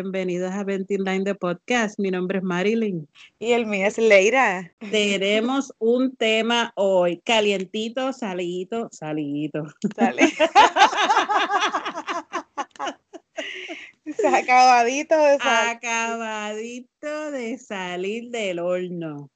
Bienvenidos 0.00 0.52
a 0.52 0.62
29 0.62 1.24
de 1.24 1.34
Podcast. 1.34 1.98
Mi 1.98 2.12
nombre 2.12 2.38
es 2.38 2.44
Marilyn. 2.44 3.08
Y 3.40 3.50
el 3.50 3.66
mío 3.66 3.84
es 3.84 3.98
Leira. 3.98 4.72
Tenemos 4.92 5.74
un 5.80 6.14
tema 6.14 6.72
hoy, 6.76 7.20
calientito, 7.24 8.12
salito, 8.12 8.88
salito. 8.92 9.64
Sale. 9.96 10.22
Acabadito 14.32 15.16
de 15.16 15.38
salir. 15.38 15.68
Acabadito 15.68 17.32
de 17.32 17.58
salir 17.58 18.30
del 18.30 18.60
horno. 18.60 19.28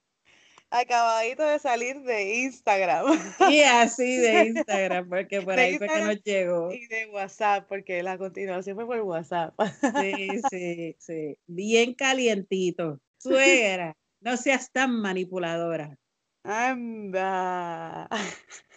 Acabadito 0.72 1.42
de 1.42 1.58
salir 1.58 2.00
de 2.00 2.36
Instagram. 2.36 3.06
Y 3.50 3.60
así 3.60 4.16
de 4.16 4.44
Instagram, 4.56 5.08
porque 5.08 5.42
por 5.42 5.54
De 5.54 5.62
ahí 5.62 5.78
fue 5.78 5.86
que 5.86 5.94
Instagram 5.94 6.16
nos 6.16 6.24
llegó. 6.24 6.72
Y 6.72 6.86
de 6.86 7.06
WhatsApp, 7.10 7.68
porque 7.68 8.02
la 8.02 8.16
continuación 8.16 8.76
fue 8.76 8.86
por 8.86 9.00
WhatsApp. 9.00 9.54
Sí, 10.00 10.40
sí, 10.50 10.96
sí. 10.98 11.38
Bien 11.46 11.92
calientito. 11.94 13.00
Suegra, 13.18 13.96
no 14.20 14.36
seas 14.36 14.72
tan 14.72 15.00
manipuladora. 15.00 15.96
Anda. 16.44 18.08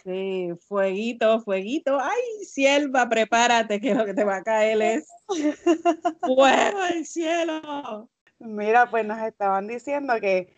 Sí, 0.04 0.50
fueguito, 0.68 1.40
fueguito. 1.40 1.98
Ay, 2.00 2.44
sierva, 2.44 3.08
prepárate 3.08 3.80
que 3.80 3.92
lo 3.92 4.04
que 4.04 4.14
te 4.14 4.22
va 4.22 4.36
a 4.36 4.42
caer 4.44 4.80
es 4.80 5.08
fuego 6.20 6.82
del 6.92 7.04
cielo. 7.04 8.08
Mira, 8.38 8.88
pues 8.88 9.04
nos 9.04 9.20
estaban 9.20 9.66
diciendo 9.66 10.14
que, 10.20 10.54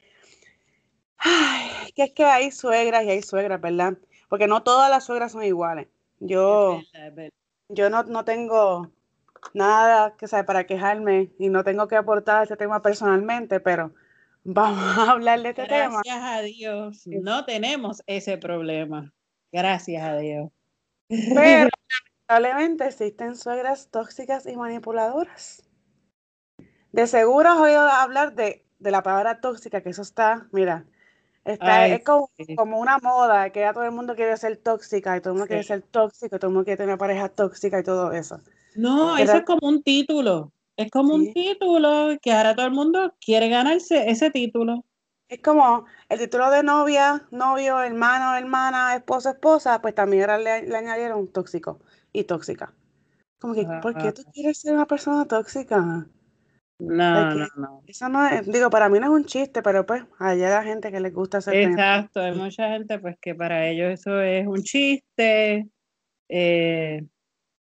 ay, 1.18 1.92
que 1.94 2.04
es 2.04 2.12
que 2.12 2.24
hay 2.24 2.50
suegras 2.50 3.04
y 3.04 3.10
hay 3.10 3.22
suegras, 3.22 3.60
¿verdad? 3.60 3.98
Porque 4.28 4.46
no 4.46 4.62
todas 4.62 4.90
las 4.90 5.04
suegras 5.04 5.32
son 5.32 5.42
iguales. 5.44 5.88
Yo, 6.20 6.80
Es 6.80 6.92
verdad, 6.92 7.08
es 7.08 7.14
verdad. 7.14 7.32
yo 7.68 7.90
no, 7.90 8.02
no 8.04 8.24
tengo 8.24 8.90
nada 9.54 10.16
que 10.16 10.28
sabe 10.28 10.44
para 10.44 10.66
quejarme 10.66 11.30
y 11.38 11.48
no 11.48 11.64
tengo 11.64 11.88
que 11.88 11.96
aportar 11.96 12.40
a 12.40 12.42
este 12.42 12.56
tema 12.56 12.82
personalmente, 12.82 13.60
pero 13.60 13.94
vamos 14.44 14.98
a 14.98 15.12
hablar 15.12 15.42
de 15.42 15.50
este 15.50 15.66
tema. 15.66 16.02
Gracias 16.04 16.22
a 16.24 16.40
Dios, 16.42 17.02
no 17.06 17.44
tenemos 17.44 18.02
ese 18.06 18.38
problema. 18.38 19.12
Gracias 19.52 20.02
a 20.02 20.16
Dios. 20.16 20.50
Pero 21.08 21.70
lamentablemente 22.28 22.86
existen 22.86 23.36
suegras 23.36 23.90
tóxicas 23.90 24.46
y 24.46 24.56
manipuladoras. 24.56 25.62
De 26.92 27.06
seguro 27.06 27.50
has 27.50 27.58
oído 27.58 27.80
hablar 27.80 28.34
de, 28.34 28.66
de 28.78 28.90
la 28.90 29.02
palabra 29.02 29.40
tóxica, 29.40 29.82
que 29.82 29.90
eso 29.90 30.02
está, 30.02 30.48
mira, 30.52 30.86
está, 31.52 31.82
Ay, 31.82 31.92
es 31.92 32.04
como, 32.04 32.30
sí. 32.36 32.54
como 32.56 32.78
una 32.78 32.98
moda, 32.98 33.50
que 33.50 33.60
ya 33.60 33.72
todo 33.72 33.84
el 33.84 33.92
mundo 33.92 34.14
quiere 34.14 34.36
ser 34.36 34.56
tóxica 34.58 35.16
y 35.16 35.20
todo 35.20 35.32
el 35.32 35.38
mundo 35.38 35.48
quiere 35.48 35.62
ser 35.62 35.82
tóxico, 35.82 36.36
y 36.36 36.38
todo 36.38 36.48
el 36.48 36.54
mundo 36.54 36.64
quiere 36.64 36.76
tener 36.78 36.98
pareja 36.98 37.28
tóxica 37.28 37.80
y 37.80 37.82
todo 37.82 38.12
eso. 38.12 38.40
No, 38.76 39.14
Pero- 39.16 39.24
eso 39.24 39.36
es 39.38 39.44
como 39.44 39.66
un 39.68 39.82
título. 39.82 40.52
Es 40.76 40.90
como 40.92 41.14
un 41.14 41.32
título 41.32 42.16
que 42.22 42.32
ahora 42.32 42.54
todo 42.54 42.66
el 42.66 42.72
mundo 42.72 43.12
quiere 43.20 43.48
ganarse 43.48 44.08
ese 44.10 44.30
título. 44.30 44.84
Es 45.28 45.42
como 45.42 45.84
el 46.08 46.18
título 46.20 46.50
de 46.50 46.62
novia, 46.62 47.26
novio, 47.32 47.82
hermano, 47.82 48.36
hermana, 48.36 48.94
esposo, 48.94 49.30
esposa, 49.30 49.82
pues 49.82 49.94
también 49.94 50.22
ahora 50.22 50.38
le, 50.38 50.62
le 50.68 50.76
añadieron 50.76 51.26
tóxico 51.28 51.80
y 52.12 52.24
tóxica. 52.24 52.72
Como 53.40 53.54
que, 53.54 53.66
¿por 53.82 53.96
qué 53.96 54.12
tú 54.12 54.22
quieres 54.32 54.58
ser 54.58 54.74
una 54.74 54.86
persona 54.86 55.24
tóxica? 55.26 56.06
No, 56.78 57.34
no, 57.34 57.46
no. 57.56 57.82
Eso 57.86 58.08
no 58.08 58.26
es, 58.28 58.46
digo, 58.46 58.70
para 58.70 58.88
mí 58.88 59.00
no 59.00 59.06
es 59.06 59.12
un 59.12 59.24
chiste, 59.24 59.62
pero 59.62 59.84
pues 59.84 60.04
allá 60.18 60.50
la 60.50 60.62
gente 60.62 60.92
que 60.92 61.00
les 61.00 61.12
gusta 61.12 61.38
hacer 61.38 61.54
Exacto, 61.54 62.20
hay 62.20 62.32
mucha 62.32 62.68
gente 62.68 62.98
pues 63.00 63.16
que 63.20 63.34
para 63.34 63.66
ellos 63.66 63.92
eso 63.92 64.20
es 64.20 64.46
un 64.46 64.62
chiste. 64.62 65.68
eh, 66.28 67.04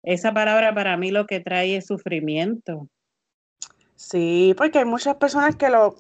esa 0.02 0.32
palabra 0.32 0.74
para 0.74 0.96
mí 0.96 1.10
lo 1.10 1.26
que 1.26 1.40
trae 1.40 1.76
es 1.76 1.86
sufrimiento. 1.86 2.88
Sí, 3.94 4.54
porque 4.56 4.78
hay 4.78 4.84
muchas 4.84 5.16
personas 5.16 5.56
que 5.56 5.70
lo, 5.70 5.96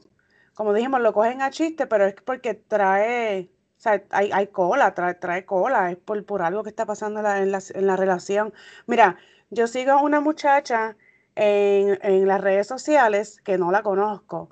como 0.54 0.72
dijimos, 0.72 1.00
lo 1.00 1.12
cogen 1.12 1.42
a 1.42 1.50
chiste, 1.50 1.86
pero 1.86 2.06
es 2.06 2.14
porque 2.24 2.54
trae, 2.54 3.48
o 3.76 3.80
sea, 3.80 4.02
hay, 4.10 4.30
hay 4.32 4.46
cola, 4.48 4.94
trae, 4.94 5.14
trae 5.14 5.44
cola, 5.44 5.90
es 5.90 5.96
por, 5.96 6.24
por 6.24 6.42
algo 6.42 6.62
que 6.62 6.70
está 6.70 6.86
pasando 6.86 7.20
en 7.20 7.24
la, 7.24 7.42
en 7.42 7.52
la, 7.52 7.60
en 7.74 7.86
la 7.86 7.96
relación. 7.96 8.52
Mira, 8.86 9.16
yo 9.50 9.66
sigo 9.66 9.92
a 9.92 10.02
una 10.02 10.20
muchacha 10.20 10.96
en, 11.38 11.98
en 12.02 12.26
las 12.26 12.40
redes 12.40 12.66
sociales 12.66 13.40
que 13.42 13.58
no 13.58 13.70
la 13.70 13.82
conozco, 13.82 14.50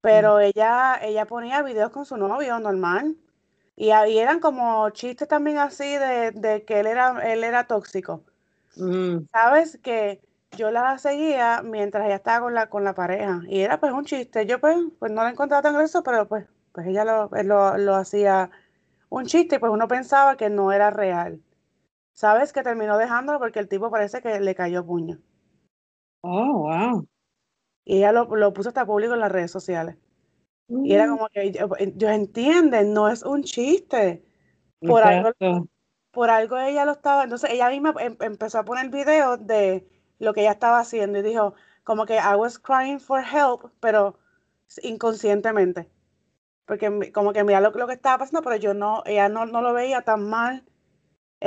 pero 0.00 0.40
ella, 0.40 0.98
ella 1.02 1.26
ponía 1.26 1.62
videos 1.62 1.90
con 1.90 2.06
su 2.06 2.16
novio 2.16 2.58
normal. 2.58 3.16
Y, 3.76 3.90
ahí 3.90 4.18
eran 4.18 4.40
como 4.40 4.88
chistes 4.90 5.28
también 5.28 5.58
así 5.58 5.84
de, 5.96 6.32
de 6.32 6.64
que 6.64 6.80
él 6.80 6.86
era, 6.86 7.32
él 7.32 7.44
era 7.44 7.66
tóxico. 7.66 8.24
Mm, 8.76 9.26
Sabes 9.32 9.78
que 9.82 10.22
yo 10.52 10.70
la 10.70 10.98
seguía 10.98 11.62
mientras 11.62 12.06
ella 12.06 12.16
estaba 12.16 12.40
con 12.46 12.54
la, 12.54 12.68
con 12.70 12.84
la 12.84 12.94
pareja 12.94 13.42
y 13.48 13.60
era 13.60 13.80
pues 13.80 13.92
un 13.92 14.04
chiste. 14.04 14.46
Yo 14.46 14.60
pues, 14.60 14.76
pues 14.98 15.12
no 15.12 15.22
la 15.22 15.30
encontraba 15.30 15.62
tan 15.62 15.74
gracioso, 15.74 16.02
pero 16.02 16.28
pues, 16.28 16.46
pues 16.72 16.86
ella 16.86 17.04
lo, 17.04 17.30
lo, 17.44 17.78
lo 17.78 17.94
hacía 17.96 18.50
un 19.10 19.26
chiste 19.26 19.56
y 19.56 19.58
pues 19.58 19.72
uno 19.72 19.88
pensaba 19.88 20.36
que 20.36 20.50
no 20.50 20.72
era 20.72 20.90
real. 20.90 21.42
Sabes 22.14 22.52
que 22.52 22.62
terminó 22.62 22.98
dejándolo 22.98 23.38
porque 23.38 23.58
el 23.60 23.68
tipo 23.68 23.90
parece 23.90 24.22
que 24.22 24.40
le 24.40 24.54
cayó 24.54 24.84
puño. 24.86 25.18
Oh, 26.24 26.62
wow. 26.64 27.06
Y 27.84 27.98
ella 27.98 28.12
lo, 28.12 28.24
lo 28.36 28.52
puso 28.52 28.68
hasta 28.70 28.86
público 28.86 29.14
en 29.14 29.20
las 29.20 29.32
redes 29.32 29.50
sociales. 29.50 29.96
Y 30.82 30.94
era 30.94 31.08
Mm, 31.08 31.08
como 31.08 31.28
que 31.30 31.52
yo, 31.52 31.68
yo 31.96 32.10
entienden, 32.10 32.94
no 32.94 33.08
es 33.10 33.22
un 33.24 33.44
chiste. 33.44 34.24
Por 34.84 35.04
algo, 35.04 35.30
por 36.12 36.30
algo 36.30 36.58
ella 36.58 36.84
lo 36.86 36.92
estaba, 36.92 37.24
entonces 37.24 37.50
ella 37.50 37.70
misma 37.70 37.94
em- 38.00 38.16
empezó 38.20 38.58
a 38.60 38.64
poner 38.66 38.90
videos 38.90 39.46
de 39.46 39.88
lo 40.20 40.34
que 40.34 40.42
ella 40.42 40.52
estaba 40.52 40.80
haciendo 40.80 41.18
y 41.20 41.22
dijo 41.22 41.54
como 41.84 42.06
que 42.06 42.16
I 42.16 42.36
was 42.36 42.58
crying 42.58 43.00
for 43.00 43.22
help, 43.24 43.72
pero 43.80 44.18
inconscientemente. 44.82 45.90
Porque 46.66 47.12
como 47.12 47.32
que 47.32 47.44
mira 47.44 47.60
lo, 47.60 47.70
lo 47.72 47.86
que 47.86 47.94
estaba 47.94 48.18
pasando, 48.18 48.42
pero 48.42 48.56
yo 48.56 48.74
no, 48.74 49.02
ella 49.06 49.28
no, 49.28 49.46
no 49.46 49.62
lo 49.62 49.72
veía 49.74 50.02
tan 50.02 50.28
mal. 50.30 50.64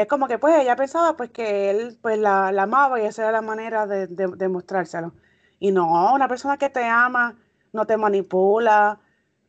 Es 0.01 0.07
como 0.07 0.27
que 0.27 0.37
pues 0.39 0.55
ella 0.59 0.75
pensaba 0.75 1.15
pues 1.17 1.31
que 1.31 1.69
él 1.71 1.97
pues 2.01 2.19
la, 2.19 2.51
la 2.51 2.63
amaba 2.63 2.99
y 3.01 3.05
esa 3.05 3.23
era 3.23 3.31
la 3.31 3.41
manera 3.41 3.87
de, 3.87 4.07
de, 4.07 4.27
de 4.27 4.47
mostrárselo. 4.49 5.13
Y 5.59 5.71
no, 5.71 6.13
una 6.13 6.27
persona 6.27 6.57
que 6.57 6.69
te 6.69 6.83
ama 6.85 7.35
no 7.73 7.85
te 7.85 7.97
manipula, 7.97 8.99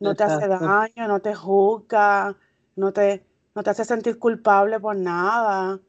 no 0.00 0.14
te 0.14 0.24
hace 0.24 0.46
daño, 0.48 1.08
no 1.08 1.20
te 1.20 1.34
juzga, 1.34 2.36
no 2.76 2.92
te, 2.92 3.24
no 3.54 3.62
te 3.62 3.70
hace 3.70 3.84
sentir 3.84 4.18
culpable 4.18 4.80
por 4.80 4.96
nada. 4.96 5.80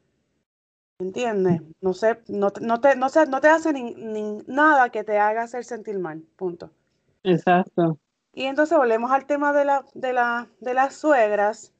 ¿Entiendes? 1.00 1.60
No 1.80 1.92
sé, 1.92 2.20
no, 2.28 2.50
te- 2.52 2.60
no 2.60 2.80
te, 2.80 2.94
no 2.96 3.08
sé, 3.08 3.26
no 3.26 3.40
te 3.40 3.48
hace 3.48 3.72
ni, 3.72 3.94
ni 3.94 4.38
nada 4.46 4.90
que 4.90 5.02
te 5.04 5.18
haga 5.18 5.42
hacer 5.42 5.64
sentir 5.64 5.98
mal. 5.98 6.22
Punto. 6.36 6.70
Exacto. 7.22 7.98
Y 8.32 8.44
entonces 8.44 8.78
volvemos 8.78 9.10
al 9.10 9.26
tema 9.26 9.52
de 9.52 9.66
la, 9.66 9.84
de 9.94 10.12
la, 10.14 10.48
de 10.60 10.72
las 10.74 10.94
suegras. 10.94 11.74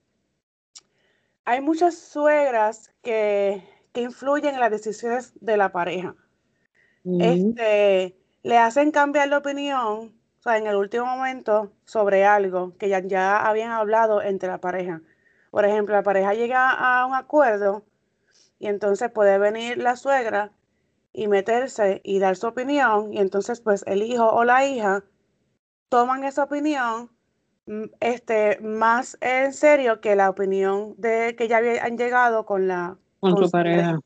Hay 1.49 1.63
muchas 1.63 1.97
suegras 1.97 2.93
que, 3.03 3.67
que 3.95 4.03
influyen 4.03 4.53
en 4.53 4.61
las 4.61 4.71
decisiones 4.71 5.33
de 5.41 5.57
la 5.57 5.73
pareja. 5.73 6.15
Este, 7.07 8.19
le 8.43 8.59
hacen 8.59 8.91
cambiar 8.91 9.31
de 9.31 9.37
opinión, 9.37 9.81
o 9.81 10.43
sea, 10.43 10.59
en 10.59 10.67
el 10.67 10.77
último 10.77 11.07
momento 11.07 11.73
sobre 11.87 12.27
algo 12.27 12.77
que 12.77 12.91
ya, 12.91 13.01
ya 13.01 13.47
habían 13.47 13.71
hablado 13.71 14.21
entre 14.21 14.51
la 14.51 14.59
pareja. 14.59 15.01
Por 15.51 15.65
ejemplo, 15.65 15.95
la 15.95 16.03
pareja 16.03 16.35
llega 16.35 16.69
a 16.69 17.07
un 17.07 17.15
acuerdo 17.15 17.83
y 18.59 18.67
entonces 18.67 19.11
puede 19.11 19.39
venir 19.39 19.79
la 19.79 19.97
suegra 19.97 20.53
y 21.15 21.29
meterse 21.29 22.03
y 22.05 22.19
dar 22.19 22.37
su 22.37 22.47
opinión 22.47 23.15
y 23.15 23.21
entonces 23.21 23.63
pues 23.63 23.85
el 23.87 24.03
hijo 24.03 24.29
o 24.29 24.45
la 24.45 24.67
hija 24.67 25.03
toman 25.89 26.25
esa 26.25 26.45
opinión 26.45 27.11
este, 28.01 28.61
más 28.61 29.19
en 29.21 29.53
serio 29.53 30.01
que 30.01 30.17
la 30.17 30.31
opinión 30.31 30.95
de 30.97 31.35
que 31.37 31.49
ya 31.49 31.59
habían 31.59 31.99
llegado 31.99 32.47
con 32.47 32.69
la 32.69 32.97
con 33.21 33.37
su 33.37 33.51
pareja. 33.51 33.99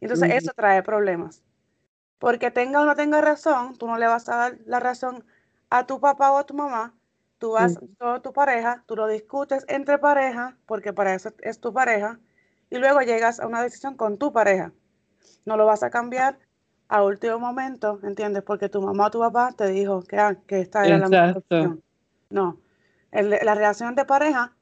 entonces 0.00 0.30
eso 0.32 0.52
trae 0.54 0.82
problemas. 0.82 1.42
Porque 2.18 2.50
tenga 2.50 2.80
o 2.80 2.84
no 2.84 2.96
tenga 2.96 3.20
razón, 3.20 3.76
tú 3.76 3.86
no 3.86 3.96
le 3.98 4.06
vas 4.06 4.28
a 4.28 4.36
dar 4.36 4.58
la 4.64 4.80
razón 4.80 5.24
a 5.70 5.86
tu 5.86 6.00
papá 6.00 6.32
o 6.32 6.38
a 6.38 6.46
tu 6.46 6.54
mamá. 6.54 6.94
Tú 7.38 7.52
vas 7.52 7.78
con 7.98 8.20
tu 8.20 8.32
pareja, 8.32 8.82
tú 8.86 8.96
lo 8.96 9.06
discutes 9.06 9.64
entre 9.68 9.98
pareja, 9.98 10.56
porque 10.66 10.92
para 10.92 11.14
eso 11.14 11.30
es 11.42 11.60
tu 11.60 11.72
pareja, 11.72 12.18
y 12.68 12.78
luego 12.78 13.00
llegas 13.02 13.38
a 13.38 13.46
una 13.46 13.62
decisión 13.62 13.96
con 13.96 14.18
tu 14.18 14.32
pareja. 14.32 14.72
No 15.44 15.56
lo 15.56 15.64
vas 15.64 15.84
a 15.84 15.90
cambiar 15.90 16.38
a 16.88 17.04
último 17.04 17.38
momento, 17.38 18.00
¿entiendes? 18.02 18.42
Porque 18.42 18.68
tu 18.68 18.82
mamá 18.82 19.06
o 19.06 19.10
tu 19.10 19.20
papá 19.20 19.52
te 19.56 19.68
dijo 19.68 20.02
que, 20.02 20.18
ah, 20.18 20.36
que 20.46 20.60
esta 20.60 20.84
era 20.84 20.98
la 20.98 21.08
mejor 21.08 21.38
opción. 21.38 21.82
No. 22.30 22.58
El- 23.10 23.30
la 23.30 23.54
relación 23.54 23.94
de 23.94 24.04
pareja, 24.04 24.54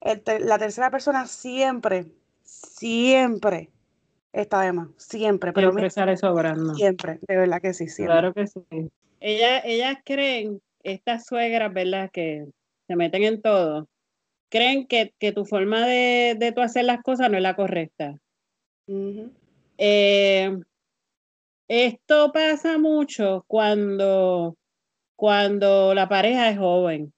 el 0.00 0.22
la 0.40 0.58
tercera 0.58 0.90
persona 0.90 1.26
siempre, 1.26 2.06
siempre 2.42 3.70
está 4.32 4.60
de 4.60 4.72
más. 4.72 4.88
Siempre, 4.98 5.52
pero 5.52 5.68
Siempre 5.68 5.84
mira, 5.84 5.90
sale 5.90 6.16
sobrando. 6.16 6.74
siempre, 6.74 7.18
de 7.26 7.36
verdad 7.36 7.60
que 7.62 7.72
sí, 7.72 7.88
siempre. 7.88 8.12
Claro 8.18 8.34
que 8.34 8.46
sí. 8.46 8.60
Ellas, 9.20 9.62
ellas 9.64 9.98
creen, 10.04 10.60
estas 10.82 11.24
suegras, 11.26 11.72
¿verdad? 11.72 12.10
Que 12.12 12.46
se 12.86 12.96
meten 12.96 13.24
en 13.24 13.40
todo, 13.42 13.88
creen 14.50 14.86
que, 14.86 15.14
que 15.18 15.32
tu 15.32 15.44
forma 15.46 15.86
de, 15.86 16.36
de 16.38 16.52
tú 16.52 16.60
hacer 16.60 16.84
las 16.84 17.02
cosas 17.02 17.30
no 17.30 17.36
es 17.36 17.42
la 17.42 17.56
correcta. 17.56 18.18
Eh, 19.78 20.56
esto 21.68 22.30
pasa 22.32 22.78
mucho 22.78 23.44
cuando, 23.48 24.56
cuando 25.16 25.94
la 25.94 26.08
pareja 26.08 26.50
es 26.50 26.58
joven. 26.58 27.12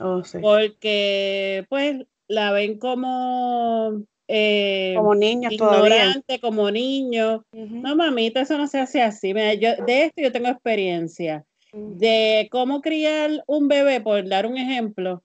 Oh, 0.00 0.24
sí. 0.24 0.38
Porque 0.40 1.64
pues 1.68 2.06
la 2.26 2.52
ven 2.52 2.78
como 2.78 4.04
eh, 4.32 4.94
Como 4.96 5.14
niños 5.16 5.52
ignorante, 5.52 6.38
como 6.38 6.70
niño. 6.70 7.44
No, 7.52 7.96
mamita, 7.96 8.42
eso 8.42 8.56
no 8.56 8.68
se 8.68 8.78
hace 8.78 9.02
así. 9.02 9.34
Mira, 9.34 9.54
yo, 9.54 9.70
de 9.84 10.04
esto 10.04 10.22
yo 10.22 10.30
tengo 10.30 10.48
experiencia. 10.48 11.44
De 11.72 12.48
cómo 12.50 12.80
criar 12.80 13.42
un 13.46 13.66
bebé, 13.68 14.00
por 14.00 14.28
dar 14.28 14.46
un 14.46 14.56
ejemplo, 14.56 15.22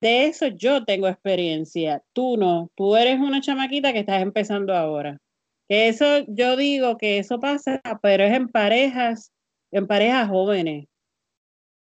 de 0.00 0.26
eso 0.26 0.46
yo 0.48 0.84
tengo 0.84 1.08
experiencia. 1.08 2.02
Tú 2.12 2.36
no. 2.36 2.70
Tú 2.76 2.94
eres 2.94 3.18
una 3.18 3.40
chamaquita 3.40 3.92
que 3.92 4.00
estás 4.00 4.22
empezando 4.22 4.74
ahora. 4.74 5.18
Que 5.68 5.88
eso, 5.88 6.24
yo 6.28 6.56
digo 6.56 6.96
que 6.96 7.18
eso 7.18 7.40
pasa, 7.40 7.80
pero 8.02 8.22
es 8.22 8.34
en 8.34 8.48
parejas, 8.48 9.32
en 9.72 9.88
parejas 9.88 10.28
jóvenes. 10.28 10.86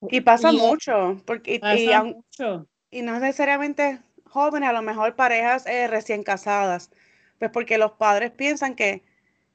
Y 0.09 0.21
pasa 0.21 0.51
mucho, 0.51 1.21
porque 1.25 1.59
pasa 1.59 2.03
mucho. 2.03 2.67
y 2.91 3.01
no 3.01 3.19
necesariamente 3.19 3.99
jóvenes, 4.25 4.69
a 4.69 4.73
lo 4.73 4.81
mejor 4.81 5.15
parejas 5.15 5.65
eh, 5.65 5.87
recién 5.87 6.23
casadas, 6.23 6.91
pues 7.39 7.51
porque 7.51 7.77
los 7.77 7.93
padres 7.93 8.31
piensan 8.31 8.75
que, 8.75 9.03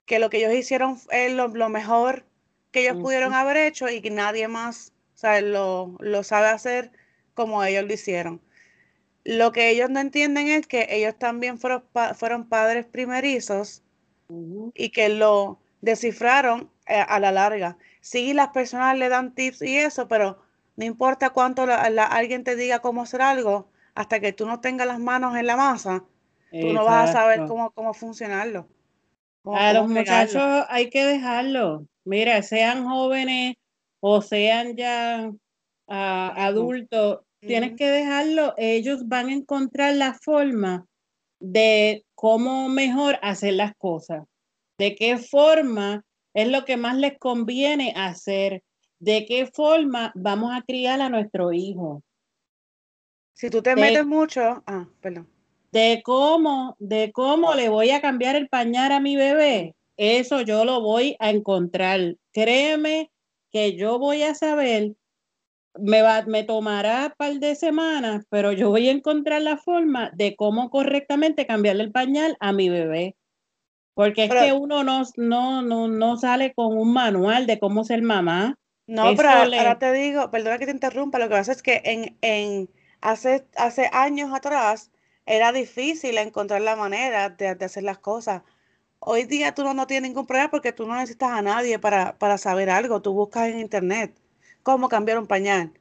que 0.06 0.19
lo 0.19 0.31
que 0.31 0.38
ellos 0.38 0.55
hicieron 0.55 0.99
es 1.11 1.32
lo, 1.32 1.49
mejor 1.69 2.25
que 2.70 2.82
ellos 2.82 2.97
pudieron 2.97 3.35
haber 3.35 3.56
hecho 3.56 3.88
y 3.88 4.00
que 4.00 4.11
nadie 4.11 4.49
más 4.49 4.93
lo, 5.43 5.97
lo 5.99 6.23
sabe 6.23 6.49
hacer 6.49 6.93
como 7.35 7.62
ellos 7.64 7.85
lo 7.85 7.93
hicieron. 7.93 8.41
Lo 9.25 9.52
que 9.52 9.70
ellos 9.70 9.91
no 9.91 10.00
entienden 10.00 10.49
es 10.49 10.67
que 10.67 10.87
ellos 10.91 11.14
también 11.19 11.58
fueron, 11.58 11.85
fueron 12.14 12.49
padres 12.49 12.87
primerizos 12.87 13.82
y 14.75 14.91
que 14.91 15.08
lo 15.08 15.58
descifraron 15.81 16.70
eh, 16.87 17.05
a, 17.06 17.20
la 17.20 17.32
larga. 17.32 17.76
Sí, 18.00 18.32
las 18.32 18.49
personas 18.49 18.97
le 18.97 19.08
dan 19.08 19.35
tips 19.35 19.62
y 19.62 19.76
eso, 19.76 20.08
pero 20.08 20.38
no 20.76 20.85
importa 20.85 21.31
cuánto 21.31 21.67
alguien 21.69 22.44
te 22.44 22.56
diga 22.56 22.81
cómo 22.81 23.02
hacer 23.02 23.20
algo, 23.20 23.69
hasta 23.94 24.20
que 24.20 24.32
tú 24.32 24.47
no 24.47 24.61
tengas 24.61 24.87
las 24.87 24.99
manos 24.99 25.37
en 25.37 25.47
la 25.47 25.56
masa, 25.56 26.05
tú 26.50 26.73
no 26.73 26.85
vas 26.85 27.11
a 27.11 27.12
saber 27.12 27.47
cómo, 27.47 27.70
cómo 27.70 27.93
funcionarlo. 27.93 28.67
a 29.44 29.73
los 29.73 29.88
muchachos 29.88 30.64
hay 30.69 30.88
que 30.88 31.05
dejarlo. 31.05 31.87
Mira, 32.05 32.43
sean 32.43 32.85
jóvenes 32.85 33.56
o 34.00 34.23
sean 34.23 34.76
ya 34.76 35.31
ah, 35.88 36.35
adultos, 36.37 37.20
tienes 37.41 37.76
que 37.76 37.88
dejarlo. 37.88 38.55
Ellos 38.56 39.06
van 39.06 39.29
a 39.29 39.35
encontrar 39.35 39.94
la 39.94 40.14
forma 40.14 40.87
de 41.41 42.05
cómo 42.14 42.69
mejor 42.69 43.19
hacer 43.23 43.55
las 43.55 43.75
cosas, 43.76 44.25
de 44.79 44.94
qué 44.94 45.19
forma 45.19 46.05
es 46.34 46.48
lo 46.48 46.64
que 46.64 46.76
más 46.76 46.96
les 46.96 47.18
conviene 47.18 47.92
hacer, 47.96 48.62
de 48.98 49.26
qué 49.26 49.46
forma 49.46 50.12
vamos 50.14 50.52
a 50.54 50.62
criar 50.62 51.00
a 51.00 51.08
nuestro 51.08 51.52
hijo. 51.52 52.02
Si 53.34 53.48
tú 53.48 53.62
te 53.62 53.74
metes 53.74 54.06
mucho, 54.06 54.62
ah, 54.66 54.86
perdón. 55.00 55.28
De 55.72 56.02
cómo, 56.04 56.76
de 56.78 57.12
cómo 57.12 57.54
le 57.54 57.68
voy 57.68 57.90
a 57.90 58.00
cambiar 58.00 58.36
el 58.36 58.48
pañal 58.48 58.92
a 58.92 59.00
mi 59.00 59.16
bebé, 59.16 59.74
eso 59.96 60.40
yo 60.42 60.64
lo 60.64 60.80
voy 60.80 61.16
a 61.20 61.30
encontrar. 61.30 62.16
Créeme 62.32 63.10
que 63.50 63.76
yo 63.76 63.98
voy 63.98 64.22
a 64.22 64.34
saber, 64.34 64.94
me, 65.78 66.02
va, 66.02 66.22
me 66.22 66.44
tomará 66.44 67.06
un 67.06 67.12
par 67.16 67.34
de 67.34 67.54
semanas, 67.54 68.24
pero 68.30 68.52
yo 68.52 68.70
voy 68.70 68.88
a 68.88 68.92
encontrar 68.92 69.42
la 69.42 69.56
forma 69.56 70.10
de 70.14 70.36
cómo 70.36 70.70
correctamente 70.70 71.46
cambiarle 71.46 71.84
el 71.84 71.92
pañal 71.92 72.36
a 72.40 72.52
mi 72.52 72.68
bebé. 72.68 73.16
Porque 74.00 74.25
es 74.25 74.31
que 74.31 74.50
uno 74.55 74.82
no, 74.82 75.02
no, 75.19 75.61
no, 75.61 75.87
no 75.87 76.17
sale 76.17 76.55
con 76.55 76.75
un 76.75 76.91
manual 76.91 77.47
de 77.47 77.58
cómo 77.58 77.85
ser 77.85 78.00
mamá. 78.00 78.58
No, 78.87 79.14
pero 79.14 79.29
ahora 79.29 79.79
te 79.79 79.93
digo, 79.93 80.31
perdona 80.31 80.56
que 80.56 80.64
te 80.64 80.73
interrumpa, 80.73 81.19
lo 81.19 81.29
que 81.29 81.35
pasa 81.35 81.52
es 81.52 81.62
que 81.62 81.82
en, 81.85 82.17
en 82.23 82.70
hace, 83.02 83.44
hace 83.56 83.91
años 83.93 84.32
atrás 84.32 84.91
era 85.26 85.52
difícil 85.52 86.17
encontrar 86.17 86.62
la 86.62 86.76
manera 86.76 87.29
de, 87.29 87.49
hacer 87.49 87.82
las 87.82 87.99
cosas. 87.99 88.41
Hoy 89.00 89.25
día 89.25 89.55
tú 89.55 89.64
no, 89.64 89.87
tienes 89.87 90.08
ningún 90.08 90.25
problema 90.25 90.50
porque 90.50 90.73
tú 90.73 90.87
no 90.87 90.94
necesitas 90.94 91.32
a 91.32 91.43
nadie 91.43 91.79
para, 91.79 92.17
para 92.17 92.38
saber 92.38 92.70
algo. 92.70 93.02
Tú 93.02 93.12
buscas 93.12 93.49
en 93.49 93.58
internet 93.58 94.19
cómo 94.62 94.88
cambiar 94.88 95.19
un 95.19 95.26
pañal 95.26 95.75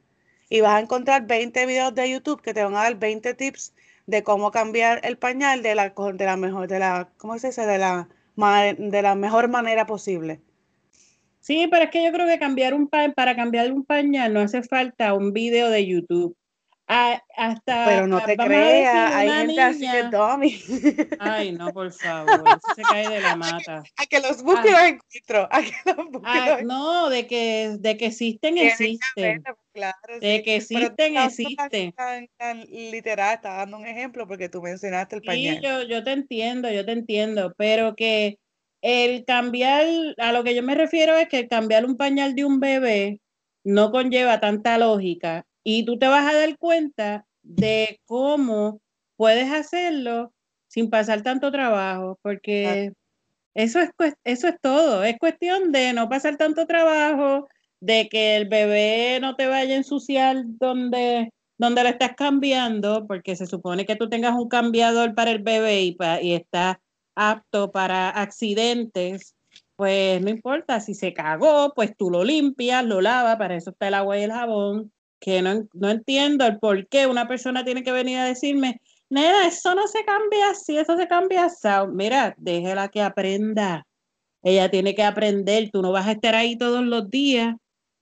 y 0.50 0.60
vas 0.60 0.74
a 0.74 0.82
encontrar 0.82 1.26
20 1.26 1.66
videos 1.68 1.96
de 1.96 2.12
YouTube 2.12 2.42
que 2.42 2.54
te 2.54 2.66
van 2.66 2.76
a 2.76 2.84
dar 2.84 2.96
20 2.96 3.34
tips 3.36 3.74
de 4.10 4.24
cómo 4.24 4.52
cambiar 4.52 5.02
el 5.04 5.18
pañal 5.18 5.62
de 5.62 5.76
la, 5.76 5.90
de 5.90 6.26
la 6.26 6.36
mejor, 6.36 6.68
de 6.68 6.80
la, 6.80 7.10
¿cómo 7.18 7.38
se 7.38 7.48
dice? 7.48 7.66
De 7.66 7.78
la, 7.78 8.10
de 8.78 9.02
la 9.02 9.16
mejor 9.16 9.50
manera 9.50 9.86
posible. 9.86 10.42
Sí, 11.40 11.68
pero 11.72 11.86
es 11.86 11.92
que 11.92 12.04
yo 12.04 12.12
creo 12.12 12.28
que 12.28 12.40
cambiar 12.40 12.74
un 12.74 12.88
para 12.88 13.36
cambiar 13.36 13.72
un 13.72 13.86
pañal 13.86 14.34
no 14.34 14.42
hace 14.42 14.64
falta 14.64 15.14
un 15.14 15.32
video 15.34 15.70
de 15.70 15.86
YouTube 15.86 16.36
hasta, 16.90 17.86
Pero 17.86 18.08
no 18.08 18.20
te 18.22 18.36
creas, 18.36 19.14
hay 19.14 19.30
gente 19.30 19.62
así 19.62 19.88
de 19.88 20.10
Tommy. 20.10 20.60
Ay, 21.20 21.52
no, 21.52 21.72
por 21.74 21.92
favor, 21.92 22.60
se 22.76 22.82
cae 22.82 23.08
de 23.08 23.22
la 23.22 23.36
mata. 23.36 23.84
A 23.98 24.06
que, 24.08 24.20
los 24.20 24.42
busque 24.42 24.72
los 24.72 24.82
encuentro. 24.82 25.48
A 25.52 25.62
que 25.62 25.74
los 25.86 26.10
busque 26.12 26.64
No, 26.64 27.10
de 27.10 27.28
que, 27.28 27.76
de 27.80 27.96
que 27.96 28.08
existen, 28.08 28.58
existen. 28.58 29.44
Claro, 29.72 30.20
de 30.20 30.42
que 30.42 30.56
existen, 30.56 31.18
existen. 31.18 31.92
Tan, 31.92 32.28
tan, 32.38 32.62
literal, 32.62 33.36
está 33.36 33.58
dando 33.58 33.78
un 33.78 33.86
ejemplo 33.86 34.28
porque 34.28 34.50
tú 34.50 34.62
mencionaste 34.62 35.18
el 35.18 35.22
pañal. 35.22 35.58
Sí, 35.58 35.62
yo, 35.64 35.84
yo 35.84 36.04
te 36.04 36.12
entiendo, 36.12 36.72
yo 36.72 36.84
te 36.86 36.94
entiendo, 36.94 37.54
pero 37.56 37.96
que 37.96 38.40
el 38.82 39.26
cambiar, 39.26 39.86
a 40.18 40.32
lo 40.32 40.44
que 40.44 40.56
yo 40.56 40.64
me 40.64 40.74
refiero 40.74 41.16
es 41.18 41.30
que 41.30 41.48
cambiar 41.48 41.86
un 41.86 41.98
pañal 41.98 42.34
de 42.34 42.46
un 42.46 42.60
bebé 42.60 43.22
no 43.64 43.92
conlleva 43.92 44.40
tanta 44.40 44.78
lógica 44.80 45.46
y 45.64 45.86
tú 45.86 45.98
te 45.98 46.08
vas 46.08 46.26
a 46.28 46.38
dar 46.38 46.58
cuenta 46.58 47.26
de 47.44 48.00
cómo 48.06 48.82
puedes 49.16 49.52
hacerlo 49.52 50.34
sin 50.68 50.90
pasar 50.90 51.24
tanto 51.24 51.52
trabajo, 51.52 52.20
porque 52.22 52.94
eso 53.54 53.80
es, 53.80 53.90
eso 54.24 54.48
es 54.48 54.56
todo. 54.62 55.04
Es 55.04 55.18
cuestión 55.18 55.72
de 55.72 55.94
no 55.94 56.08
pasar 56.08 56.38
tanto 56.38 56.66
trabajo, 56.66 57.48
de 57.82 58.08
que 58.10 58.36
el 58.36 58.48
bebé 58.48 59.20
no 59.22 59.36
te 59.36 59.48
vaya 59.48 59.74
a 59.74 59.78
ensuciar 59.78 60.44
donde, 60.46 61.34
donde 61.58 61.84
lo 61.84 61.90
estás 61.90 62.16
cambiando, 62.16 63.08
porque 63.08 63.36
se 63.36 63.48
supone 63.48 63.86
que 63.86 63.96
tú 63.96 64.10
tengas 64.10 64.36
un 64.36 64.48
cambiador 64.48 65.16
para 65.16 65.32
el 65.32 65.40
bebé 65.42 65.82
y, 65.82 65.98
y 66.22 66.34
está 66.34 66.80
apto 67.16 67.72
para 67.72 68.10
accidentes. 68.10 69.36
Pues 69.76 70.22
no 70.22 70.30
importa, 70.30 70.82
si 70.82 70.94
se 70.94 71.14
cagó, 71.14 71.74
pues 71.74 71.96
tú 71.98 72.12
lo 72.12 72.24
limpias, 72.24 72.86
lo 72.86 73.02
lavas, 73.02 73.38
para 73.38 73.56
eso 73.56 73.72
está 73.72 73.88
el 73.88 73.94
agua 73.94 74.18
y 74.18 74.24
el 74.24 74.32
jabón 74.32 74.92
que 75.20 75.42
no, 75.42 75.68
no 75.74 75.90
entiendo 75.90 76.46
el 76.46 76.60
por 76.60 76.88
qué 76.88 77.08
una 77.08 77.28
persona 77.28 77.64
tiene 77.64 77.84
que 77.84 77.92
venir 77.92 78.18
a 78.18 78.26
decirme, 78.26 78.82
nena, 79.10 79.48
eso 79.48 79.76
no 79.76 79.88
se 79.88 80.04
cambia 80.06 80.52
así, 80.52 80.78
eso 80.78 80.98
se 80.98 81.08
cambia 81.08 81.46
así. 81.46 81.68
Mira, 81.92 82.36
déjela 82.38 82.90
que 82.90 83.02
aprenda. 83.02 83.86
Ella 84.42 84.70
tiene 84.72 84.96
que 84.96 85.04
aprender, 85.04 85.70
tú 85.72 85.82
no 85.82 85.92
vas 85.92 86.08
a 86.08 86.14
estar 86.14 86.36
ahí 86.36 86.58
todos 86.58 86.84
los 86.84 87.10
días, 87.10 87.56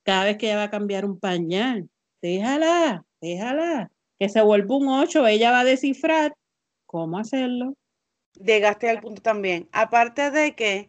cada 0.04 0.24
vez 0.24 0.38
que 0.38 0.46
ella 0.46 0.56
va 0.56 0.62
a 0.64 0.70
cambiar 0.70 1.04
un 1.04 1.18
pañal. 1.18 1.88
Déjala, 2.22 3.04
déjala, 3.20 3.90
que 4.18 4.28
se 4.28 4.40
vuelva 4.40 4.76
un 4.76 4.88
8, 4.88 5.26
ella 5.26 5.50
va 5.50 5.60
a 5.60 5.64
descifrar 5.64 6.34
cómo 6.86 7.18
hacerlo. 7.18 7.74
Llegaste 8.34 8.88
al 8.88 9.00
punto 9.00 9.20
también. 9.20 9.68
Aparte 9.72 10.30
de 10.30 10.54
que 10.54 10.88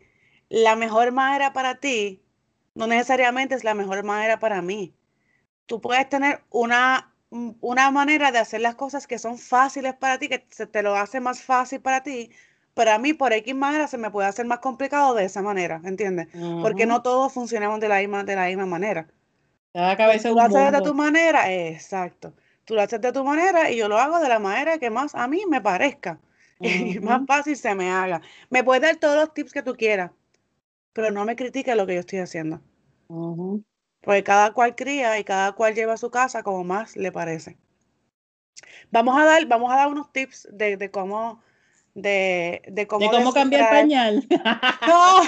la 0.50 0.75
mejor 0.75 1.12
manera 1.12 1.51
para 1.51 1.79
ti 1.79 2.21
no 2.75 2.86
necesariamente 2.86 3.55
es 3.55 3.63
la 3.63 3.74
mejor 3.74 4.03
manera 4.03 4.38
para 4.38 4.62
mí 4.62 4.93
tú 5.69 5.79
puedes 5.81 6.09
tener 6.09 6.41
una, 6.49 7.13
una 7.61 7.91
manera 7.91 8.31
de 8.31 8.39
hacer 8.39 8.61
las 8.61 8.75
cosas 8.75 9.05
que 9.07 9.19
son 9.19 9.38
fáciles 9.38 9.93
para 9.93 10.17
ti, 10.17 10.27
que 10.29 10.45
se 10.49 10.65
te 10.67 10.81
lo 10.83 10.95
hace 10.95 11.19
más 11.21 11.43
fácil 11.43 11.79
para 11.81 12.01
ti, 12.03 12.31
pero 12.73 12.91
a 12.91 12.97
mí 12.99 13.13
por 13.13 13.33
X 13.33 13.55
manera 13.55 13.88
se 13.88 13.99
me 13.99 14.09
puede 14.11 14.27
hacer 14.27 14.45
más 14.47 14.59
complicado 14.59 15.13
de 15.13 15.25
esa 15.25 15.41
manera, 15.43 15.79
¿entiendes? 15.85 16.27
Porque 16.59 16.88
no 16.88 17.03
todos 17.03 17.31
funcionamos 17.33 17.79
de 17.79 17.88
la 17.89 17.99
misma, 17.99 18.23
de 18.23 18.35
la 18.35 18.47
misma 18.47 18.65
manera. 18.65 19.07
Cada 19.73 19.95
cabeza 19.97 20.29
tú 20.29 20.35
lo 20.35 20.59
haces 20.59 20.71
de 20.73 20.81
tu 20.81 20.93
manera, 20.95 21.51
exacto. 21.53 22.33
Tú 22.65 22.75
lo 22.75 22.81
haces 22.81 23.01
de 23.01 23.11
tu 23.13 23.23
manera 23.23 23.69
y 23.71 23.77
yo 23.77 23.88
lo 23.89 23.99
hago 23.99 24.19
de 24.19 24.29
la 24.29 24.39
manera 24.39 24.79
que 24.79 24.89
más 24.89 25.15
a 25.15 25.27
mí 25.27 25.43
me 25.47 25.61
parezca 25.61 26.19
y 26.61 26.99
más 26.99 27.23
fácil 27.27 27.55
se 27.57 27.75
me 27.75 27.91
haga. 27.91 28.21
Me 28.49 28.63
puedes 28.63 28.81
dar 28.83 28.97
todos 28.97 29.17
los 29.17 29.33
tips 29.35 29.53
que 29.53 29.63
tú 29.63 29.75
quieras, 29.75 30.11
pero 30.93 31.11
no 31.11 31.25
me 31.25 31.35
critiques 31.35 31.75
lo 31.77 31.88
que 31.88 31.95
yo 31.95 32.01
estoy 32.01 32.19
haciendo. 32.19 32.61
Porque 34.01 34.23
cada 34.23 34.53
cual 34.53 34.75
cría 34.75 35.19
y 35.19 35.23
cada 35.23 35.51
cual 35.53 35.75
lleva 35.75 35.93
a 35.93 35.97
su 35.97 36.09
casa 36.09 36.43
como 36.43 36.63
más 36.63 36.95
le 36.95 37.11
parece. 37.11 37.57
Vamos 38.91 39.19
a 39.19 39.25
dar, 39.25 39.45
vamos 39.45 39.71
a 39.71 39.75
dar 39.75 39.87
unos 39.87 40.11
tips 40.11 40.47
de, 40.51 40.77
de 40.77 40.89
cómo, 40.89 41.43
de, 41.93 42.61
de 42.67 42.87
cómo, 42.87 43.11
de 43.11 43.17
cómo 43.17 43.33
cambiar 43.33 43.69
pañal. 43.69 44.25
No, 44.87 45.21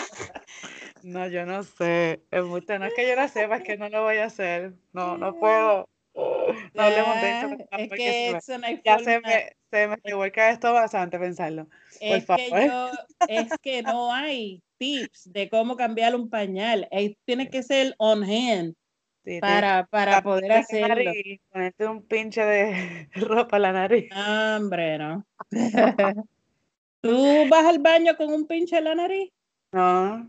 no, 1.03 1.27
yo 1.27 1.45
no 1.45 1.63
sé. 1.63 2.23
Es 2.31 2.43
no 2.43 2.57
es 2.57 2.93
que 2.93 3.07
yo 3.07 3.15
no 3.15 3.27
sepa, 3.27 3.57
es 3.57 3.63
que 3.63 3.77
no 3.77 3.89
lo 3.89 4.03
voy 4.03 4.17
a 4.17 4.25
hacer. 4.25 4.73
No, 4.93 5.17
no 5.17 5.37
puedo. 5.37 5.87
No 6.73 6.83
hablemos 6.83 7.15
de 7.21 7.39
eso. 7.39 7.47
Es 7.71 7.89
que 7.89 8.39
ya 8.83 8.99
se 8.99 9.21
me, 9.21 9.55
se 9.69 9.87
me 9.87 9.95
revuelca 10.03 10.49
esto 10.49 10.73
bastante 10.73 11.17
pensarlo. 11.17 11.67
es 12.01 12.25
Que 12.25 12.49
yo, 12.67 12.91
es 13.27 13.53
que 13.61 13.81
no 13.81 14.13
hay 14.13 14.61
tips 14.81 15.31
de 15.31 15.47
cómo 15.47 15.77
cambiar 15.77 16.15
un 16.15 16.27
pañal. 16.27 16.87
Ahí 16.91 17.15
tiene 17.23 17.51
que 17.51 17.61
ser 17.61 17.93
on 17.99 18.23
hand 18.23 18.73
para, 19.39 19.85
para 19.85 20.23
poder 20.23 20.51
hacerlo. 20.51 21.11
ponerte 21.51 21.85
un 21.85 22.01
pinche 22.01 22.43
de 22.43 23.07
ropa 23.13 23.57
a 23.57 23.59
la 23.59 23.73
nariz. 23.73 24.09
Hombre, 24.11 24.97
no. 24.97 25.23
¿Tú 27.01 27.47
vas 27.47 27.65
al 27.65 27.77
baño 27.77 28.17
con 28.17 28.33
un 28.33 28.47
pinche 28.47 28.79
en 28.79 28.85
la 28.85 28.95
nariz? 28.95 29.31
No. 29.71 30.27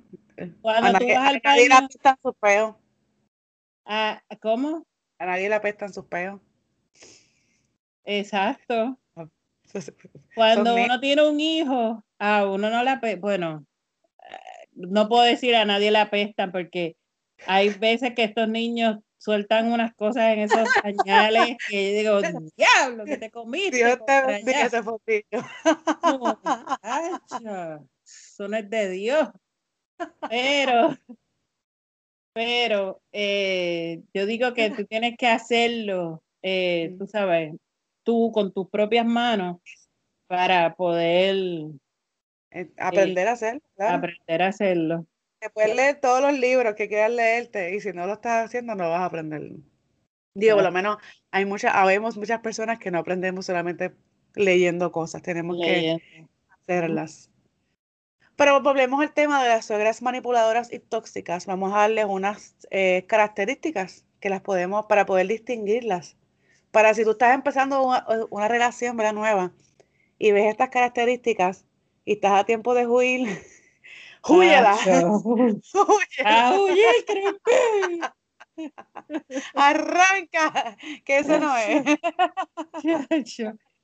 Cuando 0.61 0.99
tú 0.99 1.07
vas 1.07 1.29
al 1.29 1.41
baño. 1.43 1.43
Nadie 1.45 1.69
le 1.69 1.75
apestan 1.75 2.17
sus 2.23 2.35
peos. 2.37 2.77
Ah, 3.87 4.23
¿Cómo? 4.43 4.87
A 5.19 5.27
nadie 5.27 5.49
le 5.49 5.55
apestan 5.55 5.95
sus 5.95 6.05
peos. 6.05 6.43
Exacto. 8.05 8.99
Cuando 10.35 10.75
uno 10.75 11.01
tiene 11.01 11.27
un 11.27 11.41
hijo, 11.41 12.05
a 12.19 12.47
uno 12.47 12.69
no 12.69 12.85
le 12.85 13.17
bueno, 13.17 13.65
no 14.75 15.09
puedo 15.09 15.23
decir 15.23 15.55
a 15.55 15.65
nadie 15.65 15.91
le 15.91 15.99
apestan 15.99 16.53
porque 16.53 16.97
hay 17.47 17.71
veces 17.71 18.15
que 18.15 18.25
estos 18.25 18.49
niños 18.49 18.99
sueltan 19.19 19.73
unas 19.73 19.95
cosas 19.95 20.33
en 20.33 20.41
esos 20.41 20.65
pañales 20.83 21.57
que 21.69 22.03
yo 22.03 22.21
digo, 22.21 22.41
diablo, 22.57 23.05
que 23.05 23.19
te 23.19 23.31
comiste. 23.31 23.77
Dios 23.77 23.99
te 24.05 24.27
bendiga 24.27 24.67
ese 24.67 24.83
fotillo. 24.83 25.23
Eso 28.05 28.49
no 28.49 28.57
es 28.57 28.69
de 28.69 28.91
Dios. 28.91 29.29
Pero, 30.29 30.97
pero 32.33 33.01
eh, 33.13 34.03
yo 34.13 34.27
digo 34.27 34.53
que 34.55 34.71
tú 34.71 34.85
tienes 34.87 35.15
que 35.17 35.29
hacerlo, 35.29 36.25
eh, 36.43 36.97
tú 36.99 37.07
sabes, 37.07 37.55
tú 38.03 38.33
con 38.33 38.53
tus 38.53 38.69
propias 38.69 39.07
manos 39.07 39.59
para 40.27 40.75
poder 40.75 41.37
eh, 42.53 42.71
aprender 42.79 43.29
a 43.29 43.33
hacerlo. 43.33 43.63
Aprender 43.79 44.43
a 44.43 44.49
hacerlo. 44.49 45.07
Puedes 45.55 45.75
leer 45.75 46.01
todos 46.01 46.23
los 46.23 46.39
libros 46.39 46.75
que 46.75 46.89
quieras 46.89 47.11
leerte 47.11 47.75
y 47.75 47.81
si 47.81 47.93
no 47.93 48.07
lo 48.07 48.15
estás 48.15 48.47
haciendo 48.47 48.75
no 48.75 48.91
vas 48.91 49.01
a 49.01 49.07
aprender. 49.07 49.43
Digo, 50.35 50.55
por 50.55 50.65
lo 50.65 50.71
menos 50.71 50.99
hay 51.31 51.45
muchas, 51.45 51.75
habemos 51.75 52.17
muchas 52.17 52.41
personas 52.41 52.79
que 52.79 52.91
no 52.91 52.99
aprendemos 52.99 53.47
solamente 53.47 53.93
leyendo 54.35 54.93
cosas, 54.93 55.23
tenemos 55.23 55.59
que 55.61 55.99
hacerlas. 56.49 57.31
Pero 58.37 58.63
volvemos 58.63 59.01
al 59.01 59.13
tema 59.13 59.43
de 59.43 59.49
las 59.49 59.67
suegras 59.67 60.01
manipuladoras 60.01 60.73
y 60.73 60.79
tóxicas. 60.79 61.47
Vamos 61.47 61.73
a 61.73 61.79
darles 61.79 62.07
unas 62.07 62.57
eh, 62.71 63.05
características 63.07 64.07
que 64.21 64.31
las 64.31 64.41
podemos, 64.41 64.87
para 64.87 65.05
poder 65.05 65.27
distinguirlas. 65.27 66.17
Para 66.71 66.95
si 66.95 67.05
tú 67.05 67.11
estás 67.11 67.35
empezando 67.35 67.83
una, 68.31 68.49
relación 68.49 68.97
nueva 68.97 69.53
y 70.19 70.33
ves 70.33 70.47
estas 70.47 70.71
características 70.71 71.67
y 72.05 72.13
estás 72.15 72.41
a 72.41 72.45
tiempo 72.45 72.75
de 72.75 72.87
huir, 72.87 73.29
¡Huyela! 74.29 74.77
Arranca, 79.55 80.77
que 81.05 81.19
eso 81.19 81.39
no 81.39 81.57
es. 81.57 81.85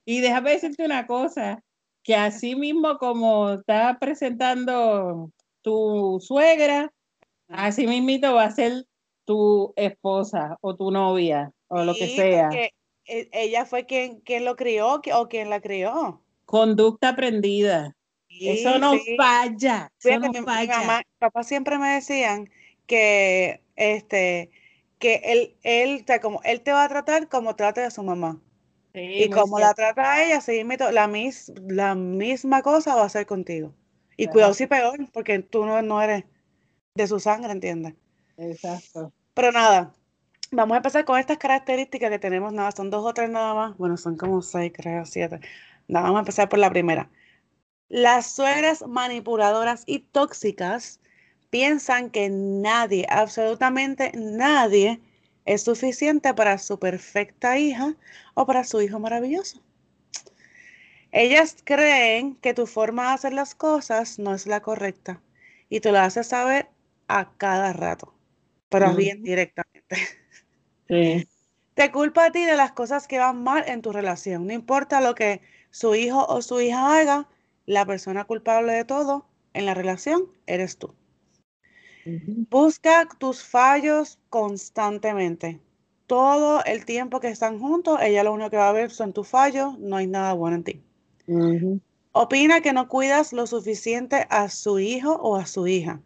y 0.04 0.20
déjame 0.20 0.50
decirte 0.52 0.84
una 0.84 1.06
cosa, 1.06 1.62
que 2.02 2.14
así 2.14 2.54
mismo 2.54 2.98
como 2.98 3.54
está 3.54 3.98
presentando 3.98 5.32
tu 5.62 6.18
suegra, 6.20 6.92
así 7.48 7.86
mismito 7.86 8.34
va 8.34 8.44
a 8.44 8.50
ser 8.50 8.84
tu 9.24 9.72
esposa 9.76 10.56
o 10.60 10.76
tu 10.76 10.90
novia 10.90 11.52
o 11.68 11.82
lo 11.84 11.94
que 11.94 12.08
sea. 12.14 12.50
E, 12.52 12.72
ella 13.32 13.64
fue 13.64 13.86
quien, 13.86 14.20
quien 14.20 14.44
lo 14.44 14.54
crió 14.54 15.00
o 15.14 15.28
quien 15.28 15.50
la 15.50 15.60
crió. 15.60 16.22
Conducta 16.44 17.10
aprendida 17.10 17.97
eso 18.30 18.78
no 18.78 18.94
falla. 19.16 19.90
Eso 20.02 20.18
no 20.18 20.32
falla. 20.44 21.02
papá 21.18 21.42
siempre 21.42 21.78
me 21.78 21.88
decían 21.94 22.50
que 22.86 23.62
este 23.76 24.50
que 24.98 25.20
él, 25.24 25.56
él, 25.62 26.04
como, 26.20 26.40
él 26.44 26.60
te 26.60 26.72
va 26.72 26.84
a 26.84 26.88
tratar 26.88 27.28
como 27.28 27.56
trate 27.56 27.82
a 27.82 27.90
su 27.90 28.02
mamá. 28.02 28.40
y 28.94 29.30
como 29.30 29.60
la 29.60 29.74
trata 29.74 30.12
a 30.12 30.24
ella, 30.24 30.40
la, 30.90 31.06
mis, 31.06 31.52
la 31.68 31.94
misma 31.94 32.62
cosa 32.62 32.96
va 32.96 33.02
a 33.02 33.06
hacer 33.06 33.26
contigo. 33.26 33.72
Y 34.16 34.26
cuidado 34.26 34.54
si 34.54 34.66
peor, 34.66 35.08
porque 35.12 35.38
tú 35.38 35.64
no, 35.64 35.80
no 35.82 36.02
eres 36.02 36.24
de 36.94 37.06
su 37.06 37.20
sangre, 37.20 37.52
¿entiendes? 37.52 37.94
Exacto. 38.36 39.12
Pero 39.34 39.52
nada, 39.52 39.94
vamos 40.50 40.74
a 40.74 40.78
empezar 40.78 41.04
con 41.04 41.18
estas 41.20 41.38
características 41.38 42.10
que 42.10 42.18
tenemos, 42.18 42.52
nada, 42.52 42.72
son 42.72 42.90
dos 42.90 43.04
o 43.04 43.14
tres 43.14 43.30
nada 43.30 43.54
más. 43.54 43.78
Bueno, 43.78 43.96
son 43.96 44.16
como 44.16 44.42
seis, 44.42 44.72
creo, 44.74 45.06
siete. 45.06 45.38
Nada, 45.86 46.06
vamos 46.06 46.18
a 46.18 46.20
empezar 46.22 46.48
por 46.48 46.58
la 46.58 46.70
primera. 46.70 47.08
Las 47.88 48.32
suegras 48.32 48.86
manipuladoras 48.86 49.82
y 49.86 50.00
tóxicas 50.00 51.00
piensan 51.50 52.10
que 52.10 52.28
nadie, 52.30 53.06
absolutamente 53.08 54.12
nadie, 54.14 55.00
es 55.46 55.62
suficiente 55.62 56.34
para 56.34 56.58
su 56.58 56.78
perfecta 56.78 57.58
hija 57.58 57.96
o 58.34 58.44
para 58.44 58.64
su 58.64 58.82
hijo 58.82 58.98
maravilloso. 58.98 59.62
Ellas 61.10 61.56
creen 61.64 62.36
que 62.36 62.52
tu 62.52 62.66
forma 62.66 63.08
de 63.08 63.14
hacer 63.14 63.32
las 63.32 63.54
cosas 63.54 64.18
no 64.18 64.34
es 64.34 64.46
la 64.46 64.60
correcta 64.60 65.22
y 65.70 65.80
te 65.80 65.90
lo 65.90 65.98
haces 65.98 66.26
saber 66.26 66.68
a 67.08 67.32
cada 67.38 67.72
rato, 67.72 68.14
pero 68.68 68.94
bien 68.94 69.22
directamente. 69.22 69.96
Te 70.86 71.92
culpa 71.92 72.26
a 72.26 72.32
ti 72.32 72.44
de 72.44 72.56
las 72.56 72.72
cosas 72.72 73.08
que 73.08 73.18
van 73.18 73.42
mal 73.42 73.64
en 73.66 73.80
tu 73.80 73.92
relación, 73.92 74.46
no 74.46 74.52
importa 74.52 75.00
lo 75.00 75.14
que 75.14 75.40
su 75.70 75.94
hijo 75.94 76.26
o 76.26 76.42
su 76.42 76.60
hija 76.60 76.98
haga, 76.98 77.26
la 77.68 77.84
persona 77.84 78.24
culpable 78.24 78.72
de 78.72 78.86
todo 78.86 79.26
en 79.52 79.66
la 79.66 79.74
relación 79.74 80.22
eres 80.46 80.78
tú. 80.78 80.94
Busca 82.48 83.06
tus 83.18 83.44
fallos 83.44 84.18
constantemente. 84.30 85.60
Todo 86.06 86.64
el 86.64 86.86
tiempo 86.86 87.20
que 87.20 87.28
están 87.28 87.58
juntos, 87.58 87.98
ella 88.00 88.24
lo 88.24 88.32
único 88.32 88.48
que 88.48 88.56
va 88.56 88.70
a 88.70 88.72
ver 88.72 88.90
son 88.90 89.12
tus 89.12 89.28
fallos, 89.28 89.78
no 89.78 89.96
hay 89.96 90.06
nada 90.06 90.32
bueno 90.32 90.56
en 90.56 90.64
ti. 90.64 90.82
Opina 92.12 92.62
que 92.62 92.72
no 92.72 92.88
cuidas 92.88 93.34
lo 93.34 93.46
suficiente 93.46 94.26
a 94.30 94.48
su 94.48 94.78
hijo 94.78 95.12
o 95.16 95.36
a 95.36 95.44
su 95.44 95.66
hija. 95.66 96.00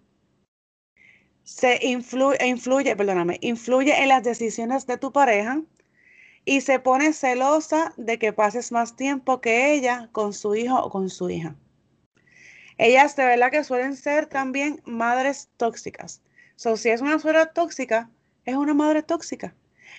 Se 1.44 1.78
influye, 1.86 2.44
influye, 2.44 2.96
perdóname, 2.96 3.38
influye 3.40 4.02
en 4.02 4.08
las 4.08 4.24
decisiones 4.24 4.88
de 4.88 4.98
tu 4.98 5.12
pareja 5.12 5.62
y 6.44 6.60
se 6.60 6.78
pone 6.80 7.12
celosa 7.12 7.94
de 7.96 8.18
que 8.18 8.32
pases 8.32 8.72
más 8.72 8.96
tiempo 8.96 9.40
que 9.40 9.74
ella 9.74 10.08
con 10.12 10.32
su 10.32 10.54
hijo 10.54 10.78
o 10.82 10.90
con 10.90 11.08
su 11.10 11.30
hija. 11.30 11.54
Ellas 12.78 13.14
de 13.16 13.24
verdad 13.24 13.50
que 13.50 13.64
suelen 13.64 13.96
ser 13.96 14.26
también 14.26 14.80
madres 14.84 15.50
tóxicas. 15.56 16.22
So, 16.56 16.76
si 16.76 16.90
es 16.90 17.00
una 17.00 17.18
suegra 17.18 17.46
tóxica, 17.52 18.10
es 18.44 18.56
una 18.56 18.74
madre 18.74 19.02
tóxica. 19.02 19.54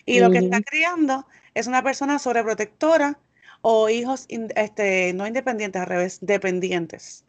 Y 0.06 0.20
lo 0.20 0.32
que 0.32 0.40
está 0.40 0.62
criando 0.62 1.26
es 1.54 1.68
una 1.68 1.84
persona 1.84 2.20
sobreprotectora 2.20 3.20
o 3.62 3.90
hijos 3.90 4.26
este, 4.30 5.14
no 5.14 5.26
independientes, 5.26 5.82
al 5.82 5.88
revés, 5.88 6.20
dependientes. 6.22 7.24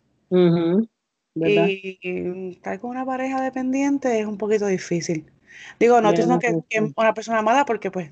y, 1.37 2.51
estar 2.51 2.81
con 2.81 2.91
una 2.91 3.05
pareja 3.05 3.41
dependiente 3.41 4.19
es 4.19 4.27
un 4.27 4.39
poquito 4.39 4.67
difícil. 4.67 5.31
Digo, 5.79 6.01
no 6.01 6.11
estoy 6.11 6.39
que, 6.41 6.61
que 6.69 6.93
una 6.97 7.15
persona 7.15 7.43
mala 7.43 7.65
porque 7.65 7.91
pues. 7.91 8.11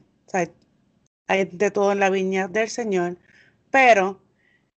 Hay 1.32 1.46
de 1.46 1.70
todo 1.70 1.92
en 1.92 2.00
la 2.00 2.10
viña 2.10 2.46
del 2.46 2.68
Señor, 2.68 3.16
pero 3.70 4.20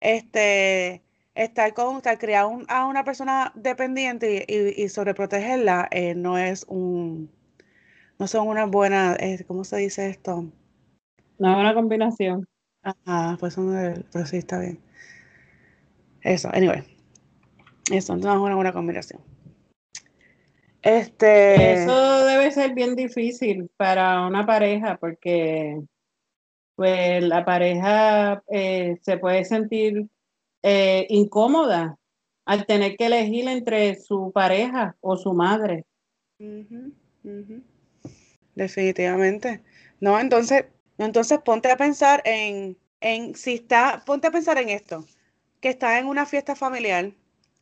este 0.01 1.03
estar 1.35 1.75
con 1.75 1.97
estar 1.97 2.17
criar 2.19 2.47
a 2.69 2.87
una 2.87 3.05
persona 3.05 3.51
dependiente 3.57 4.45
y, 4.49 4.89
sobreprotegerla 4.89 5.89
eh, 5.91 6.15
no 6.15 6.39
es 6.39 6.65
un 6.69 7.29
no 8.21 8.29
son 8.29 8.47
una 8.47 8.67
buena 8.67 9.17
eh, 9.19 9.45
¿cómo 9.49 9.65
se 9.65 9.79
dice 9.79 10.09
esto? 10.09 10.47
Una 11.39 11.55
buena 11.57 11.75
combinación. 11.75 12.47
Ajá, 12.83 13.37
pues 13.41 13.57
pero 14.13 14.27
sí 14.27 14.37
está 14.37 14.61
bien. 14.61 14.79
Eso, 16.23 16.49
anyway. 16.53 16.85
Eso, 17.91 18.17
no 18.17 18.33
es 18.33 18.39
una 18.39 18.55
buena 18.55 18.73
combinación. 18.73 19.21
Este. 20.83 21.83
Eso 21.83 22.25
debe 22.25 22.51
ser 22.53 22.75
bien 22.75 22.95
difícil 22.95 23.69
para 23.77 24.27
una 24.27 24.47
pareja 24.47 24.97
porque 24.99 25.83
pues 26.77 27.23
la 27.23 27.45
pareja 27.45 28.43
eh, 28.49 28.99
se 29.03 29.19
puede 29.19 29.45
sentir 29.45 30.09
eh, 30.63 31.07
incómoda 31.11 31.99
al 32.45 32.67
tener 32.67 32.97
que 32.97 33.07
elegir 33.07 33.49
entre 33.49 33.95
su 33.97 34.33
pareja 34.33 34.97
o 35.01 35.17
su 35.17 35.33
madre. 35.33 35.85
Definitivamente. 38.55 39.63
No, 40.01 40.19
entonces, 40.19 40.67
entonces 40.99 41.39
ponte 41.45 41.71
a 41.71 41.77
pensar 41.77 42.23
en, 42.25 42.77
en 43.01 43.35
si 43.35 43.55
está, 43.55 44.03
ponte 44.05 44.27
a 44.27 44.31
pensar 44.31 44.59
en 44.59 44.69
esto, 44.69 45.05
que 45.61 45.71
está 45.71 45.99
en 45.99 46.07
una 46.07 46.27
fiesta 46.27 46.55
familiar 46.55 47.13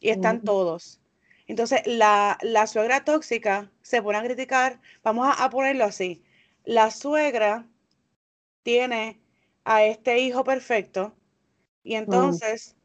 y 0.01 0.11
están 0.11 0.43
todos. 0.43 1.01
Entonces, 1.47 1.83
la, 1.87 2.39
la, 2.43 2.67
suegra 2.67 3.05
tóxica 3.05 3.71
se 3.83 4.03
pone 4.03 4.19
a 4.19 4.23
criticar, 4.23 4.81
vamos 5.03 5.35
a 5.39 5.51
ponerlo 5.51 5.85
así, 5.85 6.23
la 6.65 6.91
suegra 6.91 7.67
tiene 8.63 9.21
a 9.65 9.85
este 9.85 10.19
hijo 10.19 10.45
perfecto 10.45 11.15
y 11.83 11.95
entonces 11.95 12.77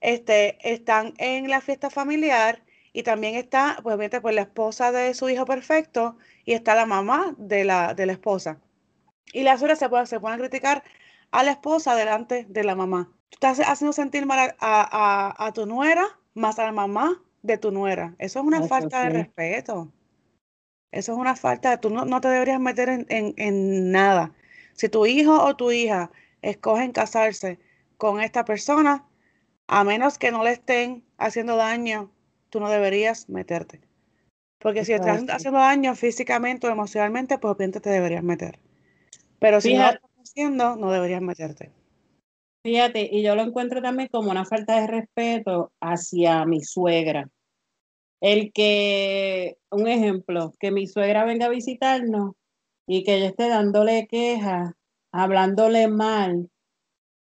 este, 0.00 0.58
están 0.72 1.14
en 1.18 1.48
la 1.48 1.60
fiesta 1.60 1.90
familiar 1.90 2.62
y 2.92 3.02
también 3.02 3.34
está, 3.34 3.78
pues, 3.82 3.94
obviamente, 3.94 4.20
pues 4.20 4.34
la 4.34 4.42
esposa 4.42 4.90
de 4.90 5.12
su 5.12 5.28
hijo 5.28 5.44
perfecto 5.44 6.16
y 6.44 6.54
está 6.54 6.74
la 6.74 6.86
mamá 6.86 7.34
de 7.36 7.64
la, 7.64 7.92
de 7.92 8.06
la 8.06 8.12
esposa. 8.12 8.58
Y 9.32 9.42
la 9.42 9.58
suegra 9.58 9.76
se, 9.76 9.88
puede, 9.88 10.06
se 10.06 10.18
pueden 10.18 10.38
criticar 10.38 10.82
a 11.30 11.42
la 11.42 11.50
esposa 11.50 11.94
delante 11.94 12.46
de 12.48 12.64
la 12.64 12.74
mamá. 12.74 13.10
Tú 13.28 13.36
estás 13.36 13.58
haciendo 13.60 13.92
sentir 13.92 14.24
mal 14.24 14.54
a, 14.60 15.52
tu 15.54 15.66
nuera 15.66 16.06
más 16.32 16.58
a 16.58 16.64
la 16.64 16.72
mamá 16.72 17.22
de 17.42 17.58
tu 17.58 17.70
nuera. 17.70 18.14
Eso 18.18 18.40
es 18.40 18.46
una 18.46 18.62
falta 18.62 19.02
de 19.02 19.10
respeto. 19.10 19.92
Eso 20.90 21.12
es 21.12 21.18
una 21.18 21.36
falta. 21.36 21.78
Tú 21.78 21.90
no, 21.90 22.06
no 22.06 22.20
te 22.22 22.28
deberías 22.28 22.60
meter 22.60 22.88
en, 22.88 23.06
en, 23.10 23.34
en 23.36 23.90
nada. 23.90 24.32
Si 24.76 24.88
tu 24.88 25.06
hijo 25.06 25.42
o 25.42 25.56
tu 25.56 25.72
hija 25.72 26.10
escogen 26.42 26.92
casarse 26.92 27.58
con 27.96 28.20
esta 28.20 28.44
persona, 28.44 29.04
a 29.66 29.84
menos 29.84 30.18
que 30.18 30.30
no 30.30 30.44
le 30.44 30.52
estén 30.52 31.04
haciendo 31.18 31.56
daño, 31.56 32.10
tú 32.50 32.60
no 32.60 32.68
deberías 32.70 33.28
meterte. 33.28 33.80
Porque 34.58 34.84
si 34.84 34.92
estás 34.92 35.24
haciendo 35.28 35.58
daño 35.58 35.94
físicamente 35.94 36.66
o 36.66 36.70
emocionalmente, 36.70 37.38
pues 37.38 37.54
obviamente 37.54 37.80
te 37.80 37.90
deberías 37.90 38.22
meter. 38.22 38.58
Pero 39.38 39.60
si 39.60 39.74
no 39.74 39.84
lo 39.84 39.90
estás 39.90 40.10
haciendo, 40.22 40.76
no 40.76 40.90
deberías 40.90 41.22
meterte. 41.22 41.70
Fíjate, 42.64 43.08
y 43.12 43.22
yo 43.22 43.34
lo 43.34 43.42
encuentro 43.42 43.80
también 43.80 44.08
como 44.10 44.30
una 44.30 44.44
falta 44.44 44.80
de 44.80 44.86
respeto 44.88 45.72
hacia 45.80 46.44
mi 46.44 46.62
suegra. 46.62 47.28
El 48.20 48.52
que, 48.52 49.56
un 49.70 49.86
ejemplo, 49.86 50.52
que 50.58 50.70
mi 50.70 50.86
suegra 50.86 51.24
venga 51.24 51.46
a 51.46 51.50
visitarnos 51.50 52.32
y 52.86 53.04
que 53.04 53.20
yo 53.20 53.26
esté 53.26 53.48
dándole 53.48 54.06
quejas, 54.06 54.72
hablándole 55.12 55.88
mal 55.88 56.48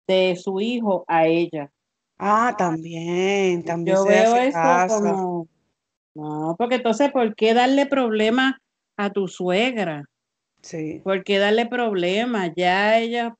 de 0.07 0.37
su 0.37 0.61
hijo 0.61 1.05
a 1.07 1.26
ella. 1.26 1.71
Ah, 2.19 2.55
también, 2.57 3.64
también. 3.64 3.97
Yo 3.97 4.05
veo 4.05 4.37
eso 4.37 4.59
como, 4.88 5.49
no, 6.14 6.55
porque 6.59 6.76
entonces, 6.76 7.11
¿por 7.12 7.35
qué 7.35 7.55
darle 7.55 7.87
problemas 7.87 8.55
a 8.97 9.11
tu 9.11 9.29
suegra? 9.29 10.05
Sí. 10.62 11.00
¿Por 11.02 11.25
qué 11.25 11.38
darle 11.38 11.67
problemas? 11.67 12.50
Ya 12.57 12.99
ella, 12.99 13.35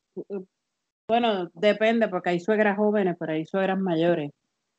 bueno, 1.09 1.50
depende, 1.55 2.09
porque 2.09 2.31
hay 2.31 2.41
suegras 2.41 2.77
jóvenes, 2.77 3.17
pero 3.19 3.33
hay 3.33 3.45
suegras 3.45 3.79
mayores. 3.79 4.31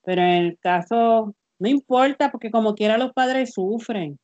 Pero 0.03 0.21
en 0.21 0.29
el 0.29 0.57
caso, 0.59 1.35
no 1.59 1.67
importa, 1.69 2.31
porque 2.31 2.49
como 2.49 2.73
quiera 2.73 2.97
los 2.97 3.13
padres 3.13 3.53
sufren. 3.53 4.17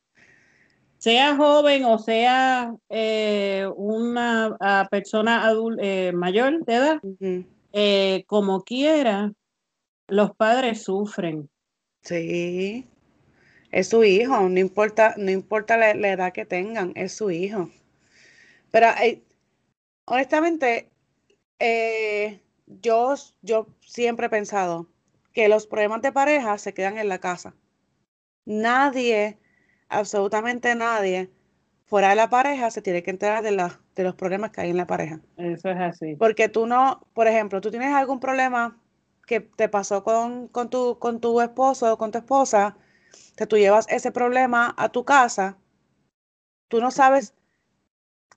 Sea 0.98 1.36
joven 1.36 1.84
o 1.84 1.98
sea 1.98 2.74
eh, 2.88 3.68
una 3.76 4.56
persona 4.90 5.46
adulta, 5.46 5.82
eh, 5.84 6.12
mayor 6.12 6.64
de 6.64 6.74
edad, 6.74 7.00
eh, 7.72 8.24
como 8.26 8.64
quiera, 8.64 9.32
los 10.08 10.34
padres 10.34 10.82
sufren. 10.82 11.48
Sí, 12.02 12.84
es 13.70 13.88
su 13.88 14.02
hijo, 14.02 14.48
no 14.48 14.58
importa, 14.58 15.14
no 15.16 15.30
importa 15.30 15.76
la, 15.76 15.90
edad 15.90 16.32
que 16.32 16.44
tengan, 16.44 16.92
es 16.96 17.12
su 17.12 17.30
hijo. 17.30 17.70
Pero 18.72 18.88
honestamente, 20.04 20.90
yo, 22.66 23.14
yo 23.42 23.66
siempre 23.86 24.26
he 24.26 24.30
pensado 24.30 24.88
que 25.32 25.48
los 25.48 25.68
problemas 25.68 26.02
de 26.02 26.10
pareja 26.10 26.58
se 26.58 26.74
quedan 26.74 26.98
en 26.98 27.08
la 27.08 27.20
casa. 27.20 27.54
Nadie, 28.44 29.38
absolutamente 29.88 30.74
nadie, 30.74 31.30
fuera 31.88 32.10
de 32.10 32.16
la 32.16 32.28
pareja 32.28 32.70
se 32.70 32.82
tiene 32.82 33.02
que 33.02 33.10
enterar 33.10 33.42
de, 33.42 33.50
la, 33.50 33.80
de 33.94 34.04
los 34.04 34.14
problemas 34.14 34.50
que 34.50 34.60
hay 34.60 34.70
en 34.70 34.76
la 34.76 34.86
pareja. 34.86 35.20
Eso 35.36 35.70
es 35.70 35.80
así. 35.80 36.16
Porque 36.16 36.48
tú 36.48 36.66
no, 36.66 37.06
por 37.14 37.26
ejemplo, 37.26 37.60
tú 37.60 37.70
tienes 37.70 37.92
algún 37.94 38.20
problema 38.20 38.78
que 39.26 39.40
te 39.40 39.68
pasó 39.68 40.04
con, 40.04 40.48
con, 40.48 40.70
tu, 40.70 40.98
con 40.98 41.20
tu 41.20 41.40
esposo 41.40 41.92
o 41.92 41.98
con 41.98 42.10
tu 42.10 42.18
esposa, 42.18 42.76
que 43.36 43.46
tú 43.46 43.56
llevas 43.56 43.86
ese 43.88 44.12
problema 44.12 44.74
a 44.76 44.90
tu 44.90 45.04
casa, 45.04 45.56
tú 46.68 46.80
no 46.80 46.90
sabes, 46.90 47.34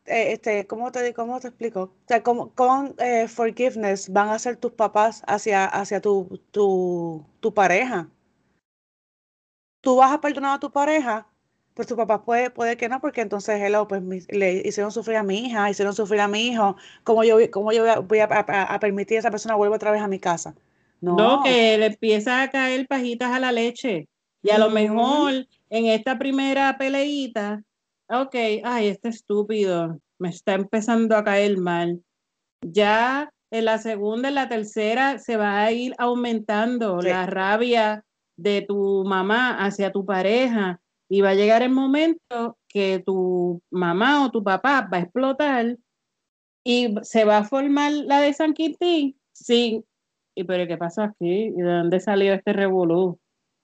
eh, 0.06 0.34
este, 0.34 0.68
¿cómo 0.68 0.92
te, 0.92 1.14
cómo 1.14 1.40
te 1.40 1.50
explico? 1.50 1.82
O 1.82 2.08
sea, 2.08 2.24
¿cómo, 2.24 2.54
con 2.56 2.96
eh, 3.00 3.28
forgiveness 3.28 4.12
van 4.12 4.30
a 4.30 4.40
ser 4.40 4.58
tus 4.58 4.72
papás 4.72 5.24
hacia, 5.28 5.66
hacia 5.66 6.02
tu, 6.02 6.42
tu, 6.52 7.26
tu 7.40 7.54
pareja? 7.54 8.10
Tú 9.82 9.98
vas 9.98 10.12
a 10.12 10.22
perdonar 10.22 10.56
a 10.56 10.60
tu 10.60 10.72
pareja 10.72 11.31
pues 11.74 11.88
tu 11.88 11.96
papá 11.96 12.24
puede, 12.24 12.50
puede 12.50 12.78
que 12.78 12.90
no, 12.90 13.00
porque 13.00 13.22
entonces 13.22 13.62
hello, 13.62 13.88
pues 13.88 14.02
le 14.30 14.62
hicieron 14.66 14.92
sufrir 14.92 15.18
a 15.18 15.24
mi 15.24 15.46
hija, 15.46 15.70
hicieron 15.70 15.96
sufrir 15.96 16.22
a 16.22 16.28
mi 16.28 16.48
hijo, 16.48 16.76
¿cómo 17.04 17.24
yo, 17.24 17.38
cómo 17.52 17.72
yo 17.72 18.04
voy 18.04 18.20
a, 18.20 18.26
a, 18.26 18.80
permitir 18.80 19.18
a 19.18 19.20
esa 19.20 19.32
persona 19.32 19.56
vuelva 19.56 19.76
otra 19.76 19.92
vez 19.92 20.02
a 20.02 20.08
mi 20.08 20.20
casa? 20.20 20.56
No. 21.00 21.42
que 21.44 21.78
le 21.80 21.88
empieza 21.88 22.44
a 22.44 22.52
caer 22.52 22.88
pajitas 22.88 23.32
a 23.32 23.40
la 23.40 23.52
leche. 23.52 24.08
Y 24.44 24.52
a 24.52 24.60
lo 24.60 24.70
mejor 24.70 25.48
en 25.70 25.86
esta 25.86 26.18
primera 26.20 26.78
peleita, 26.78 27.64
ok, 28.08 28.36
ay, 28.64 28.88
este 28.88 29.10
estúpido, 29.10 30.00
me 30.20 30.30
está 30.30 30.54
empezando 30.54 31.16
a 31.16 31.24
caer 31.24 31.58
mal. 31.58 32.02
Ya 32.62 33.32
en 33.50 33.66
la 33.66 33.80
segunda, 33.80 34.30
en 34.30 34.36
la 34.36 34.48
tercera, 34.48 35.18
se 35.18 35.38
va 35.38 35.64
a 35.64 35.72
ir 35.72 35.96
aumentando 35.98 37.02
la 37.02 37.26
rabia 37.26 38.04
de 38.38 38.62
tu 38.62 39.04
mamá 39.06 39.64
hacia 39.64 39.92
tu 39.92 40.06
pareja 40.06 40.80
y 41.12 41.20
va 41.20 41.32
a 41.32 41.36
llegar 41.36 41.62
el 41.62 41.72
momento 41.72 42.58
que 42.70 43.00
tu 43.06 43.62
mamá 43.70 44.26
o 44.26 44.32
tu 44.32 44.42
papá 44.42 44.88
va 44.92 44.98
a 44.98 45.02
explotar 45.02 45.78
y 46.64 46.96
se 47.02 47.26
va 47.26 47.40
a 47.40 47.44
formar 47.44 47.92
la 47.92 48.22
de 48.22 48.34
San 48.34 48.54
Quintín 48.54 49.20
sin 49.34 49.84
¿Y 50.34 50.46
pero 50.46 50.66
qué 50.66 50.78
pasa 50.78 51.04
aquí? 51.04 51.48
¿Y 51.48 51.52
de 51.52 51.64
dónde 51.70 52.00
salió 52.00 52.34
este 52.34 52.54
revolú? 52.54 53.20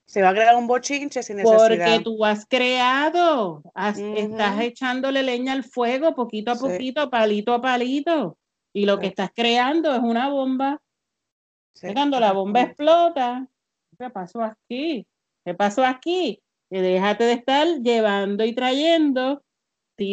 Se 0.06 0.20
va 0.20 0.28
a 0.28 0.34
crear 0.34 0.56
un 0.56 0.66
bochinche 0.66 1.22
sin 1.22 1.38
necesidad. 1.38 1.68
Porque 1.68 2.00
tú 2.04 2.22
has 2.22 2.44
creado, 2.44 3.62
estás 3.74 4.60
echándole 4.60 5.22
leña 5.22 5.54
al 5.54 5.64
fuego 5.64 6.14
poquito 6.14 6.50
a 6.50 6.56
poquito, 6.56 7.08
palito 7.08 7.54
a 7.54 7.62
palito. 7.62 8.36
Y 8.74 8.84
lo 8.84 8.98
que 8.98 9.06
estás 9.06 9.30
creando 9.34 9.94
es 9.94 10.02
una 10.02 10.28
bomba. 10.28 10.82
Cuando 11.94 12.20
la 12.20 12.32
bomba 12.32 12.60
explota, 12.60 13.48
¿qué 13.98 14.10
pasó 14.10 14.42
aquí? 14.42 15.06
¿Qué 15.46 15.54
pasó 15.54 15.82
aquí? 15.82 16.42
Déjate 16.70 17.24
de 17.24 17.32
estar 17.32 17.66
llevando 17.82 18.44
y 18.44 18.54
trayendo, 18.54 19.42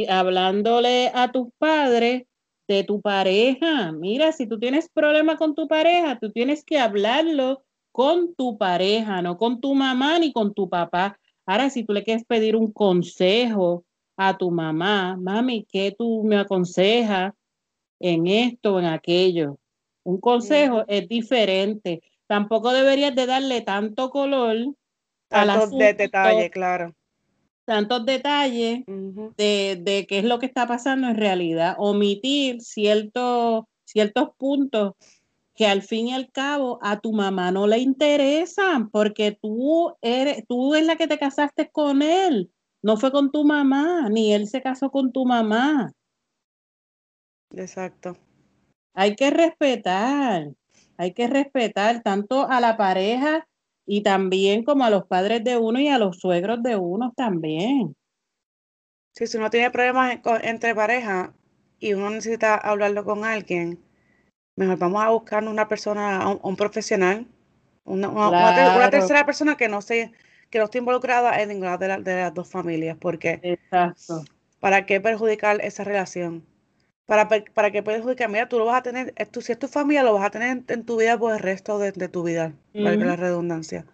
hablándole 0.09 1.11
a 1.13 1.31
tus 1.31 1.49
padres 1.57 2.23
de 2.67 2.83
tu 2.83 3.01
pareja. 3.01 3.91
Mira, 3.91 4.31
si 4.31 4.47
tú 4.47 4.57
tienes 4.57 4.89
problema 4.89 5.37
con 5.37 5.53
tu 5.53 5.67
pareja, 5.67 6.17
tú 6.19 6.31
tienes 6.31 6.63
que 6.63 6.79
hablarlo 6.79 7.63
con 7.91 8.33
tu 8.35 8.57
pareja, 8.57 9.21
no 9.21 9.37
con 9.37 9.61
tu 9.61 9.75
mamá 9.75 10.17
ni 10.19 10.31
con 10.31 10.53
tu 10.53 10.69
papá. 10.69 11.19
Ahora, 11.45 11.69
si 11.69 11.83
tú 11.83 11.93
le 11.93 12.03
quieres 12.03 12.25
pedir 12.25 12.55
un 12.55 12.71
consejo 12.71 13.85
a 14.17 14.37
tu 14.37 14.49
mamá, 14.49 15.17
mami, 15.17 15.65
¿qué 15.65 15.93
tú 15.97 16.23
me 16.23 16.37
aconsejas 16.37 17.33
en 17.99 18.27
esto 18.27 18.75
o 18.75 18.79
en 18.79 18.85
aquello? 18.85 19.59
Un 20.03 20.19
consejo 20.19 20.85
es 20.87 21.07
diferente. 21.07 22.01
Tampoco 22.27 22.71
deberías 22.71 23.13
de 23.13 23.25
darle 23.25 23.61
tanto 23.61 24.09
color 24.09 24.73
a 25.29 25.65
de 25.67 25.93
detalle, 25.93 26.49
claro 26.49 26.95
tantos 27.65 28.05
detalles 28.05 28.83
de, 28.85 30.05
qué 30.07 30.19
es 30.19 30.23
lo 30.23 30.39
que 30.39 30.45
está 30.45 30.67
pasando 30.67 31.07
en 31.07 31.17
realidad, 31.17 31.75
omitir 31.77 32.61
ciertos, 32.61 33.65
ciertos 33.83 34.29
puntos 34.37 34.93
que 35.55 35.65
al 35.65 35.81
fin 35.81 36.09
y 36.09 36.13
al 36.13 36.31
cabo 36.31 36.79
a 36.81 36.99
tu 36.99 37.11
mamá 37.11 37.51
no 37.51 37.65
le 37.65 37.79
interesan, 37.79 38.89
porque 38.89 39.37
tú 39.41 39.95
eres, 40.01 40.45
tú 40.47 40.75
es 40.75 40.85
la 40.85 40.95
que 40.95 41.07
te 41.07 41.17
casaste 41.17 41.69
con 41.71 42.01
él, 42.01 42.51
no 42.81 42.97
fue 42.97 43.11
con 43.11 43.31
tu 43.31 43.43
mamá, 43.43 44.09
ni 44.09 44.33
él 44.33 44.47
se 44.47 44.61
casó 44.61 44.91
con 44.91 45.11
tu 45.11 45.25
mamá. 45.25 45.91
Exacto. 47.51 48.17
Hay 48.93 49.15
que 49.15 49.31
respetar, 49.31 50.51
hay 50.97 51.13
que 51.13 51.27
respetar 51.27 52.03
tanto 52.03 52.47
a 52.49 52.59
la 52.59 52.77
pareja 52.77 53.47
y 53.85 54.01
también 54.01 54.63
como 54.63 54.83
a 54.83 54.89
los 54.89 55.05
padres 55.05 55.43
de 55.43 55.57
uno 55.57 55.79
y 55.79 55.87
a 55.87 55.99
los 55.99 56.19
suegros 56.19 56.61
de 56.63 56.75
uno 56.75 57.13
también. 57.15 57.95
Sí, 59.13 59.27
si 59.27 59.37
uno 59.37 59.49
tiene 59.49 59.71
problemas 59.71 60.19
entre 60.43 60.75
pareja 60.75 61.33
y 61.79 61.93
uno 61.93 62.09
necesita 62.09 62.55
hablarlo 62.55 63.05
con 63.05 63.23
alguien, 63.23 63.79
mejor 64.55 64.77
vamos 64.77 65.03
a 65.03 65.09
buscar 65.09 65.47
una 65.47 65.67
persona, 65.67 66.37
un, 66.41 66.55
profesional, 66.55 67.27
una, 67.83 68.09
una, 68.09 68.89
tercera 68.89 69.25
persona 69.25 69.55
que 69.55 69.69
no 69.69 69.81
se, 69.81 70.11
que 70.49 70.59
no 70.59 70.65
esté 70.65 70.79
involucrada 70.79 71.41
en 71.41 71.49
ninguna 71.49 71.77
de, 71.77 71.97
de 72.01 72.15
las 72.15 72.33
dos 72.33 72.49
familias, 72.49 72.97
porque 72.99 73.39
Exacto. 73.43 74.25
¿para 74.59 74.85
qué 74.85 74.99
perjudicar 74.99 75.61
esa 75.61 75.83
relación? 75.83 76.45
Para, 77.05 77.27
para 77.27 77.71
que 77.71 77.83
perjudicar, 77.83 78.29
mira, 78.29 78.49
tú 78.49 78.57
lo 78.57 78.65
vas 78.65 78.79
a 78.79 78.83
tener, 78.83 79.13
si 79.39 79.51
es 79.51 79.59
tu 79.59 79.67
familia, 79.67 80.03
lo 80.03 80.13
vas 80.13 80.25
a 80.25 80.31
tener 80.31 80.63
en, 80.67 80.85
tu 80.85 80.97
vida 80.97 81.17
por 81.17 81.33
el 81.33 81.39
resto 81.39 81.77
de, 81.77 81.91
tu 81.91 82.23
vida, 82.23 82.53
para 82.73 82.97
que 82.97 83.05
la 83.05 83.15
redundancia. 83.15 83.85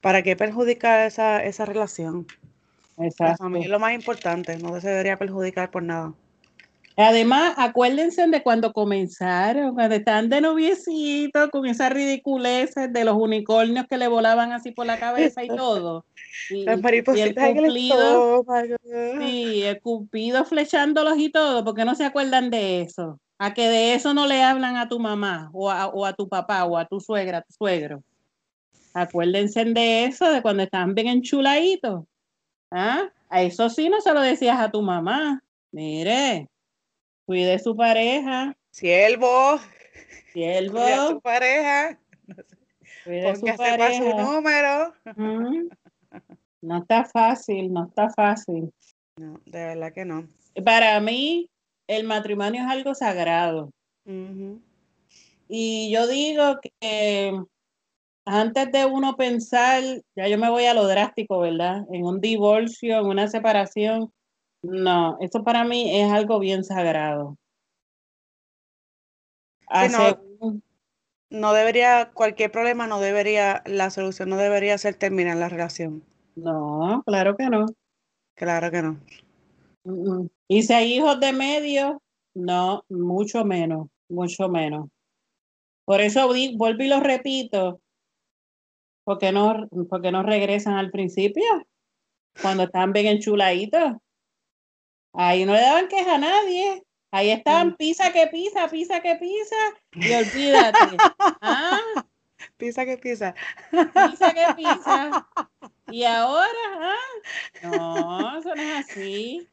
¿Para 0.00 0.22
qué 0.22 0.36
perjudicar 0.36 1.06
esa, 1.06 1.42
esa 1.42 1.64
relación? 1.64 2.26
Exacto. 2.98 3.24
La 3.24 3.36
familia 3.36 3.64
es 3.64 3.70
lo 3.70 3.78
más 3.78 3.94
importante, 3.94 4.58
no 4.58 4.78
se 4.80 4.88
debería 4.88 5.16
perjudicar 5.16 5.70
por 5.70 5.82
nada. 5.82 6.12
Además, 7.00 7.54
acuérdense 7.56 8.26
de 8.26 8.42
cuando 8.42 8.72
comenzaron, 8.72 9.74
cuando 9.74 9.94
estaban 9.94 10.28
de 10.28 10.40
noviecito, 10.40 11.48
con 11.50 11.64
esas 11.66 11.92
ridiculeces 11.92 12.92
de 12.92 13.04
los 13.04 13.16
unicornios 13.16 13.86
que 13.86 13.96
le 13.96 14.08
volaban 14.08 14.50
así 14.50 14.72
por 14.72 14.84
la 14.84 14.98
cabeza 14.98 15.44
y 15.44 15.48
todo. 15.48 16.04
Y, 16.50 16.64
Las 16.64 16.80
maripositas 16.80 17.44
y 17.44 17.58
el 17.58 17.66
cupido, 17.66 18.44
sí, 19.18 19.62
el 19.64 19.80
cupido 19.80 20.44
flechándolos 20.44 21.18
y 21.18 21.30
todo, 21.30 21.64
porque 21.64 21.84
no 21.84 21.94
se 21.94 22.04
acuerdan 22.04 22.48
de 22.50 22.80
eso. 22.82 23.18
A 23.38 23.54
que 23.54 23.68
de 23.68 23.94
eso 23.94 24.14
no 24.14 24.26
le 24.26 24.42
hablan 24.42 24.76
a 24.76 24.88
tu 24.88 24.98
mamá 24.98 25.50
o 25.52 25.70
a, 25.70 25.88
o 25.88 26.06
a 26.06 26.12
tu 26.14 26.28
papá 26.28 26.64
o 26.64 26.78
a 26.78 26.86
tu 26.86 27.00
suegra, 27.00 27.38
a 27.38 27.42
tu 27.42 27.52
suegro. 27.52 28.02
Acuérdense 28.94 29.64
de 29.64 30.04
eso, 30.04 30.30
de 30.30 30.42
cuando 30.42 30.62
estaban 30.62 30.94
bien 30.94 31.08
enchuladitos. 31.08 32.04
¿Ah? 32.70 33.10
A 33.28 33.42
eso 33.42 33.68
sí 33.68 33.88
no 33.88 34.00
se 34.00 34.14
lo 34.14 34.20
decías 34.20 34.58
a 34.58 34.70
tu 34.70 34.80
mamá. 34.80 35.42
Mire, 35.70 36.48
cuide 37.28 37.58
su 37.58 37.76
pareja. 37.76 38.56
Siervo. 38.70 39.60
Siervo. 40.32 40.78
Cuide 40.80 40.94
a 40.94 41.08
su 41.08 41.20
pareja. 41.20 42.00
Cuide 43.04 43.36
su 43.36 43.46
pareja. 43.54 43.98
su 43.98 44.16
número. 44.16 44.94
Mm. 45.14 45.68
No 46.62 46.78
está 46.78 47.04
fácil, 47.04 47.70
no 47.70 47.84
está 47.84 48.08
fácil. 48.08 48.72
No, 49.18 49.38
de 49.44 49.58
verdad 49.66 49.92
que 49.92 50.06
no. 50.06 50.26
Para 50.64 50.98
mí, 51.00 51.50
el 51.86 52.04
matrimonio 52.04 52.62
es 52.62 52.70
algo 52.70 52.94
sagrado. 52.94 53.72
Y 55.48 55.90
yo 55.92 56.06
digo 56.06 56.58
que 56.62 57.38
antes 58.24 58.72
de 58.72 58.86
uno 58.86 59.16
pensar, 59.16 59.82
ya 60.16 60.28
yo 60.28 60.38
me 60.38 60.48
voy 60.48 60.64
a 60.64 60.72
lo 60.72 60.86
drástico, 60.86 61.40
¿verdad? 61.40 61.84
En 61.92 62.06
un 62.06 62.22
divorcio, 62.22 63.00
en 63.00 63.06
una 63.06 63.28
separación, 63.28 64.10
no, 64.68 65.16
eso 65.20 65.42
para 65.42 65.64
mí 65.64 65.98
es 65.98 66.12
algo 66.12 66.38
bien 66.38 66.64
sagrado. 66.64 67.36
No. 71.30 71.52
Debería, 71.52 72.10
cualquier 72.14 72.50
problema 72.50 72.86
no 72.86 73.00
debería, 73.00 73.62
la 73.66 73.90
solución 73.90 74.30
no 74.30 74.36
debería 74.36 74.78
ser 74.78 74.94
terminar 74.94 75.36
la 75.36 75.48
relación. 75.48 76.02
no, 76.36 77.02
claro 77.06 77.36
que 77.36 77.50
no. 77.50 77.66
Claro 78.34 78.70
que 78.70 78.82
no. 78.82 79.00
Y 80.46 80.62
si 80.62 80.72
hay 80.72 80.94
hijos 80.94 81.18
de 81.20 81.32
medio, 81.32 82.02
no, 82.34 82.84
mucho 82.88 83.44
menos, 83.44 83.88
mucho 84.08 84.48
menos. 84.48 84.88
Por 85.84 86.00
eso 86.00 86.28
vuelvo 86.28 86.82
y 86.82 86.88
lo 86.88 87.00
repito, 87.00 87.80
porque 89.04 89.32
no, 89.32 89.66
porque 89.88 90.12
no 90.12 90.22
regresan 90.22 90.74
al 90.74 90.90
principio, 90.90 91.44
cuando 92.40 92.64
están 92.64 92.92
bien 92.92 93.06
enchuladitos. 93.06 93.94
Ahí 95.12 95.44
no 95.44 95.54
le 95.54 95.60
daban 95.60 95.88
queja 95.88 96.14
a 96.14 96.18
nadie. 96.18 96.82
Ahí 97.10 97.30
estaban, 97.30 97.68
Mm. 97.70 97.76
pisa 97.76 98.12
que 98.12 98.26
pisa, 98.26 98.68
pisa 98.68 99.00
que 99.00 99.16
pisa, 99.16 99.56
y 99.92 100.12
olvídate. 100.12 100.98
Ah, 101.40 101.78
Pisa 102.56 102.84
que 102.84 102.98
pisa. 102.98 103.34
pisa 103.70 104.34
que 104.34 104.54
pisa. 104.56 105.26
Y 105.90 106.04
ahora, 106.04 106.48
ah, 106.76 106.96
no, 107.62 108.38
eso 108.38 108.54
no 108.54 108.62
es 108.62 108.78
así. 108.90 109.48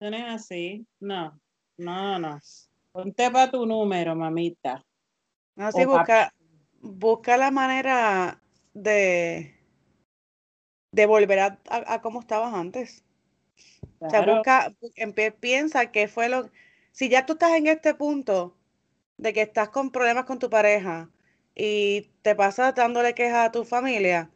Eso 0.00 0.10
no 0.10 0.16
es 0.16 0.24
así. 0.34 0.86
No, 0.98 1.38
no, 1.78 2.18
no. 2.18 2.40
Ponte 2.90 3.30
para 3.30 3.50
tu 3.52 3.64
número, 3.64 4.16
mamita. 4.16 4.84
No, 5.54 5.70
sí, 5.70 5.84
O 5.84 5.88
busca, 5.90 6.34
busca 6.80 7.36
la 7.36 7.52
manera 7.52 8.40
de, 8.72 9.54
de 10.90 11.06
volver 11.06 11.38
a, 11.38 11.58
a, 11.68 11.94
a 11.94 12.02
como 12.02 12.18
estabas 12.20 12.52
antes. 12.52 13.04
O 14.00 14.10
sea, 14.10 14.22
busca, 14.22 14.72
empie- 14.96 15.34
piensa 15.38 15.90
qué 15.90 16.08
fue 16.08 16.28
lo, 16.28 16.50
si 16.92 17.08
ya 17.08 17.26
tú 17.26 17.34
estás 17.34 17.52
en 17.52 17.66
este 17.66 17.94
punto 17.94 18.56
de 19.16 19.32
que 19.32 19.42
estás 19.42 19.70
con 19.70 19.90
problemas 19.90 20.24
con 20.24 20.38
tu 20.38 20.50
pareja 20.50 21.08
y 21.54 22.10
te 22.22 22.34
pasas 22.34 22.74
dándole 22.74 23.14
quejas 23.14 23.48
a 23.48 23.52
tu 23.52 23.64
familia, 23.64 24.30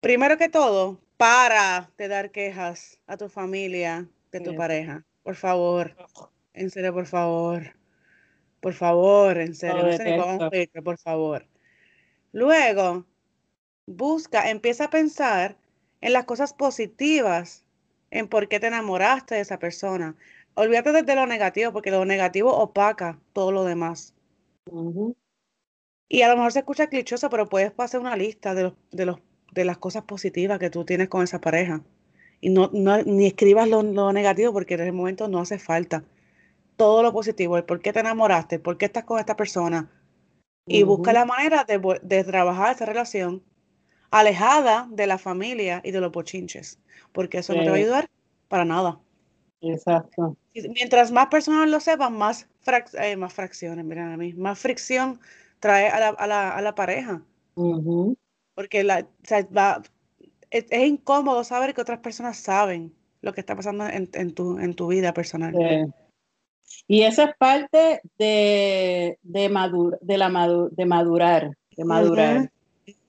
primero 0.00 0.36
que 0.38 0.48
todo, 0.48 1.00
para 1.16 1.90
de 1.98 2.08
dar 2.08 2.30
quejas 2.30 2.98
a 3.06 3.16
tu 3.16 3.28
familia 3.28 4.08
de 4.30 4.40
tu 4.40 4.50
Sí. 4.50 4.56
pareja. 4.56 5.04
Por 5.22 5.36
favor, 5.36 5.96
en 6.54 6.70
serio, 6.70 6.92
por 6.92 7.06
favor. 7.06 7.76
Por 8.60 8.74
favor, 8.74 9.38
en 9.38 9.54
serio, 9.54 9.82
Lo 9.82 9.88
no 9.90 9.96
sé 9.96 10.04
ni 10.04 10.10
cómo 10.12 10.22
detesto. 10.32 10.44
explicar, 10.46 10.82
por 10.82 10.98
favor. 10.98 11.46
Luego, 12.32 13.04
busca, 13.86 14.50
empieza 14.50 14.84
a 14.84 14.90
pensar 14.90 15.56
en 16.00 16.12
las 16.12 16.24
cosas 16.24 16.54
positivas, 16.54 17.64
en 18.12 18.28
por 18.28 18.46
qué 18.46 18.60
te 18.60 18.68
enamoraste 18.68 19.34
de 19.34 19.40
esa 19.40 19.58
persona. 19.58 20.14
Olvídate 20.54 20.92
de, 20.92 21.02
de 21.02 21.14
lo 21.14 21.26
negativo, 21.26 21.72
porque 21.72 21.90
lo 21.90 22.04
negativo 22.04 22.54
opaca 22.54 23.18
todo 23.32 23.50
lo 23.50 23.64
demás. 23.64 24.14
Y 26.08 26.22
a 26.22 26.28
lo 26.28 26.36
mejor 26.36 26.52
se 26.52 26.58
escucha 26.60 26.88
clichoso, 26.88 27.30
pero 27.30 27.48
puedes 27.48 27.72
pasar 27.72 28.00
una 28.00 28.14
lista 28.16 28.54
de 28.54 28.64
los, 28.64 28.74
de 28.90 29.06
los, 29.06 29.18
de 29.52 29.64
las 29.64 29.78
cosas 29.78 30.04
positivas 30.04 30.58
que 30.58 30.68
tú 30.68 30.84
tienes 30.84 31.08
con 31.08 31.24
esa 31.24 31.40
pareja. 31.40 31.82
Y 32.42 32.50
no, 32.50 32.70
no 32.74 33.02
ni 33.02 33.26
escribas 33.26 33.66
lo, 33.68 33.82
lo 33.82 34.12
negativo, 34.12 34.52
porque 34.52 34.74
en 34.74 34.80
el 34.80 34.92
momento 34.92 35.26
no 35.28 35.40
hace 35.40 35.58
falta. 35.58 36.04
Todo 36.76 37.02
lo 37.02 37.12
positivo, 37.14 37.56
el 37.56 37.64
por 37.64 37.80
qué 37.80 37.94
te 37.94 38.00
enamoraste, 38.00 38.56
el 38.56 38.60
por 38.60 38.76
qué 38.76 38.84
estás 38.84 39.04
con 39.04 39.18
esta 39.20 39.36
persona. 39.36 39.90
Y 40.66 40.82
busca 40.82 41.14
la 41.14 41.24
manera 41.24 41.64
de, 41.64 41.80
de 42.02 42.24
trabajar 42.24 42.74
esa 42.74 42.84
relación 42.84 43.42
alejada 44.12 44.86
de 44.90 45.06
la 45.08 45.18
familia 45.18 45.80
y 45.82 45.90
de 45.90 46.00
los 46.00 46.12
bochinches, 46.12 46.78
porque 47.12 47.38
eso 47.38 47.52
no 47.54 47.60
te 47.64 47.70
va 47.70 47.76
a 47.76 47.80
ayudar 47.80 48.10
para 48.48 48.64
nada. 48.64 49.00
exacto. 49.60 50.36
Y 50.54 50.68
Mientras 50.68 51.10
más 51.10 51.26
personas 51.28 51.68
lo 51.68 51.80
sepan, 51.80 52.16
más, 52.16 52.46
frac- 52.64 52.94
eh, 53.02 53.16
más 53.16 53.32
fracciones, 53.32 53.84
miren 53.84 54.12
a 54.12 54.16
mí, 54.16 54.34
más 54.34 54.58
fricción 54.58 55.18
trae 55.60 55.88
a 55.88 55.98
la, 55.98 56.08
a 56.10 56.26
la, 56.26 56.50
a 56.50 56.60
la 56.60 56.74
pareja, 56.74 57.22
porque 58.54 58.84
la, 58.84 59.00
o 59.00 59.26
sea, 59.26 59.46
va- 59.56 59.82
es, 60.50 60.66
es 60.68 60.86
incómodo 60.86 61.42
saber 61.42 61.72
que 61.74 61.80
otras 61.80 62.00
personas 62.00 62.36
saben 62.36 62.94
lo 63.22 63.32
que 63.32 63.40
está 63.40 63.56
pasando 63.56 63.86
en, 63.86 64.10
en 64.12 64.34
tu, 64.34 64.58
en 64.58 64.74
tu 64.74 64.88
vida 64.88 65.14
personal. 65.14 65.54
Sí. 65.56 65.92
Y 66.86 67.02
eso 67.02 67.22
es 67.22 67.30
parte 67.38 68.02
de, 68.18 69.18
de, 69.22 69.50
madur- 69.50 69.98
de, 70.00 70.18
la 70.18 70.28
madu- 70.28 70.68
de 70.70 70.84
madurar, 70.84 71.56
de 71.76 71.84
madurar. 71.84 72.50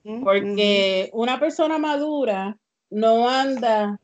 Porque 0.04 1.10
una 1.14 1.40
persona 1.40 1.78
madura 1.78 2.58
no 2.90 3.30
anda 3.30 3.98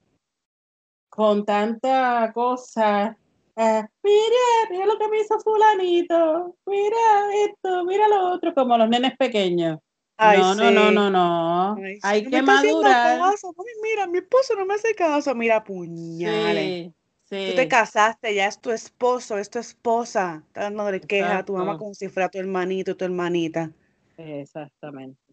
con 1.09 1.45
tanta 1.45 2.31
cosa. 2.33 3.17
ah, 3.57 3.89
mira, 4.03 4.69
mira 4.69 4.85
lo 4.85 4.97
que 4.97 5.07
me 5.09 5.19
hizo 5.19 5.37
fulanito, 5.39 6.55
mira 6.65 6.97
esto, 7.45 7.83
mira 7.83 8.07
lo 8.07 8.31
otro, 8.33 8.53
como 8.53 8.77
los 8.77 8.87
nenes 8.87 9.17
pequeños. 9.17 9.79
Ay, 10.17 10.39
No, 10.39 10.55
no, 10.55 10.71
no, 10.71 10.91
no, 10.91 11.09
no. 11.09 11.75
Ay, 11.83 11.99
Hay 12.03 12.23
no 12.23 12.29
que 12.29 12.41
madurar. 12.41 13.19
caso. 13.19 13.53
Mira, 13.81 14.07
mi 14.07 14.19
esposo 14.19 14.55
no 14.55 14.65
me 14.65 14.75
hace 14.75 14.95
caso. 14.95 15.35
Mira, 15.35 15.63
puñales. 15.63 16.93
Sí, 17.23 17.35
Tú 17.47 17.53
te 17.55 17.67
casaste, 17.67 18.33
ya 18.33 18.47
es 18.47 18.59
tu 18.59 18.71
esposo, 18.71 19.37
es 19.37 19.49
tu 19.49 19.59
esposa. 19.59 20.43
Está 20.47 20.61
dándole 20.63 20.99
queja 20.99 21.39
a 21.39 21.45
tu 21.45 21.53
mamá 21.53 21.77
como 21.77 21.93
si 21.93 22.09
fuera 22.09 22.27
tu 22.27 22.39
hermanito, 22.39 22.97
tu 22.97 23.05
hermanita. 23.05 23.71
exactamente. 24.17 25.28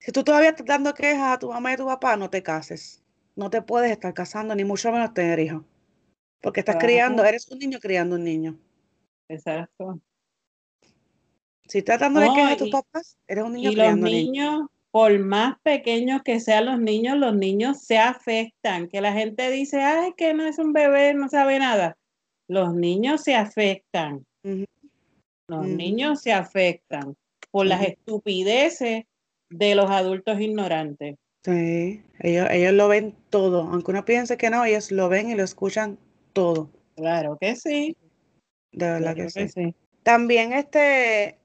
Si 0.00 0.12
tú 0.12 0.24
todavía 0.24 0.50
estás 0.50 0.66
dando 0.66 0.94
quejas 0.94 1.34
a 1.34 1.38
tu 1.38 1.50
mamá 1.50 1.70
y 1.70 1.74
a 1.74 1.76
tu 1.76 1.86
papá, 1.86 2.16
no 2.16 2.30
te 2.30 2.42
cases. 2.42 3.02
No 3.36 3.50
te 3.50 3.60
puedes 3.60 3.90
estar 3.90 4.14
casando, 4.14 4.54
ni 4.54 4.64
mucho 4.64 4.90
menos 4.90 5.12
tener 5.12 5.38
hijos. 5.38 5.62
Porque 6.40 6.60
estás 6.60 6.76
criando, 6.76 7.22
eres 7.22 7.48
un 7.50 7.58
niño 7.58 7.78
criando 7.78 8.16
un 8.16 8.24
niño. 8.24 8.58
exacto. 9.28 10.00
Si 11.66 11.78
estás 11.78 12.00
dándole 12.00 12.26
quejas 12.34 12.48
No, 12.48 12.52
a 12.54 12.56
tus 12.56 12.70
papás, 12.70 13.18
eres 13.28 13.44
un 13.44 13.52
niño 13.52 13.70
y 13.70 13.76
los 13.76 13.96
niños. 13.96 14.62
por 14.90 15.16
más 15.20 15.60
pequeños 15.62 16.22
que 16.22 16.40
sean 16.40 16.64
los 16.64 16.80
niños, 16.80 17.16
los 17.18 17.34
niños 17.34 17.82
se 17.82 17.98
afectan. 17.98 18.88
Que 18.88 19.00
la 19.00 19.12
gente 19.12 19.50
dice, 19.50 19.82
ay, 19.82 20.14
que 20.16 20.32
no 20.32 20.44
es 20.44 20.58
un 20.58 20.72
bebé, 20.72 21.14
no 21.14 21.28
sabe 21.28 21.58
nada. 21.58 21.96
Los 22.48 22.74
niños 22.74 23.22
se 23.22 23.36
afectan. 23.36 24.26
Los 25.46 25.66
niños 25.66 26.22
se 26.22 26.32
afectan 26.32 27.16
por 27.50 27.66
las 27.66 27.82
estupideces 27.82 29.04
de 29.50 29.74
los 29.74 29.90
adultos 29.90 30.40
ignorantes. 30.40 31.16
Sí, 31.44 32.02
ellos, 32.20 32.48
ellos 32.50 32.72
lo 32.74 32.88
ven 32.88 33.14
todo. 33.30 33.62
Aunque 33.62 33.90
uno 33.90 34.04
piense 34.04 34.36
que 34.36 34.50
no, 34.50 34.64
ellos 34.64 34.90
lo 34.92 35.08
ven 35.08 35.30
y 35.30 35.34
lo 35.34 35.42
escuchan 35.44 35.98
todo. 36.32 36.70
Claro 36.94 37.36
que 37.40 37.56
sí, 37.56 37.96
De 38.72 38.86
verdad 38.86 39.14
claro 39.14 39.16
que 39.16 39.30
que 39.32 39.48
sí. 39.48 39.48
sí. 39.48 39.74
También 40.02 40.52
este, 40.52 41.38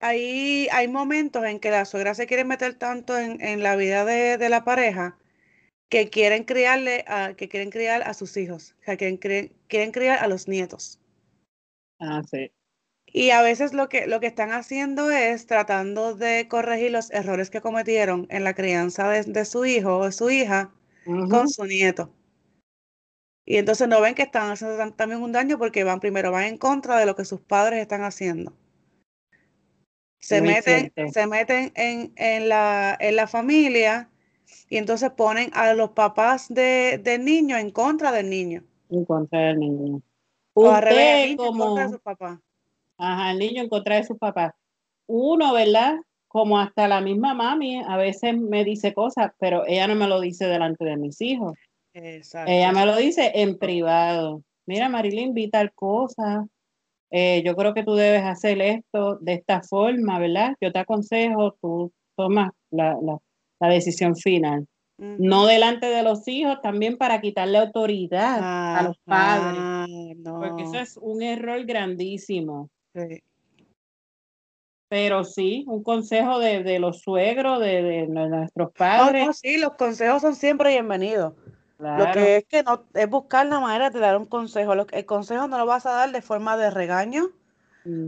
Hay, 0.00 0.68
hay 0.72 0.88
momentos 0.88 1.44
en 1.44 1.60
que 1.60 1.70
la 1.70 1.84
suegra 1.84 2.14
se 2.14 2.26
quiere 2.26 2.44
meter 2.44 2.74
tanto 2.74 3.18
en, 3.18 3.40
en 3.42 3.62
la 3.62 3.76
vida 3.76 4.04
de, 4.06 4.38
de 4.38 4.48
la 4.48 4.64
pareja 4.64 5.18
que 5.90 6.10
quieren 6.10 6.44
criarle 6.44 7.04
a, 7.08 7.34
que 7.36 7.48
quieren 7.48 7.70
criar 7.70 8.02
a 8.02 8.14
sus 8.14 8.36
hijos, 8.36 8.76
o 8.80 8.84
sea, 8.84 8.96
quieren, 8.96 9.18
quieren 9.68 9.92
criar 9.92 10.18
a 10.20 10.28
los 10.28 10.48
nietos. 10.48 11.00
Ah, 11.98 12.22
sí. 12.30 12.50
Y 13.16 13.30
a 13.30 13.40
veces 13.40 13.72
lo 13.72 13.88
que, 13.88 14.06
lo 14.06 14.20
que 14.20 14.26
están 14.26 14.52
haciendo 14.52 15.10
es 15.10 15.46
tratando 15.46 16.14
de 16.14 16.48
corregir 16.48 16.90
los 16.90 17.10
errores 17.10 17.48
que 17.48 17.62
cometieron 17.62 18.26
en 18.28 18.44
la 18.44 18.52
crianza 18.52 19.08
de, 19.08 19.22
de 19.22 19.46
su 19.46 19.64
hijo 19.64 19.96
o 19.96 20.12
su 20.12 20.28
hija 20.28 20.70
con 21.06 21.48
su 21.48 21.64
nieto. 21.64 22.10
Y 23.46 23.56
entonces 23.56 23.88
no 23.88 24.02
ven 24.02 24.14
que 24.14 24.24
están 24.24 24.50
haciendo 24.50 24.92
también 24.92 25.22
un 25.22 25.32
daño 25.32 25.56
porque 25.56 25.82
van 25.82 25.98
primero, 25.98 26.30
van 26.30 26.44
en 26.44 26.58
contra 26.58 26.98
de 26.98 27.06
lo 27.06 27.16
que 27.16 27.24
sus 27.24 27.40
padres 27.40 27.80
están 27.80 28.02
haciendo. 28.02 28.52
Se 30.20 30.42
meten, 30.42 30.92
se 31.10 31.26
meten 31.26 31.72
en, 31.74 32.12
en, 32.16 32.50
la, 32.50 32.98
en 33.00 33.16
la 33.16 33.26
familia 33.26 34.10
y 34.68 34.76
entonces 34.76 35.10
ponen 35.12 35.48
a 35.54 35.72
los 35.72 35.92
papás 35.92 36.52
de, 36.52 37.00
del 37.02 37.24
niño 37.24 37.56
en 37.56 37.70
contra 37.70 38.12
del 38.12 38.28
niño. 38.28 38.62
En 38.90 39.06
contra 39.06 39.40
del 39.40 39.60
niño. 39.60 40.02
O 40.52 40.70
al 40.70 40.82
revés, 40.82 41.30
en 41.30 41.36
contra 41.38 41.86
de 41.86 41.92
su 41.94 42.00
papá. 42.00 42.42
Ajá, 42.98 43.32
el 43.32 43.38
niño 43.38 43.62
en 43.62 43.68
contra 43.68 43.96
de 43.96 44.04
sus 44.04 44.18
papás. 44.18 44.52
Uno, 45.06 45.52
¿verdad? 45.52 45.96
Como 46.28 46.58
hasta 46.58 46.88
la 46.88 47.00
misma 47.00 47.34
mami 47.34 47.82
a 47.86 47.96
veces 47.96 48.36
me 48.36 48.64
dice 48.64 48.92
cosas, 48.92 49.32
pero 49.38 49.64
ella 49.66 49.86
no 49.86 49.94
me 49.94 50.08
lo 50.08 50.20
dice 50.20 50.46
delante 50.46 50.84
de 50.84 50.96
mis 50.96 51.20
hijos. 51.20 51.54
Exacto. 51.94 52.50
Ella 52.50 52.72
me 52.72 52.84
lo 52.84 52.96
dice 52.96 53.32
en 53.34 53.58
privado. 53.58 54.42
Mira, 54.66 54.88
Marilyn, 54.88 55.32
vi 55.32 55.48
tal 55.48 55.72
cosa. 55.72 56.46
Eh, 57.10 57.42
yo 57.44 57.54
creo 57.54 57.72
que 57.72 57.84
tú 57.84 57.94
debes 57.94 58.22
hacer 58.22 58.60
esto 58.60 59.16
de 59.20 59.34
esta 59.34 59.62
forma, 59.62 60.18
¿verdad? 60.18 60.54
Yo 60.60 60.72
te 60.72 60.80
aconsejo, 60.80 61.56
tú 61.62 61.92
tomas 62.16 62.50
la, 62.70 62.96
la 63.60 63.68
decisión 63.68 64.16
final. 64.16 64.66
No 64.98 65.46
delante 65.46 65.86
de 65.86 66.02
los 66.02 66.26
hijos, 66.26 66.60
también 66.62 66.96
para 66.96 67.20
quitarle 67.20 67.58
autoridad 67.58 68.38
a 68.40 68.82
los 68.82 68.98
padres. 69.04 70.18
Porque 70.24 70.62
eso 70.62 70.78
es 70.78 70.96
un 70.96 71.22
error 71.22 71.64
grandísimo. 71.66 72.70
Pero 74.88 75.24
sí, 75.24 75.64
un 75.66 75.82
consejo 75.82 76.38
de, 76.38 76.78
los 76.78 77.00
suegros, 77.00 77.60
de, 77.60 78.06
nuestros 78.08 78.72
padres. 78.72 79.38
sí, 79.38 79.58
los 79.58 79.74
consejos 79.74 80.22
son 80.22 80.34
siempre 80.34 80.70
bienvenidos. 80.70 81.34
Lo 81.78 82.10
que 82.12 82.36
es 82.36 82.44
que 82.44 82.62
no 82.62 82.84
es 82.94 83.08
buscar 83.08 83.46
la 83.46 83.60
manera 83.60 83.90
de 83.90 84.00
dar 84.00 84.16
un 84.16 84.24
consejo. 84.24 84.72
el 84.72 85.06
consejo 85.06 85.46
no 85.48 85.58
lo 85.58 85.66
vas 85.66 85.84
a 85.86 85.92
dar 85.92 86.12
de 86.12 86.22
forma 86.22 86.56
de 86.56 86.70
regaño, 86.70 87.30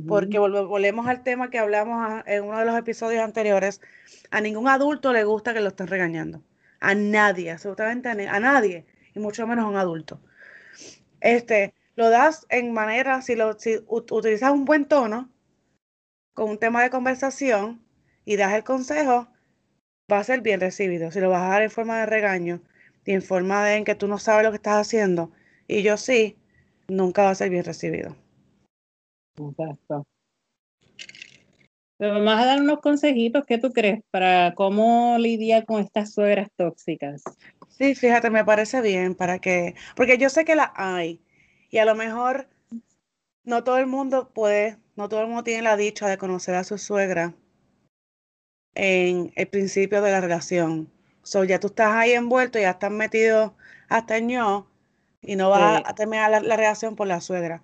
porque 0.06 0.38
volvemos 0.38 1.06
al 1.06 1.22
tema 1.22 1.50
que 1.50 1.58
hablamos 1.58 2.22
en 2.26 2.44
uno 2.44 2.58
de 2.58 2.64
los 2.64 2.76
episodios 2.76 3.22
anteriores. 3.22 3.80
A 4.30 4.40
ningún 4.40 4.68
adulto 4.68 5.12
le 5.12 5.24
gusta 5.24 5.52
que 5.52 5.60
lo 5.60 5.68
estén 5.68 5.88
regañando. 5.88 6.42
A 6.80 6.94
nadie, 6.94 7.50
absolutamente 7.50 8.08
a, 8.08 8.40
nadie, 8.40 8.86
y 9.14 9.18
mucho 9.18 9.46
menos 9.46 9.64
a 9.64 9.68
un 9.68 9.76
adulto. 9.76 10.20
Este, 11.20 11.74
lo 11.98 12.10
das 12.10 12.46
en 12.48 12.72
manera, 12.72 13.22
si, 13.22 13.34
lo, 13.34 13.58
si 13.58 13.80
utilizas 13.88 14.52
un 14.52 14.64
buen 14.64 14.84
tono, 14.84 15.28
con 16.32 16.50
un 16.50 16.58
tema 16.58 16.80
de 16.84 16.90
conversación, 16.90 17.82
y 18.24 18.36
das 18.36 18.54
el 18.54 18.62
consejo, 18.62 19.26
va 20.10 20.20
a 20.20 20.24
ser 20.24 20.40
bien 20.40 20.60
recibido. 20.60 21.10
Si 21.10 21.18
lo 21.18 21.28
vas 21.28 21.42
a 21.42 21.48
dar 21.48 21.62
en 21.62 21.72
forma 21.72 21.98
de 21.98 22.06
regaño 22.06 22.62
y 23.04 23.14
en 23.14 23.22
forma 23.22 23.64
de 23.64 23.74
en 23.74 23.84
que 23.84 23.96
tú 23.96 24.06
no 24.06 24.18
sabes 24.18 24.44
lo 24.44 24.52
que 24.52 24.58
estás 24.58 24.86
haciendo, 24.86 25.32
y 25.66 25.82
yo 25.82 25.96
sí, 25.96 26.36
nunca 26.86 27.24
va 27.24 27.30
a 27.30 27.34
ser 27.34 27.50
bien 27.50 27.64
recibido. 27.64 28.14
Exacto. 29.36 30.06
Pero 31.96 32.14
vamos 32.14 32.34
a 32.34 32.46
dar 32.46 32.60
unos 32.60 32.78
consejitos, 32.78 33.44
¿qué 33.44 33.58
tú 33.58 33.72
crees? 33.72 34.04
Para 34.12 34.54
cómo 34.54 35.16
lidiar 35.18 35.64
con 35.64 35.82
estas 35.82 36.12
suegras 36.14 36.48
tóxicas. 36.54 37.24
Sí, 37.70 37.96
fíjate, 37.96 38.30
me 38.30 38.44
parece 38.44 38.82
bien 38.82 39.16
para 39.16 39.40
que, 39.40 39.74
porque 39.96 40.16
yo 40.16 40.30
sé 40.30 40.44
que 40.44 40.54
las 40.54 40.70
hay 40.76 41.20
y 41.70 41.78
a 41.78 41.84
lo 41.84 41.94
mejor 41.94 42.48
no 43.44 43.64
todo 43.64 43.78
el 43.78 43.86
mundo 43.86 44.30
puede, 44.30 44.78
no 44.96 45.08
todo 45.08 45.22
el 45.22 45.26
mundo 45.28 45.44
tiene 45.44 45.62
la 45.62 45.76
dicha 45.76 46.08
de 46.08 46.18
conocer 46.18 46.54
a 46.54 46.64
su 46.64 46.78
suegra 46.78 47.34
en 48.74 49.32
el 49.36 49.48
principio 49.48 50.02
de 50.02 50.12
la 50.12 50.20
relación. 50.20 50.90
So, 51.22 51.44
ya 51.44 51.60
tú 51.60 51.68
estás 51.68 51.94
ahí 51.94 52.12
envuelto, 52.12 52.58
ya 52.58 52.70
estás 52.70 52.90
metido 52.90 53.54
hasta 53.88 54.16
el 54.16 54.26
ño 54.26 54.70
y 55.22 55.36
no 55.36 55.50
vas 55.50 55.82
a 55.84 55.94
terminar 55.94 56.30
la, 56.30 56.40
la, 56.40 56.56
relación 56.56 56.96
por 56.96 57.06
la 57.06 57.20
suegra 57.20 57.62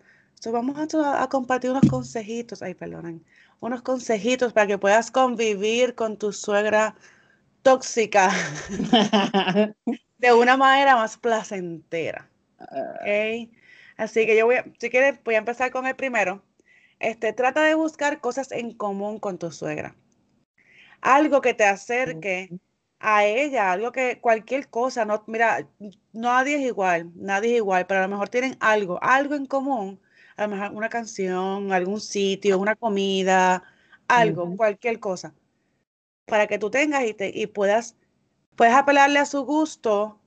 vamos 0.52 0.94
a, 0.94 1.28
compartir 1.28 1.70
unos 1.70 1.88
consejitos, 1.88 2.62
ay, 2.62 2.74
perdonen, 2.74 3.24
unos 3.60 3.82
consejitos 3.82 4.52
para 4.52 4.66
que 4.66 4.78
puedas 4.78 5.10
convivir 5.10 5.94
con 5.94 6.18
tu 6.18 6.32
suegra 6.32 6.94
tóxica 7.62 8.30
de 10.18 10.32
una 10.32 10.56
manera 10.56 10.96
más 10.96 11.16
placentera. 11.16 12.28
Okay. 13.00 13.50
Así 13.96 14.26
que 14.26 14.36
yo 14.36 14.46
voy 14.46 14.56
a, 14.56 14.64
si 14.78 14.90
quieres, 14.90 15.22
voy 15.24 15.34
a 15.34 15.38
empezar 15.38 15.70
con 15.70 15.86
el 15.86 15.96
primero. 15.96 16.42
Este, 16.98 17.32
trata 17.32 17.62
de 17.62 17.74
buscar 17.74 18.20
cosas 18.20 18.52
en 18.52 18.72
común 18.72 19.18
con 19.18 19.38
tu 19.38 19.50
suegra. 19.52 19.94
Algo 21.00 21.40
que 21.40 21.54
te 21.54 21.64
acerque 21.64 22.50
a 22.98 23.24
ella, 23.26 23.72
algo 23.72 23.92
que 23.92 24.20
cualquier 24.20 24.68
cosa, 24.68 25.04
no, 25.04 25.22
mira, 25.26 25.68
nadie 26.12 26.56
es 26.56 26.62
igual, 26.62 27.10
nadie 27.14 27.50
es 27.52 27.56
igual, 27.56 27.86
pero 27.86 28.00
a 28.00 28.02
lo 28.04 28.08
mejor 28.08 28.30
tienen 28.30 28.56
algo, 28.60 28.98
algo 29.02 29.34
en 29.34 29.46
común 29.46 30.00
a 30.36 30.46
lo 30.46 30.56
mejor 30.56 30.72
una 30.72 30.88
canción, 30.88 31.72
algún 31.72 32.00
sitio, 32.00 32.58
una 32.58 32.76
comida, 32.76 33.62
algo, 34.08 34.56
cualquier 34.56 35.00
cosa, 35.00 35.34
para 36.26 36.46
que 36.46 36.58
tú 36.58 36.70
tengas 36.70 37.04
y, 37.04 37.14
te, 37.14 37.30
y 37.34 37.46
puedas, 37.46 37.96
puedes 38.56 38.74
apelarle 38.74 39.18
a 39.18 39.26
su 39.26 39.44
gusto 39.44 40.20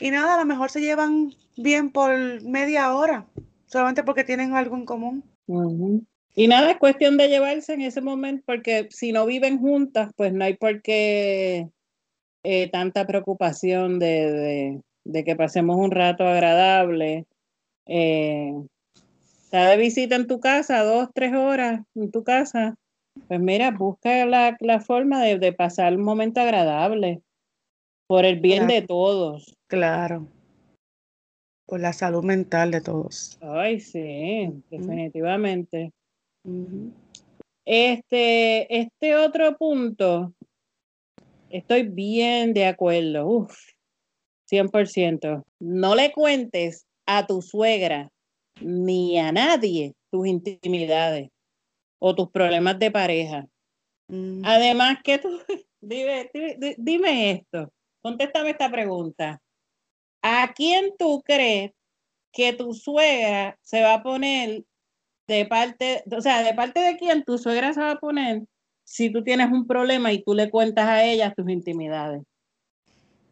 y 0.00 0.10
nada, 0.10 0.34
a 0.34 0.38
lo 0.38 0.44
mejor 0.44 0.70
se 0.70 0.80
llevan 0.80 1.32
bien 1.56 1.90
por 1.90 2.42
media 2.42 2.94
hora, 2.94 3.26
solamente 3.66 4.02
porque 4.02 4.24
tienen 4.24 4.54
algo 4.54 4.76
en 4.76 4.84
común. 4.84 5.24
Y 6.34 6.46
nada, 6.46 6.70
es 6.70 6.78
cuestión 6.78 7.16
de 7.16 7.28
llevarse 7.28 7.72
en 7.72 7.82
ese 7.82 8.00
momento, 8.00 8.44
porque 8.46 8.88
si 8.90 9.12
no 9.12 9.26
viven 9.26 9.58
juntas, 9.58 10.12
pues 10.16 10.32
no 10.32 10.44
hay 10.44 10.54
por 10.54 10.82
qué 10.82 11.68
eh, 12.44 12.70
tanta 12.70 13.06
preocupación 13.06 13.98
de, 13.98 14.80
de, 15.04 15.24
que 15.24 15.36
pasemos 15.36 15.76
un 15.76 15.90
rato 15.90 16.26
agradable. 16.26 17.26
Eh, 17.86 18.52
está 19.42 19.70
de 19.70 19.76
visita 19.78 20.14
en 20.14 20.26
tu 20.26 20.38
casa, 20.38 20.84
dos, 20.84 21.08
tres 21.12 21.34
horas 21.34 21.80
en 21.94 22.10
tu 22.10 22.22
casa, 22.22 22.76
pues 23.26 23.40
mira, 23.40 23.70
busca 23.70 24.24
la, 24.26 24.80
forma 24.80 25.22
de, 25.22 25.52
pasar 25.52 25.96
un 25.96 26.02
momento 26.02 26.40
agradable 26.40 27.22
por 28.06 28.24
el 28.24 28.40
bien 28.40 28.66
de 28.66 28.82
todos. 28.82 29.57
Claro. 29.68 30.26
Por 31.66 31.80
la 31.80 31.92
salud 31.92 32.24
mental 32.24 32.70
de 32.70 32.80
todos. 32.80 33.38
Ay, 33.40 33.78
sí, 33.80 34.50
definitivamente. 34.70 35.92
Este, 37.64 38.80
este 38.80 39.16
otro 39.16 39.56
punto, 39.58 40.32
estoy 41.50 41.82
bien 41.82 42.54
de 42.54 42.66
acuerdo. 42.66 43.26
Uf, 43.26 43.54
100%. 44.50 45.44
No 45.60 45.94
le 45.94 46.12
cuentes 46.12 46.86
a 47.06 47.26
tu 47.26 47.42
suegra 47.42 48.10
ni 48.60 49.18
a 49.18 49.32
nadie 49.32 49.94
tus 50.10 50.26
intimidades 50.26 51.28
o 51.98 52.14
tus 52.14 52.30
problemas 52.30 52.78
de 52.78 52.90
pareja. 52.90 53.46
Mm. 54.08 54.42
Además 54.44 54.98
que 55.04 55.18
tú, 55.18 55.28
dime, 55.80 56.30
dime, 56.78 57.30
esto, 57.32 57.70
contéstame 58.00 58.50
esta 58.50 58.70
pregunta. 58.70 59.40
¿A 60.22 60.52
quién 60.54 60.92
tú 60.98 61.22
crees 61.24 61.72
que 62.32 62.52
tu 62.52 62.74
suegra 62.74 63.56
se 63.62 63.82
va 63.82 63.94
a 63.94 64.02
poner 64.02 64.64
de 65.26 65.46
parte, 65.46 66.02
o 66.10 66.20
sea, 66.20 66.42
de 66.42 66.54
parte 66.54 66.80
de 66.80 66.96
quién 66.96 67.24
tu 67.24 67.38
suegra 67.38 67.72
se 67.74 67.80
va 67.80 67.92
a 67.92 67.98
poner 67.98 68.42
si 68.84 69.12
tú 69.12 69.22
tienes 69.22 69.50
un 69.50 69.66
problema 69.66 70.12
y 70.12 70.22
tú 70.22 70.34
le 70.34 70.50
cuentas 70.50 70.88
a 70.88 71.04
ella 71.04 71.34
tus 71.34 71.48
intimidades? 71.48 72.22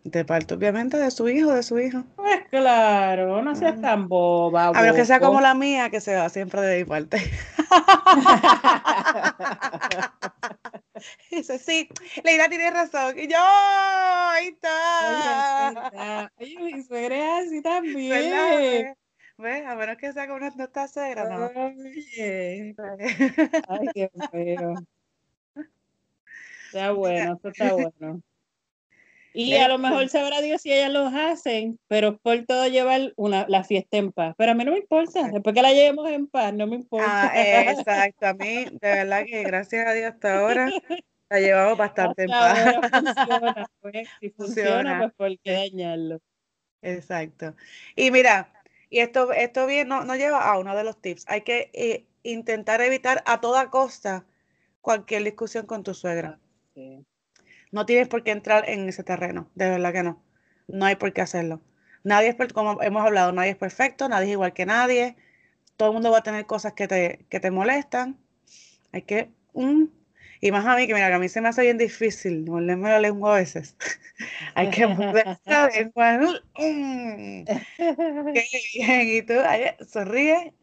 De 0.04 0.24
parte, 0.24 0.54
obviamente, 0.54 0.98
de 0.98 1.10
su 1.10 1.28
hijo, 1.28 1.52
de 1.52 1.64
su 1.64 1.80
hijo. 1.80 2.04
Pues 2.14 2.42
claro, 2.48 3.42
no 3.42 3.56
seas 3.56 3.80
tan 3.80 4.06
boba. 4.06 4.68
A 4.68 4.72
menos 4.72 4.94
que 4.94 5.04
sea 5.04 5.18
como 5.18 5.40
la 5.40 5.54
mía, 5.54 5.90
que 5.90 6.00
se 6.00 6.14
va 6.14 6.28
siempre 6.28 6.60
de 6.60 6.78
mi 6.78 6.84
parte. 6.84 7.18
Dice, 11.30 11.58
sí, 11.58 11.88
Leila 12.24 12.48
tiene 12.48 12.70
razón. 12.70 13.18
Y 13.18 13.28
yo, 13.28 13.36
ahí 13.38 14.48
está. 14.48 16.30
Oye, 16.38 16.58
mi 16.58 16.82
suegra 16.82 17.40
es 17.40 17.46
así 17.48 17.62
también. 17.62 18.94
¿Ves? 19.38 19.66
A 19.66 19.74
menos 19.74 19.96
que 19.98 20.12
sea 20.12 20.26
como 20.26 20.38
una 20.38 20.88
suegra, 20.88 21.28
¿no? 21.28 21.46
Oye. 21.46 22.74
Ay, 23.68 23.88
qué 23.94 24.10
feo. 24.30 24.74
Está 26.66 26.92
bueno, 26.92 27.34
esto 27.34 27.48
está 27.48 27.72
bueno. 27.74 28.22
Y 29.36 29.54
a 29.56 29.68
lo 29.68 29.76
mejor 29.76 30.08
sabrá 30.08 30.40
Dios 30.40 30.62
si 30.62 30.72
ellas 30.72 30.90
los 30.90 31.12
hacen, 31.12 31.78
pero 31.88 32.16
por 32.16 32.42
todo 32.46 32.66
llevar 32.68 33.12
una, 33.16 33.44
la 33.48 33.64
fiesta 33.64 33.98
en 33.98 34.10
paz. 34.10 34.34
Pero 34.38 34.52
a 34.52 34.54
mí 34.54 34.64
no 34.64 34.72
me 34.72 34.78
importa, 34.78 35.28
después 35.28 35.54
que 35.54 35.60
la 35.60 35.72
llevemos 35.72 36.08
en 36.08 36.26
paz, 36.26 36.54
no 36.54 36.66
me 36.66 36.76
importa. 36.76 37.30
Ah, 37.34 37.70
exacto, 37.70 38.26
a 38.28 38.32
mí, 38.32 38.64
de 38.64 38.78
verdad 38.80 39.24
que 39.26 39.42
gracias 39.42 39.86
a 39.86 39.92
Dios 39.92 40.12
hasta 40.14 40.38
ahora 40.38 40.70
la 41.28 41.40
llevamos 41.40 41.76
bastante 41.76 42.22
en 42.22 42.30
paz. 42.30 42.76
Funciona, 42.90 43.66
pues, 43.80 44.08
si 44.20 44.30
funciona, 44.30 44.98
pues 45.00 45.12
por 45.12 45.38
qué 45.40 45.52
dañarlo. 45.52 46.18
Exacto. 46.80 47.54
Y 47.94 48.10
mira, 48.10 48.52
y 48.88 49.00
esto, 49.00 49.32
esto 49.32 49.66
bien 49.66 49.88
no, 49.88 50.04
no 50.04 50.16
lleva 50.16 50.50
a 50.50 50.58
uno 50.58 50.74
de 50.74 50.84
los 50.84 50.98
tips. 51.00 51.24
Hay 51.28 51.42
que 51.42 51.70
eh, 51.74 52.06
intentar 52.22 52.80
evitar 52.80 53.22
a 53.26 53.40
toda 53.42 53.68
costa 53.68 54.24
cualquier 54.80 55.24
discusión 55.24 55.66
con 55.66 55.82
tu 55.82 55.92
suegra. 55.92 56.38
Sí. 56.74 57.04
No 57.72 57.86
tienes 57.86 58.08
por 58.08 58.22
qué 58.22 58.30
entrar 58.30 58.68
en 58.68 58.88
ese 58.88 59.02
terreno, 59.02 59.50
de 59.54 59.70
verdad 59.70 59.92
que 59.92 60.02
no. 60.02 60.22
No 60.68 60.86
hay 60.86 60.96
por 60.96 61.12
qué 61.12 61.20
hacerlo. 61.20 61.60
Nadie 62.04 62.28
es, 62.28 62.52
como 62.52 62.80
hemos 62.82 63.04
hablado, 63.04 63.32
nadie 63.32 63.50
es 63.50 63.56
perfecto, 63.56 64.08
nadie 64.08 64.26
es 64.26 64.32
igual 64.32 64.52
que 64.52 64.66
nadie. 64.66 65.16
Todo 65.76 65.88
el 65.88 65.94
mundo 65.94 66.10
va 66.10 66.18
a 66.18 66.22
tener 66.22 66.46
cosas 66.46 66.72
que 66.74 66.88
te, 66.88 67.26
que 67.28 67.40
te 67.40 67.50
molestan. 67.50 68.18
Hay 68.92 69.02
que, 69.02 69.30
mm, 69.54 69.84
y 70.40 70.52
más 70.52 70.66
a 70.66 70.76
mí, 70.76 70.86
que 70.86 70.94
mira, 70.94 71.08
que 71.08 71.14
a 71.14 71.18
mí 71.18 71.28
se 71.28 71.40
me 71.40 71.48
hace 71.48 71.62
bien 71.62 71.78
difícil 71.78 72.44
morderme 72.44 72.90
la 72.90 73.00
lengua 73.00 73.34
a 73.34 73.38
veces. 73.38 73.76
Hay 74.54 74.70
que 74.70 74.86
morder 74.86 75.38
la 75.44 75.68
lengua. 75.68 76.20
Mm. 76.58 77.44
Qué 77.76 78.44
bien. 78.74 79.08
Y 79.08 79.22
tú, 79.22 79.34
ahí, 79.44 79.64
sonríe. 79.86 80.54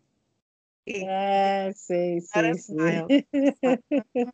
Y, 0.85 1.05
ah, 1.07 1.71
sí, 1.75 2.19
sí, 2.21 2.53
sí. 2.57 3.27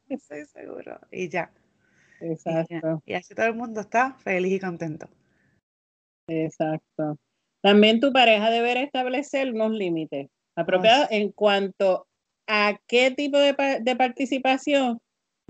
Estoy 0.10 0.46
seguro. 0.46 1.00
Y 1.12 1.30
ya. 1.30 1.52
Exacto. 2.22 3.02
Y, 3.06 3.14
así 3.14 3.34
todo 3.34 3.48
el 3.48 3.56
mundo 3.56 3.82
está 3.82 4.14
feliz 4.16 4.54
y 4.54 4.60
contento. 4.60 5.08
Exacto. 6.28 7.18
También 7.62 8.00
tu 8.00 8.12
pareja 8.12 8.50
deberá 8.50 8.82
establecer 8.82 9.52
unos 9.52 9.72
límites 9.72 10.30
apropiados 10.56 11.08
en 11.12 11.32
cuanto 11.32 12.08
a 12.48 12.80
qué 12.88 13.12
tipo 13.12 13.38
de, 13.38 13.56
de, 13.82 13.96
participación 13.96 15.00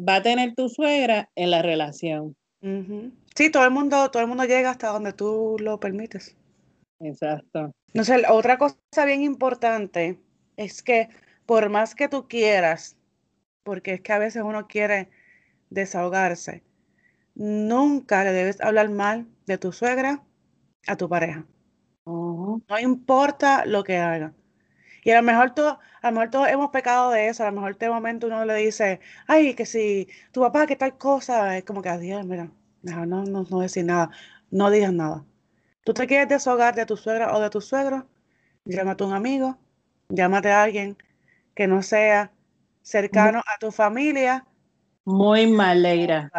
va 0.08 0.16
a 0.16 0.24
tener 0.24 0.56
tu 0.56 0.70
suegra 0.70 1.30
en 1.36 1.52
la 1.52 1.62
relación. 1.62 2.36
Sí, 3.36 3.52
todo 3.52 3.64
el 3.64 3.72
mundo, 3.72 4.12
todo 4.12 4.22
el 4.22 4.28
mundo 4.28 4.44
llega 4.44 4.72
hasta 4.72 4.90
donde 4.90 5.14
tú 5.14 5.56
lo 5.60 5.80
permites. 5.80 6.36
Exacto. 7.00 7.72
No 7.94 8.04
sé, 8.04 8.24
otra 8.30 8.58
cosa 8.58 9.06
bien 9.06 9.24
importante 9.24 10.20
es 10.58 10.84
que 10.84 11.10
por 11.46 11.70
más 11.70 11.96
que 11.96 12.10
tú 12.10 12.28
quieras, 12.28 12.98
porque 13.64 13.94
es 13.94 14.02
que 14.02 14.14
a 14.14 14.20
veces 14.20 14.44
uno 14.44 14.68
quiere 14.68 15.10
desahogarse, 15.70 16.64
nunca 17.36 18.24
le 18.24 18.32
debes 18.32 18.62
hablar 18.62 18.90
mal 18.90 19.28
de 19.46 19.58
tu 19.58 19.72
suegra 19.72 20.24
a 20.88 20.96
tu 20.96 21.10
pareja. 21.10 21.46
No 22.06 22.80
importa 22.80 23.66
lo 23.66 23.84
que 23.84 23.98
haga. 23.98 24.34
Y 25.04 25.12
a 25.12 25.18
lo 25.18 25.24
mejor 25.24 25.54
todo, 25.54 25.80
a 26.02 26.12
lo 26.12 26.14
mejor 26.14 26.30
todos 26.32 26.48
hemos 26.50 26.72
pecado 26.72 27.12
de 27.12 27.30
eso, 27.30 27.44
a 27.44 27.48
lo 27.48 27.54
mejor 27.54 27.78
de 27.78 27.90
momento 27.90 28.28
uno 28.28 28.46
le 28.46 28.56
dice, 28.56 29.00
ay, 29.28 29.54
que 29.54 29.66
si 29.66 30.08
tu 30.32 30.42
papá, 30.42 30.68
que 30.68 30.76
tal 30.76 30.98
cosa, 30.98 31.58
es 31.58 31.64
como 31.64 31.82
que, 31.82 31.90
adiós, 31.90 32.26
mira, 32.26 32.52
no, 32.82 33.06
no, 33.06 33.44
no 33.44 33.60
decir 33.60 33.86
nada, 33.86 34.10
no 34.52 34.70
digas 34.70 34.94
nada. 34.94 35.26
Tú 35.84 35.94
te 35.94 36.08
quieres 36.08 36.28
deshogar 36.28 36.76
de 36.76 36.86
tu 36.86 36.98
suegra 36.98 37.36
o 37.36 37.40
de 37.40 37.50
tu 37.50 37.62
suegro, 37.62 38.08
llámate 38.66 39.04
a 39.04 39.08
un 39.08 39.14
amigo, 39.14 39.58
llámate 40.10 40.52
a 40.52 40.64
alguien 40.64 40.98
que 41.56 41.68
no 41.68 41.82
sea 41.82 42.32
cercano 42.82 43.40
a 43.40 43.58
tu 43.60 43.72
familia. 43.72 44.46
Muy 45.10 45.48
mal, 45.48 45.82
Leira. 45.82 46.32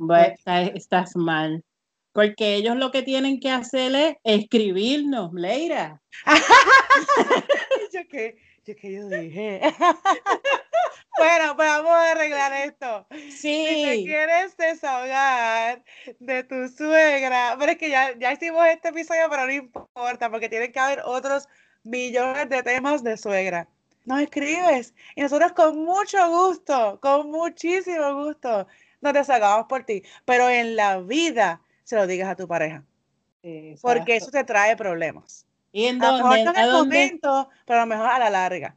Estás, 0.00 0.70
estás 0.74 1.14
mal. 1.14 1.64
Porque 2.12 2.56
ellos 2.56 2.76
lo 2.76 2.90
que 2.90 3.02
tienen 3.02 3.38
que 3.38 3.50
hacer 3.50 3.94
es 3.94 4.16
escribirnos, 4.24 5.32
Leira. 5.32 6.02
yo 7.92 8.08
que 8.08 8.36
yo 8.64 8.74
que 8.74 8.92
yo 8.94 9.08
dije. 9.08 9.60
bueno, 11.18 11.54
pues 11.54 11.68
vamos 11.68 11.92
a 11.92 12.10
arreglar 12.10 12.52
esto. 12.52 13.06
Sí. 13.12 13.30
Si 13.30 13.84
te 13.84 14.02
quieres 14.04 14.56
desahogar 14.56 15.84
de 16.18 16.42
tu 16.42 16.66
suegra, 16.66 17.54
pero 17.60 17.72
es 17.72 17.78
que 17.78 17.90
ya, 17.90 18.18
ya 18.18 18.32
hicimos 18.32 18.66
este 18.66 18.88
episodio, 18.88 19.30
pero 19.30 19.46
no 19.46 19.52
importa, 19.52 20.30
porque 20.30 20.48
tiene 20.48 20.72
que 20.72 20.80
haber 20.80 21.02
otros 21.04 21.46
millones 21.84 22.48
de 22.48 22.64
temas 22.64 23.04
de 23.04 23.16
suegra. 23.18 23.68
Nos 24.06 24.20
escribes 24.20 24.94
y 25.14 25.20
nosotros 25.20 25.52
con 25.52 25.84
mucho 25.84 26.18
gusto, 26.30 26.98
con 27.02 27.30
muchísimo 27.30 28.24
gusto, 28.24 28.66
nos 29.00 29.12
desahogamos 29.12 29.66
por 29.66 29.84
ti. 29.84 30.02
Pero 30.24 30.48
en 30.48 30.76
la 30.76 31.00
vida 31.00 31.60
se 31.82 31.96
lo 31.96 32.06
digas 32.06 32.30
a 32.30 32.36
tu 32.36 32.48
pareja. 32.48 32.84
Porque 33.82 34.16
eso 34.16 34.30
te 34.30 34.44
trae 34.44 34.76
problemas. 34.76 35.46
¿Y 35.72 35.86
en 35.86 36.02
a 36.02 36.18
dónde? 36.18 36.40
en 36.40 36.56
el 36.56 36.72
momento, 36.72 37.48
pero 37.66 37.80
a 37.80 37.82
lo 37.82 37.88
mejor 37.88 38.06
a 38.06 38.18
la 38.18 38.30
larga. 38.30 38.76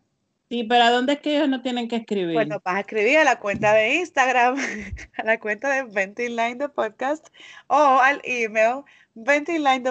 Sí, 0.49 0.63
pero 0.63 0.83
¿a 0.83 0.89
dónde 0.89 1.13
es 1.13 1.19
que 1.19 1.37
ellos 1.37 1.47
no 1.47 1.61
tienen 1.61 1.87
que 1.87 1.97
escribir? 1.97 2.33
Bueno, 2.33 2.59
vas 2.65 2.75
a 2.75 2.79
escribir 2.79 3.19
a 3.19 3.23
la 3.23 3.39
cuenta 3.39 3.71
de 3.73 3.95
Instagram, 3.97 4.55
a 5.17 5.23
la 5.23 5.39
cuenta 5.39 5.69
de 5.69 5.83
Venting 5.83 6.35
Line 6.35 6.55
de 6.55 6.69
Podcast 6.69 7.27
o 7.67 7.75
al 7.75 8.19
email 8.23 8.83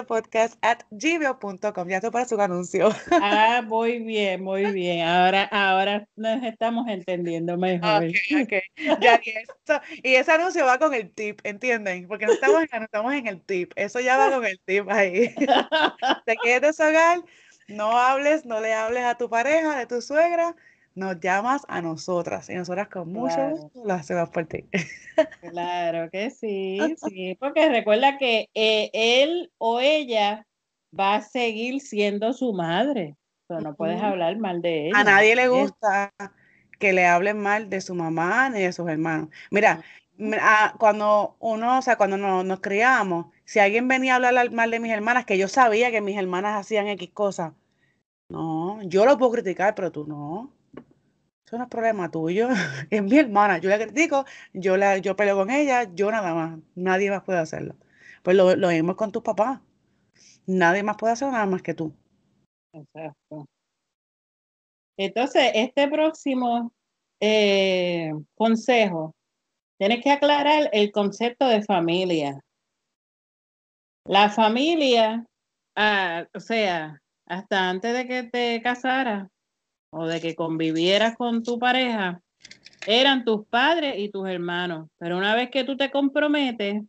podcast 0.05 0.57
at 0.61 0.83
gmail.com. 0.91 1.87
Ya 1.87 2.01
te 2.01 2.11
para 2.11 2.25
su 2.25 2.39
anuncio. 2.39 2.89
Ah, 3.11 3.61
muy 3.67 3.99
bien, 3.99 4.43
muy 4.43 4.71
bien. 4.71 5.07
Ahora, 5.07 5.43
ahora 5.51 6.07
nos 6.15 6.43
estamos 6.43 6.87
entendiendo 6.87 7.57
mejor. 7.57 8.05
Okay, 8.05 8.43
okay. 8.43 8.61
Ya, 9.01 9.19
y, 9.23 9.29
esto, 9.29 9.81
y 10.03 10.15
ese 10.15 10.31
anuncio 10.31 10.65
va 10.65 10.79
con 10.79 10.93
el 10.93 11.11
tip, 11.11 11.39
¿entienden? 11.43 12.07
Porque 12.07 12.25
no 12.25 12.33
estamos, 12.33 12.63
en, 12.71 12.83
estamos 12.83 13.13
en 13.13 13.27
el 13.27 13.41
tip. 13.41 13.71
Eso 13.75 13.99
ya 13.99 14.17
va 14.17 14.31
con 14.31 14.45
el 14.45 14.59
tip 14.65 14.89
ahí. 14.89 15.33
¿Te 16.25 16.35
quieres 16.37 16.77
deshogar? 16.77 17.23
No 17.67 17.97
hables, 17.97 18.45
no 18.45 18.59
le 18.61 18.73
hables 18.73 19.03
a 19.03 19.15
tu 19.15 19.29
pareja, 19.29 19.77
de 19.77 19.85
tu 19.85 20.01
suegra, 20.01 20.55
nos 20.99 21.19
llamas 21.19 21.63
a 21.69 21.81
nosotras 21.81 22.49
y 22.49 22.55
nosotras 22.55 22.89
con 22.89 23.11
mucho 23.11 23.49
gusto 23.49 23.85
lo 23.85 23.93
hacemos 23.93 24.29
por 24.29 24.45
ti. 24.45 24.65
Claro 25.41 26.09
que 26.11 26.29
sí, 26.29 26.77
sí, 27.07 27.35
porque 27.39 27.69
recuerda 27.69 28.17
que 28.17 28.49
eh, 28.53 28.91
él 28.93 29.51
o 29.57 29.79
ella 29.79 30.45
va 30.97 31.15
a 31.15 31.21
seguir 31.21 31.81
siendo 31.81 32.33
su 32.33 32.53
madre, 32.53 33.15
pero 33.47 33.61
no 33.61 33.75
puedes 33.75 34.01
hablar 34.01 34.37
mal 34.37 34.61
de 34.61 34.87
ella. 34.87 34.99
A 34.99 35.03
nadie 35.03 35.35
le 35.35 35.47
gusta 35.47 36.13
que 36.77 36.93
le 36.93 37.05
hablen 37.05 37.39
mal 37.39 37.69
de 37.69 37.81
su 37.81 37.95
mamá 37.95 38.49
ni 38.49 38.61
de 38.61 38.73
sus 38.73 38.87
hermanos. 38.89 39.29
Mira, 39.51 39.81
ah, 40.41 40.75
cuando 40.77 41.37
uno, 41.39 41.79
o 41.79 41.81
sea, 41.81 41.97
cuando 41.97 42.17
nos, 42.17 42.59
criamos, 42.59 43.27
si 43.45 43.59
alguien 43.59 43.87
venía 43.87 44.13
a 44.13 44.15
hablar 44.17 44.51
mal 44.51 44.71
de 44.71 44.79
mis 44.79 44.91
hermanas, 44.91 45.25
que 45.25 45.37
yo 45.37 45.47
sabía 45.47 45.91
que 45.91 46.01
mis 46.01 46.17
hermanas 46.17 46.59
hacían 46.59 46.87
X 46.87 47.11
cosas, 47.13 47.53
no, 48.29 48.81
yo 48.83 49.05
lo 49.05 49.17
puedo 49.17 49.31
criticar, 49.31 49.75
pero 49.75 49.91
tú 49.91 50.05
no. 50.05 50.53
Eso 51.49 51.57
no 51.57 51.63
es 51.63 51.69
problema 51.71 52.11
tuyo. 52.11 52.47
Es 52.91 53.01
mi 53.01 53.17
hermana. 53.17 53.57
Yo 53.57 53.71
la 53.71 53.79
critico, 53.79 54.23
yo, 54.53 54.77
la, 54.77 54.99
yo 54.99 55.15
peleo 55.15 55.35
con 55.35 55.49
ella, 55.49 55.91
yo 55.95 56.11
nada 56.11 56.35
más. 56.35 56.59
Nadie 56.75 57.09
más 57.09 57.23
puede 57.23 57.39
hacerlo. 57.39 57.75
Pues 58.21 58.37
lo, 58.37 58.55
lo 58.55 58.95
con 58.95 59.11
tus 59.11 59.23
papás. 59.23 59.59
Nadie 60.45 60.83
más 60.83 60.97
puede 60.97 61.13
hacer 61.13 61.31
nada 61.31 61.47
más 61.47 61.63
que 61.63 61.73
tú. 61.73 61.91
Exacto. 62.71 63.47
Entonces, 64.95 65.51
este 65.55 65.87
próximo 65.87 66.71
eh, 67.19 68.11
consejo, 68.35 69.15
tienes 69.79 70.03
que 70.03 70.11
aclarar 70.11 70.69
el 70.71 70.91
concepto 70.91 71.47
de 71.47 71.63
familia. 71.63 72.39
La 74.05 74.29
familia, 74.29 75.25
ah, 75.75 76.27
o 76.31 76.39
sea, 76.39 77.01
hasta 77.25 77.69
antes 77.71 77.91
de 77.91 78.07
que 78.07 78.23
te 78.23 78.61
casaras 78.61 79.29
o 79.91 80.05
de 80.07 80.21
que 80.21 80.35
convivieras 80.35 81.15
con 81.17 81.43
tu 81.43 81.59
pareja, 81.59 82.21
eran 82.87 83.25
tus 83.25 83.45
padres 83.47 83.95
y 83.97 84.09
tus 84.09 84.27
hermanos. 84.27 84.89
Pero 84.97 85.17
una 85.17 85.35
vez 85.35 85.49
que 85.49 85.63
tú 85.63 85.77
te 85.77 85.91
comprometes 85.91 86.83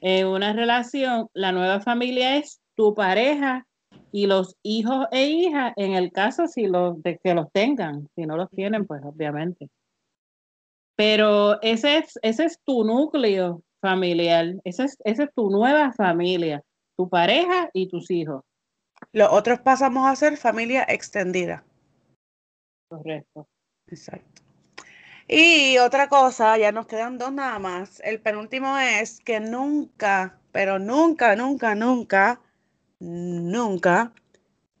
en 0.00 0.26
una 0.26 0.52
relación, 0.52 1.28
la 1.34 1.52
nueva 1.52 1.80
familia 1.80 2.36
es 2.36 2.60
tu 2.74 2.94
pareja 2.94 3.66
y 4.12 4.26
los 4.26 4.56
hijos 4.62 5.06
e 5.10 5.26
hijas, 5.26 5.72
en 5.76 5.94
el 5.94 6.12
caso 6.12 6.46
si 6.46 6.66
los 6.66 7.02
de 7.02 7.18
que 7.18 7.34
los 7.34 7.50
tengan, 7.52 8.08
si 8.14 8.26
no 8.26 8.36
los 8.36 8.50
tienen, 8.50 8.86
pues 8.86 9.02
obviamente. 9.04 9.68
Pero 10.96 11.60
ese 11.62 11.98
es, 11.98 12.18
ese 12.22 12.44
es 12.44 12.60
tu 12.64 12.84
núcleo 12.84 13.62
familiar, 13.80 14.54
esa 14.64 14.84
es, 14.84 14.96
esa 15.04 15.24
es 15.24 15.34
tu 15.34 15.50
nueva 15.50 15.92
familia, 15.92 16.62
tu 16.96 17.08
pareja 17.08 17.70
y 17.72 17.88
tus 17.88 18.10
hijos. 18.10 18.44
Los 19.12 19.28
otros 19.32 19.60
pasamos 19.60 20.06
a 20.08 20.16
ser 20.16 20.36
familia 20.36 20.84
extendida. 20.88 21.64
Correcto. 22.88 23.48
Exacto. 23.86 24.42
Y 25.26 25.78
otra 25.78 26.08
cosa, 26.08 26.56
ya 26.58 26.70
nos 26.70 26.86
quedan 26.86 27.18
dos 27.18 27.32
nada 27.32 27.58
más. 27.58 28.00
El 28.04 28.20
penúltimo 28.20 28.76
es 28.78 29.20
que 29.20 29.40
nunca, 29.40 30.38
pero 30.52 30.78
nunca, 30.78 31.34
nunca, 31.34 31.74
nunca, 31.74 32.40
nunca 33.00 34.12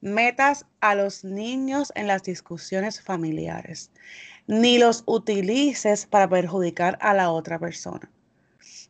metas 0.00 0.66
a 0.80 0.94
los 0.94 1.24
niños 1.24 1.90
en 1.94 2.06
las 2.06 2.22
discusiones 2.22 3.00
familiares, 3.00 3.90
ni 4.46 4.76
los 4.78 5.02
utilices 5.06 6.04
para 6.04 6.28
perjudicar 6.28 6.98
a 7.00 7.14
la 7.14 7.30
otra 7.30 7.58
persona. 7.58 8.10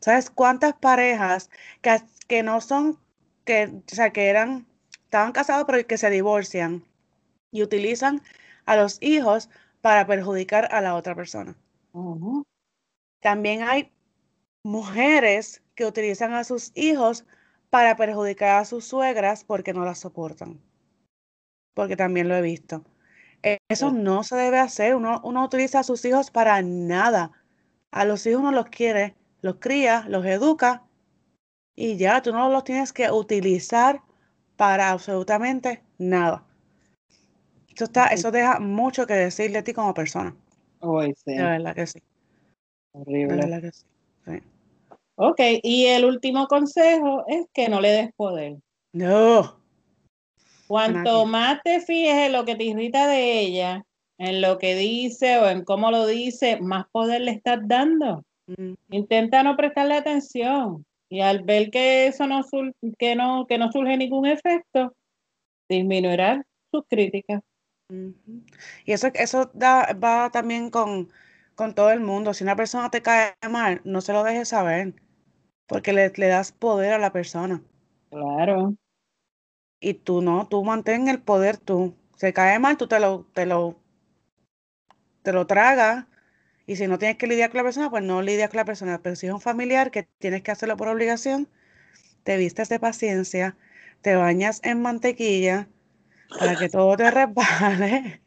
¿Sabes 0.01 0.29
cuántas 0.29 0.73
parejas 0.73 1.49
que, 1.81 2.01
que 2.27 2.43
no 2.43 2.59
son, 2.59 2.99
que, 3.45 3.81
o 3.91 3.95
sea, 3.95 4.11
que 4.11 4.27
eran, 4.27 4.67
estaban 5.05 5.31
casados 5.31 5.65
pero 5.65 5.87
que 5.87 5.97
se 5.97 6.09
divorcian 6.09 6.83
y 7.51 7.63
utilizan 7.63 8.21
a 8.65 8.75
los 8.75 8.97
hijos 9.01 9.49
para 9.81 10.05
perjudicar 10.07 10.73
a 10.73 10.81
la 10.81 10.95
otra 10.95 11.15
persona. 11.15 11.55
También 13.21 13.63
hay 13.63 13.91
mujeres 14.63 15.63
que 15.75 15.85
utilizan 15.85 16.33
a 16.33 16.43
sus 16.43 16.71
hijos 16.75 17.25
para 17.69 17.95
perjudicar 17.95 18.59
a 18.59 18.65
sus 18.65 18.85
suegras 18.85 19.43
porque 19.43 19.73
no 19.73 19.85
las 19.85 19.99
soportan. 19.99 20.59
Porque 21.73 21.95
también 21.95 22.27
lo 22.27 22.35
he 22.35 22.41
visto. 22.41 22.83
Eso 23.69 23.91
no 23.91 24.23
se 24.23 24.35
debe 24.35 24.59
hacer. 24.59 24.95
Uno, 24.95 25.21
uno 25.23 25.43
utiliza 25.43 25.79
a 25.79 25.83
sus 25.83 26.03
hijos 26.05 26.31
para 26.31 26.61
nada. 26.61 27.31
A 27.91 28.05
los 28.05 28.25
hijos 28.25 28.41
uno 28.41 28.51
los 28.51 28.67
quiere, 28.67 29.15
los 29.41 29.57
cría, 29.59 30.05
los 30.07 30.25
educa 30.25 30.85
y 31.75 31.97
ya, 31.97 32.21
tú 32.21 32.31
no 32.31 32.49
los 32.49 32.63
tienes 32.63 32.93
que 32.93 33.11
utilizar 33.11 34.01
para 34.55 34.91
absolutamente 34.91 35.83
nada. 35.97 36.45
Eso, 37.75 37.85
está, 37.85 38.07
eso 38.07 38.31
deja 38.31 38.59
mucho 38.59 39.05
que 39.05 39.13
decir 39.13 39.51
de 39.51 39.61
ti 39.61 39.73
como 39.73 39.93
persona. 39.93 40.33
Sí. 40.81 41.33
De 41.33 41.43
verdad 41.43 41.75
que 41.75 41.87
sí. 41.87 41.99
Horrible. 42.93 43.35
verdad 43.35 43.61
que 43.61 43.71
sí. 43.71 43.85
sí. 44.25 44.41
Ok, 45.15 45.39
y 45.63 45.85
el 45.85 46.05
último 46.05 46.47
consejo 46.47 47.25
es 47.27 47.47
que 47.53 47.69
no 47.69 47.81
le 47.81 47.89
des 47.89 48.13
poder. 48.15 48.57
No. 48.93 49.59
Cuanto 50.67 51.25
más 51.25 51.61
te 51.63 51.79
fijes 51.81 52.27
en 52.27 52.31
lo 52.31 52.45
que 52.45 52.55
te 52.55 52.63
irrita 52.63 53.07
de 53.07 53.39
ella, 53.39 53.85
en 54.17 54.41
lo 54.41 54.57
que 54.57 54.75
dice 54.75 55.37
o 55.37 55.49
en 55.49 55.63
cómo 55.63 55.91
lo 55.91 56.07
dice, 56.07 56.59
más 56.61 56.85
poder 56.91 57.21
le 57.21 57.31
estás 57.31 57.59
dando. 57.63 58.23
Mm, 58.47 58.73
Intenta 58.89 59.43
no 59.43 59.55
prestarle 59.55 59.95
atención 59.95 60.85
y 61.09 61.21
al 61.21 61.43
ver 61.43 61.69
que 61.69 62.07
eso 62.07 62.25
no, 62.27 62.41
que 62.97 63.15
no, 63.15 63.45
que 63.47 63.57
no 63.57 63.71
surge 63.71 63.97
ningún 63.97 64.25
efecto, 64.25 64.93
disminuirá 65.69 66.45
sus 66.71 66.83
críticas. 66.89 67.41
Y 67.89 68.91
eso, 68.93 69.07
eso 69.13 69.51
da, 69.53 69.93
va 69.93 70.29
también 70.31 70.69
con, 70.69 71.11
con 71.55 71.75
todo 71.75 71.91
el 71.91 71.99
mundo. 71.99 72.33
Si 72.33 72.43
una 72.43 72.55
persona 72.55 72.89
te 72.89 73.01
cae 73.01 73.35
mal, 73.49 73.81
no 73.83 74.01
se 74.01 74.13
lo 74.13 74.23
dejes 74.23 74.49
saber, 74.49 74.93
porque 75.67 75.93
le, 75.93 76.11
le 76.15 76.27
das 76.27 76.51
poder 76.51 76.93
a 76.93 76.99
la 76.99 77.11
persona. 77.11 77.61
Claro. 78.09 78.75
Y 79.79 79.93
tú 79.93 80.21
no, 80.21 80.47
tú 80.47 80.63
mantén 80.63 81.07
el 81.07 81.21
poder 81.21 81.57
tú. 81.57 81.95
Se 82.17 82.33
cae 82.33 82.59
mal, 82.59 82.77
tú 82.77 82.87
te 82.87 82.99
lo, 82.99 83.25
te 83.33 83.45
lo, 83.45 83.79
te 85.23 85.33
lo 85.33 85.47
tragas. 85.47 86.05
Y 86.67 86.77
si 86.77 86.87
no 86.87 86.97
tienes 86.99 87.17
que 87.17 87.27
lidiar 87.27 87.51
con 87.51 87.59
la 87.59 87.63
persona, 87.63 87.89
pues 87.89 88.03
no 88.03 88.21
lidias 88.21 88.49
con 88.49 88.57
la 88.57 88.65
persona. 88.65 89.01
Pero 89.01 89.15
si 89.15 89.27
es 89.27 89.33
un 89.33 89.41
familiar 89.41 89.91
que 89.91 90.03
tienes 90.19 90.43
que 90.43 90.51
hacerlo 90.51 90.77
por 90.77 90.87
obligación, 90.87 91.49
te 92.23 92.37
vistes 92.37 92.69
de 92.69 92.79
paciencia, 92.79 93.57
te 94.01 94.15
bañas 94.15 94.61
en 94.63 94.81
mantequilla 94.81 95.69
para 96.29 96.55
que 96.55 96.69
todo 96.69 96.95
te 96.97 97.11
resbale. 97.11 98.21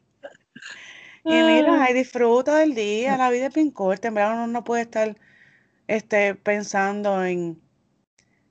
Y 1.24 1.42
mira, 1.42 1.90
y 1.90 1.94
disfruta 1.94 2.56
del 2.56 2.74
día, 2.74 3.16
la 3.18 3.30
vida 3.30 3.46
es 3.46 3.54
bien 3.54 3.70
corta, 3.70 4.08
en 4.08 4.14
verdad 4.14 4.34
uno 4.34 4.46
no 4.46 4.64
puede 4.64 4.82
estar 4.82 5.16
este, 5.86 6.34
pensando 6.34 7.24
en, 7.24 7.60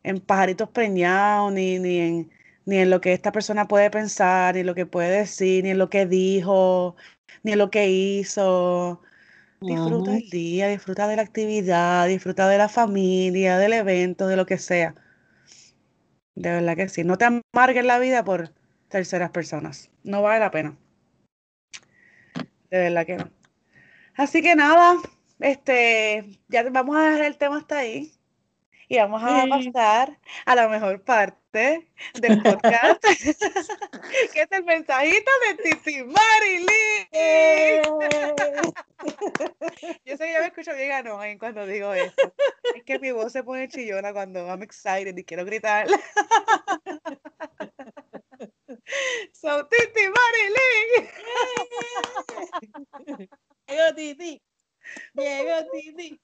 en 0.03 0.19
pajaritos 0.19 0.69
preñados, 0.69 1.53
ni, 1.53 1.79
ni 1.79 1.99
en, 1.99 2.31
ni 2.65 2.77
en 2.77 2.89
lo 2.89 3.01
que 3.01 3.13
esta 3.13 3.31
persona 3.31 3.67
puede 3.67 3.89
pensar, 3.89 4.55
ni 4.55 4.63
lo 4.63 4.75
que 4.75 4.85
puede 4.85 5.19
decir, 5.19 5.63
ni 5.63 5.71
en 5.71 5.79
lo 5.79 5.89
que 5.89 6.05
dijo, 6.05 6.95
ni 7.43 7.53
en 7.53 7.59
lo 7.59 7.71
que 7.71 7.89
hizo. 7.89 9.01
Disfruta 9.59 10.11
del 10.11 10.29
día, 10.29 10.67
disfruta 10.67 11.07
de 11.07 11.15
la 11.15 11.23
actividad, 11.23 12.07
disfruta 12.07 12.47
de 12.47 12.59
la 12.59 12.69
familia, 12.69 13.57
del 13.57 13.73
evento, 13.73 14.27
de 14.27 14.35
lo 14.35 14.45
que 14.45 14.59
sea. 14.59 14.93
De 16.35 16.51
verdad 16.51 16.75
que 16.75 16.89
sí. 16.89 17.03
No 17.03 17.17
te 17.17 17.25
amargues 17.25 17.83
la 17.85 17.99
vida 17.99 18.23
por 18.23 18.53
terceras 18.89 19.29
personas. 19.31 19.89
No 20.03 20.21
vale 20.21 20.39
la 20.39 20.51
pena. 20.51 20.75
De 22.69 22.79
verdad 22.79 23.05
que 23.05 23.17
no. 23.17 23.29
Así 24.15 24.41
que 24.41 24.55
nada, 24.55 24.95
este, 25.39 26.25
ya 26.47 26.63
vamos 26.69 26.97
a 26.97 27.01
dejar 27.03 27.21
el 27.25 27.37
tema 27.37 27.57
hasta 27.57 27.77
ahí 27.79 28.11
y 28.89 28.97
vamos 28.97 29.21
a 29.23 29.43
Sí. 29.43 29.49
pasar 29.71 30.17
a 30.45 30.55
la 30.55 30.67
mejor 30.67 31.01
parte 31.03 31.87
del 32.15 32.41
podcast, 32.41 33.01
que 34.33 34.41
es 34.41 34.51
el 34.51 34.63
mensajito 34.63 35.31
de 35.47 35.63
Titi 35.63 36.03
Marilyn. 36.03 36.67
Yo 40.05 40.17
sé 40.17 40.25
que 40.25 40.33
yo 40.33 40.39
me 40.39 40.47
escucho 40.47 40.73
bien 40.75 40.91
annoying 40.91 41.37
cuando 41.37 41.65
digo 41.67 41.93
esto. 41.93 42.33
Es 42.75 42.83
que 42.83 42.97
mi 42.99 43.11
voz 43.11 43.31
se 43.31 43.43
pone 43.43 43.67
chillona 43.67 44.11
cuando 44.13 44.47
I'm 44.47 44.63
excited 44.63 45.15
y 45.17 45.23
quiero 45.23 45.45
gritar. 45.45 45.87
So, 49.33 49.67
Titi 49.67 50.07
Marilyn. 50.09 51.09
Llegó 53.67 53.95
Titi. 53.95 54.41
Llegó 55.13 55.69
Titi. 55.71 56.21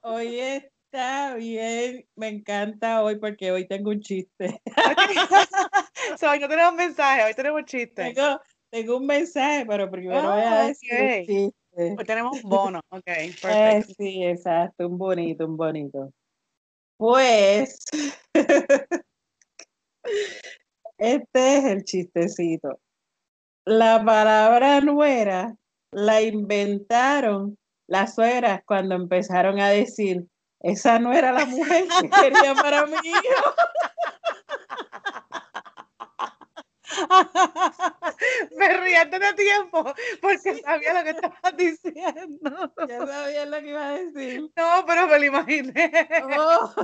Hoy 0.00 0.38
está 0.40 1.34
bien. 1.34 2.06
Me 2.16 2.28
encanta 2.28 3.02
hoy 3.02 3.18
porque 3.18 3.52
hoy 3.52 3.66
tengo 3.66 3.90
un 3.90 4.00
chiste. 4.00 4.60
So, 6.18 6.30
hoy 6.30 6.38
no 6.38 6.48
tenemos 6.48 6.74
mensaje, 6.74 7.24
hoy 7.24 7.34
tenemos 7.34 7.64
chiste. 7.64 8.14
Tengo, 8.14 8.40
tengo 8.70 8.96
un 8.96 9.06
mensaje, 9.06 9.66
pero 9.66 9.90
primero 9.90 10.22
voy 10.30 10.40
a 10.40 10.62
Oh, 10.64 10.66
decir 10.68 11.26
chiste. 11.26 11.52
Hoy 11.98 12.04
tenemos 12.04 12.40
bono. 12.42 12.80
Ok, 12.90 13.02
Eh, 13.06 13.32
perfecto. 13.40 13.94
sí, 13.98 14.24
exacto, 14.24 14.88
un 14.88 14.96
bonito, 14.96 15.44
un 15.44 15.56
bonito. 15.56 16.12
Pues, 16.96 17.84
este 20.98 21.58
es 21.58 21.64
el 21.64 21.84
chistecito. 21.84 22.80
La 23.64 24.04
palabra 24.04 24.80
nuera 24.80 25.56
la 25.92 26.20
inventaron 26.20 27.56
las 27.86 28.14
suegras 28.14 28.62
cuando 28.66 28.94
empezaron 28.94 29.60
a 29.60 29.68
decir, 29.68 30.26
esa 30.60 30.98
no 30.98 31.12
era 31.12 31.32
la 31.32 31.46
mujer 31.46 31.86
que 32.00 32.10
quería 32.10 32.54
para 32.54 32.84
hijo. 33.02 33.54
Me 38.56 38.96
antes 38.96 39.20
de 39.20 39.32
tiempo 39.34 39.94
porque 40.20 40.60
sabía 40.62 40.94
lo 40.94 41.04
que 41.04 41.10
estabas 41.10 41.56
diciendo. 41.56 42.72
Ya 42.88 43.06
sabía 43.06 43.46
lo 43.46 43.60
que 43.60 43.68
iba 43.68 43.88
a 43.88 43.92
decir. 43.92 44.50
No, 44.56 44.84
pero 44.86 45.06
me 45.06 45.18
lo 45.18 45.24
imaginé. 45.24 45.92
Oh, 46.36 46.74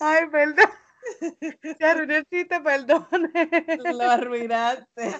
Ay, 0.00 0.26
perdón. 0.30 0.70
Te 1.78 1.84
arruiné 1.84 2.16
el 2.18 2.26
chiste, 2.26 2.60
perdone. 2.60 3.30
lo 3.92 4.10
arruinaste. 4.10 5.14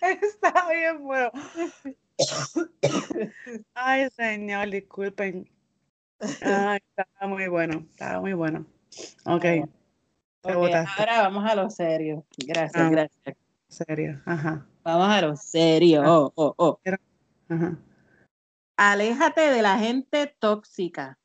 Está 0.00 0.68
bien 0.70 1.02
bueno. 1.02 1.30
Ay, 3.74 4.08
señor, 4.10 4.70
disculpen. 4.70 5.48
Ay, 6.42 6.78
estaba 6.96 7.28
muy 7.28 7.48
bueno, 7.48 7.86
estaba 7.90 8.20
muy 8.20 8.32
bueno. 8.32 8.66
Ok, 9.26 9.42
te 9.42 9.68
Ok, 10.42 10.54
botaste, 10.54 10.90
ahora 11.00 11.22
vamos 11.22 11.44
a 11.50 11.54
lo 11.54 11.68
serio. 11.70 12.24
Gracias, 12.38 12.82
Ah. 12.82 12.88
gracias. 12.90 13.36
serio. 13.68 14.22
Ajá, 14.24 14.66
Vamos 14.82 15.08
a 15.08 15.20
lo 15.20 15.36
serio. 15.36 16.02
Ah. 16.04 16.12
Oh, 16.18 16.32
oh, 16.36 16.54
oh. 16.56 16.80
ajá. 17.48 17.76
Aléjate 18.78 19.40
de 19.40 19.62
la 19.62 19.78
gente 19.78 20.34
tóxica 20.38 21.18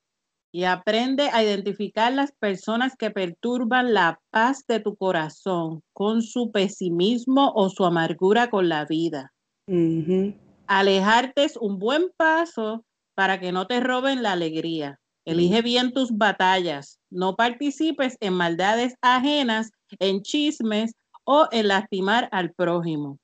y 0.52 0.66
aprende 0.66 1.30
a 1.32 1.44
identificar 1.44 2.12
las 2.12 2.32
personas 2.34 2.96
que 2.98 3.10
perturban 3.10 3.94
la 3.94 4.20
paz 4.32 4.66
de 4.68 4.80
tu 4.80 4.96
corazón 4.96 5.82
con 5.94 6.22
su 6.22 6.52
pesimismo 6.52 7.54
o 7.56 7.70
su 7.70 7.86
amargura 7.86 8.50
con 8.50 8.68
la 8.68 8.86
vida. 8.86 9.32
Alejarte 10.68 11.46
es 11.46 11.58
un 11.58 11.80
buen 11.80 12.12
paso 12.18 12.84
para 13.16 13.40
que 13.40 13.52
no 13.52 13.68
te 13.68 13.80
roben 13.80 14.24
la 14.24 14.34
alegría. 14.34 15.00
Elige 15.26 15.62
bien 15.62 15.94
tus 15.94 16.18
batallas. 16.18 17.00
No 17.10 17.36
participes 17.36 18.18
en 18.20 18.34
maldades 18.34 18.96
ajenas, 19.02 19.72
en 20.00 20.22
chismes 20.22 20.94
o 21.24 21.48
en 21.52 21.68
lastimar 21.68 22.28
al 22.32 22.54
prójimo. 22.54 23.20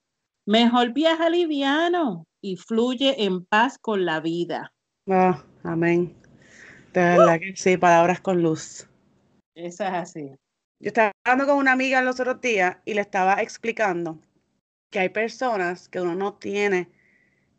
Mejor 0.45 0.93
viaja 0.93 1.29
liviano 1.29 2.25
y 2.41 2.55
fluye 2.55 3.23
en 3.23 3.45
paz 3.45 3.77
con 3.79 4.05
la 4.05 4.19
vida. 4.19 4.71
Ah, 5.09 5.43
amén. 5.63 6.15
De 6.97 7.03
verdad 7.03 7.39
que 7.39 7.55
sí, 7.55 7.77
palabras 7.77 8.21
con 8.21 8.41
luz. 8.41 8.89
Esa 9.53 9.87
es 9.89 9.93
así. 9.93 10.35
Yo 10.79 10.87
estaba 10.87 11.11
hablando 11.23 11.45
con 11.45 11.59
una 11.59 11.73
amiga 11.73 12.01
los 12.01 12.19
otros 12.19 12.41
días 12.41 12.77
y 12.85 12.95
le 12.95 13.01
estaba 13.01 13.39
explicando 13.43 14.19
que 14.89 14.97
hay 14.97 15.09
personas 15.09 15.89
que 15.89 16.01
uno 16.01 16.15
no 16.15 16.33
tiene 16.33 16.89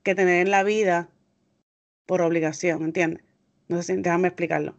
que 0.03 0.17
tener 0.17 0.45
en 0.45 0.51
la 0.51 0.65
vida 0.65 1.09
por 2.05 2.21
obligación, 2.21 2.83
¿entiendes? 2.83 3.23
No 3.69 3.81
sé 3.81 3.95
si 3.95 4.03
déjame 4.03 4.27
explicarlo. 4.27 4.75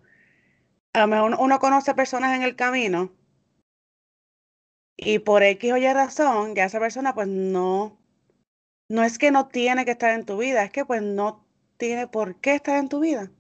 A 0.92 1.00
lo 1.00 1.08
mejor 1.08 1.28
uno, 1.28 1.38
uno 1.40 1.60
conoce 1.60 1.94
personas 1.94 2.36
en 2.36 2.44
el 2.44 2.58
camino 2.58 3.14
y 4.98 5.20
por 5.20 5.42
X 5.42 5.72
o 5.72 5.78
Y 5.78 5.94
razón, 5.94 6.54
ya 6.54 6.66
esa 6.66 6.82
persona 6.82 7.14
pues 7.14 7.30
no, 7.30 7.98
no 8.90 9.04
es 9.04 9.20
que 9.20 9.32
no 9.32 9.48
tiene 9.48 9.86
que 9.86 9.92
estar 9.92 10.12
en 10.12 10.26
tu 10.26 10.38
vida, 10.38 10.66
es 10.66 10.72
que 10.72 10.84
pues 10.84 11.02
no 11.02 11.46
tiene 11.78 12.08
por 12.08 12.42
qué 12.42 12.56
estar 12.56 12.76
en 12.76 12.90
tu 12.90 13.00
vida. 13.00 13.32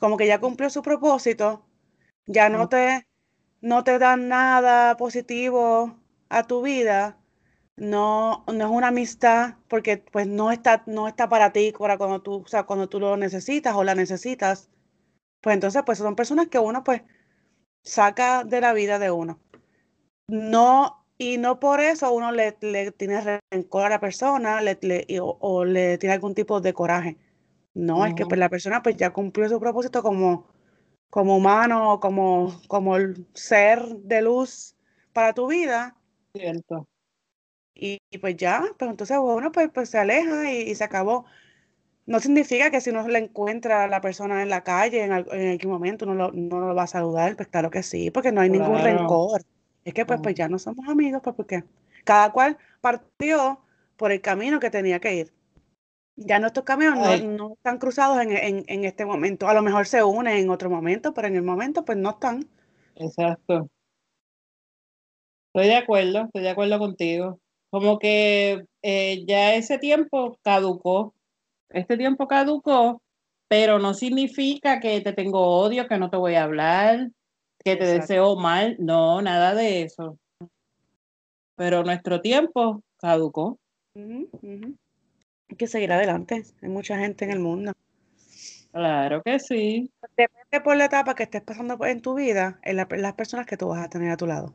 Como 0.00 0.16
que 0.18 0.26
ya 0.28 0.40
cumplió 0.40 0.70
su 0.70 0.82
propósito, 0.82 1.64
ya 2.26 2.48
no 2.50 2.68
te, 2.68 3.06
no 3.62 3.84
te 3.84 3.98
dan 4.00 4.28
nada 4.28 4.96
positivo 4.98 5.96
a 6.30 6.46
tu 6.46 6.62
vida, 6.62 7.18
no, 7.76 8.44
no 8.48 8.66
es 8.66 8.70
una 8.72 8.88
amistad 8.88 9.56
porque 9.68 9.98
pues 9.98 10.26
no 10.28 10.52
está, 10.52 10.82
no 10.86 11.08
está 11.08 11.28
para 11.28 11.52
ti 11.52 11.72
para 11.78 11.98
cuando 11.98 12.22
tú, 12.22 12.42
o 12.44 12.48
sea, 12.48 12.64
cuando 12.64 12.88
tú 12.88 13.00
lo 13.00 13.16
necesitas 13.18 13.74
o 13.76 13.84
la 13.84 13.94
necesitas. 13.96 14.70
Pues 15.42 15.54
entonces 15.54 15.82
pues 15.86 15.98
son 15.98 16.16
personas 16.16 16.48
que 16.48 16.58
uno 16.58 16.84
pues 16.84 17.02
saca 17.84 18.44
de 18.44 18.60
la 18.60 18.72
vida 18.74 18.98
de 18.98 19.10
uno. 19.10 19.40
No, 20.28 21.06
y 21.18 21.38
no 21.38 21.60
por 21.60 21.80
eso 21.80 22.12
uno 22.12 22.32
le, 22.32 22.56
le 22.60 22.92
tiene 22.92 23.40
rencor 23.50 23.84
a 23.84 23.88
la 23.90 24.00
persona 24.00 24.60
le, 24.62 24.78
le- 24.82 25.04
y- 25.08 25.18
o, 25.18 25.36
o 25.40 25.64
le 25.64 25.98
tiene 25.98 26.14
algún 26.14 26.34
tipo 26.34 26.60
de 26.60 26.72
coraje. 26.74 27.18
No, 27.74 28.04
es 28.04 28.14
que 28.14 28.26
pues 28.26 28.38
la 28.38 28.48
persona 28.48 28.82
pues 28.82 28.96
ya 28.96 29.10
cumplió 29.10 29.48
su 29.48 29.60
propósito 29.60 30.02
como, 30.02 30.48
como 31.08 31.36
humano, 31.36 32.00
como, 32.00 32.60
como 32.68 32.96
el 32.96 33.26
ser 33.34 33.80
de 33.96 34.22
luz 34.22 34.74
para 35.12 35.32
tu 35.32 35.46
vida. 35.48 35.96
Cierto. 36.34 36.88
Y, 37.74 37.98
pues 38.20 38.36
ya, 38.36 38.64
pues 38.78 38.90
entonces 38.90 39.18
bueno, 39.18 39.52
pues, 39.52 39.70
pues 39.72 39.88
se 39.88 39.98
aleja 39.98 40.52
y, 40.52 40.74
se 40.74 40.84
acabó. 40.84 41.24
No 42.06 42.20
significa 42.20 42.70
que 42.70 42.80
si 42.80 42.90
uno 42.90 43.06
le 43.06 43.18
encuentra 43.18 43.84
a 43.84 43.88
la 43.88 44.00
persona 44.00 44.42
en 44.42 44.48
la 44.48 44.64
calle 44.64 45.04
en, 45.04 45.12
en 45.12 45.50
algún 45.52 45.72
momento 45.72 46.04
no 46.04 46.14
lo, 46.14 46.32
no 46.32 46.60
lo 46.60 46.74
va 46.74 46.82
a 46.82 46.88
saludar, 46.88 47.36
pues 47.36 47.48
claro 47.48 47.70
que 47.70 47.82
sí, 47.82 48.10
porque 48.10 48.32
no 48.32 48.40
hay 48.40 48.50
ningún 48.50 48.82
rencor. 48.82 49.42
Es 49.84 49.94
que 49.94 50.04
pues, 50.04 50.20
pues 50.22 50.34
ya 50.34 50.48
no 50.48 50.58
somos 50.58 50.88
amigos, 50.88 51.20
pues 51.22 51.36
porque 51.36 51.64
cada 52.04 52.32
cual 52.32 52.58
partió 52.80 53.60
por 53.96 54.12
el 54.12 54.20
camino 54.20 54.60
que 54.60 54.70
tenía 54.70 55.00
que 55.00 55.14
ir. 55.14 55.32
Ya 56.22 56.38
nuestros 56.38 56.66
caminos 56.66 56.98
no, 57.22 57.54
están 57.54 57.78
cruzados 57.78 58.20
en, 58.20 58.64
en, 58.66 58.84
este 58.84 59.06
momento. 59.06 59.48
A 59.48 59.54
lo 59.54 59.62
mejor 59.62 59.86
se 59.86 60.02
unen 60.02 60.36
en 60.36 60.50
otro 60.50 60.68
momento, 60.68 61.14
pero 61.14 61.28
en 61.28 61.36
el 61.36 61.42
momento 61.42 61.82
pues 61.84 61.96
no 61.96 62.10
están. 62.10 62.46
Exacto. 62.96 63.70
Estoy 65.46 65.68
de 65.68 65.76
acuerdo, 65.76 66.24
estoy 66.26 66.42
de 66.42 66.50
acuerdo 66.50 66.78
contigo. 66.78 67.40
Como 67.70 67.98
que 67.98 68.64
eh, 68.82 69.24
ya 69.26 69.54
ese 69.54 69.78
tiempo 69.78 70.38
caducó. 70.42 71.14
Este 71.70 71.96
tiempo 71.96 72.28
caducó, 72.28 73.00
pero 73.48 73.78
no 73.78 73.94
significa 73.94 74.78
que 74.78 75.00
te 75.00 75.14
tengo 75.14 75.40
odio, 75.40 75.88
que 75.88 75.98
no 75.98 76.10
te 76.10 76.18
voy 76.18 76.34
a 76.34 76.44
hablar, 76.44 77.08
que 77.64 77.76
te 77.76 77.86
deseo 77.86 78.36
mal. 78.36 78.76
No, 78.78 79.22
nada 79.22 79.54
de 79.54 79.82
eso. 79.82 80.18
Pero 81.56 81.82
nuestro 81.82 82.20
tiempo 82.20 82.82
caducó. 82.98 83.58
Que 85.60 85.66
seguir 85.66 85.92
adelante. 85.92 86.42
Hay 86.62 86.68
mucha 86.70 86.96
gente 86.98 87.26
en 87.26 87.32
el 87.32 87.38
mundo. 87.38 87.72
Claro 88.72 89.22
que 89.22 89.38
sí. 89.38 89.92
Depende 90.16 90.60
por 90.64 90.74
la 90.74 90.86
etapa 90.86 91.14
que 91.14 91.24
estés 91.24 91.42
pasando 91.42 91.78
en 91.84 92.00
tu 92.00 92.14
vida, 92.14 92.58
en, 92.62 92.76
las 92.76 93.14
personas 93.14 93.44
que 93.44 93.58
tú 93.58 93.68
vas 93.68 93.84
a 93.84 93.90
tener 93.90 94.10
a 94.10 94.16
tu 94.16 94.26
lado. 94.26 94.54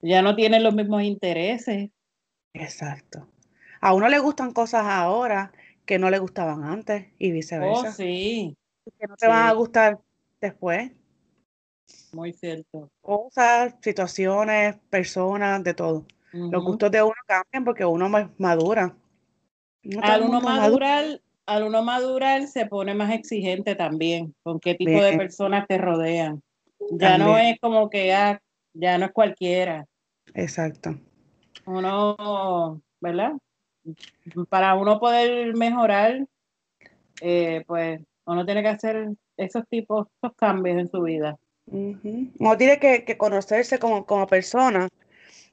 Ya 0.00 0.22
no 0.22 0.34
tienen 0.34 0.64
los 0.64 0.74
mismos 0.74 1.04
intereses. 1.04 1.90
Exacto. 2.52 3.28
A 3.80 3.94
uno 3.94 4.08
le 4.08 4.18
gustan 4.18 4.52
cosas 4.52 4.86
ahora 4.86 5.52
que 5.84 6.00
no 6.00 6.10
le 6.10 6.18
gustaban 6.18 6.64
antes 6.64 7.06
y 7.16 7.30
viceversa. 7.30 7.90
Oh, 7.90 7.92
sí. 7.92 8.56
Que 8.98 9.06
no 9.06 9.16
te 9.16 9.28
van 9.28 9.46
a 9.46 9.52
gustar 9.52 10.00
después. 10.40 10.90
Muy 12.12 12.32
cierto. 12.32 12.90
Cosas, 13.02 13.76
situaciones, 13.80 14.78
personas, 14.90 15.62
de 15.62 15.74
todo. 15.74 16.06
Los 16.32 16.64
gustos 16.64 16.90
de 16.90 17.02
uno 17.02 17.14
cambian 17.26 17.64
porque 17.64 17.84
uno 17.84 18.10
madura 18.36 18.96
al 20.02 20.22
uno 20.22 20.40
madurar, 20.40 21.20
al 21.46 21.62
uno 21.64 21.82
madurar 21.82 22.46
se 22.46 22.66
pone 22.66 22.94
más 22.94 23.12
exigente 23.12 23.74
también 23.74 24.34
con 24.42 24.60
qué 24.60 24.74
tipo 24.74 25.02
de 25.02 25.16
personas 25.16 25.66
te 25.66 25.78
rodean. 25.78 26.42
Ya 26.92 27.18
no 27.18 27.38
es 27.38 27.58
como 27.60 27.88
que 27.90 28.08
ya, 28.08 28.40
ya 28.74 28.98
no 28.98 29.06
es 29.06 29.12
cualquiera. 29.12 29.86
Exacto. 30.34 30.98
Uno, 31.64 32.80
¿verdad? 33.00 33.32
Para 34.48 34.74
uno 34.74 34.98
poder 34.98 35.56
mejorar, 35.56 36.26
eh, 37.20 37.64
pues 37.66 38.00
uno 38.24 38.44
tiene 38.44 38.62
que 38.62 38.68
hacer 38.68 39.08
esos 39.36 39.66
tipos, 39.68 40.08
esos 40.20 40.36
cambios 40.36 40.78
en 40.78 40.88
su 40.88 41.02
vida. 41.02 41.38
Uno 41.66 42.56
tiene 42.56 42.78
que, 42.78 43.04
que 43.04 43.16
conocerse 43.16 43.78
como, 43.78 44.06
como 44.06 44.26
persona. 44.26 44.88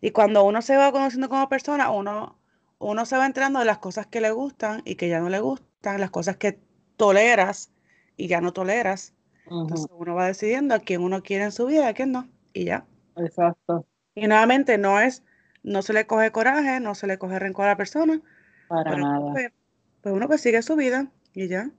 Y 0.01 0.11
cuando 0.11 0.43
uno 0.43 0.61
se 0.61 0.77
va 0.77 0.91
conociendo 0.91 1.29
como 1.29 1.47
persona, 1.49 1.89
uno 1.89 2.38
uno 2.84 3.05
se 3.05 3.17
va 3.17 3.25
enterando 3.25 3.59
de 3.59 3.65
las 3.65 3.77
cosas 3.77 4.07
que 4.07 4.21
le 4.21 4.31
gustan 4.31 4.81
y 4.86 4.95
que 4.95 5.07
ya 5.07 5.19
no 5.19 5.29
le 5.29 5.39
gustan, 5.39 5.99
las 5.99 6.11
cosas 6.11 6.38
que 6.38 6.59
toleras 6.97 7.71
y 8.17 8.27
ya 8.27 8.41
no 8.41 8.53
toleras. 8.53 9.13
Entonces 9.49 9.88
uno 9.91 10.15
va 10.15 10.27
decidiendo 10.27 10.75
a 10.75 10.79
quién 10.79 11.01
uno 11.01 11.21
quiere 11.23 11.45
en 11.45 11.51
su 11.51 11.65
vida 11.65 11.86
y 11.86 11.88
a 11.88 11.93
quién 11.93 12.11
no. 12.11 12.27
Y 12.53 12.65
ya. 12.65 12.86
Exacto. 13.17 13.86
Y 14.15 14.27
nuevamente 14.27 14.77
no 14.77 14.99
es, 14.99 15.23
no 15.63 15.81
se 15.81 15.93
le 15.93 16.05
coge 16.07 16.31
coraje, 16.31 16.79
no 16.79 16.95
se 16.95 17.07
le 17.07 17.17
coge 17.17 17.39
rencor 17.39 17.65
a 17.65 17.69
la 17.69 17.77
persona. 17.77 18.21
Para 18.67 18.97
nada. 18.97 19.31
Pues, 19.31 19.51
pues, 20.01 20.15
uno 20.15 20.27
que 20.27 20.38
sigue 20.38 20.61
su 20.61 20.75
vida 20.75 21.07
y 21.34 21.47
ya. 21.47 21.69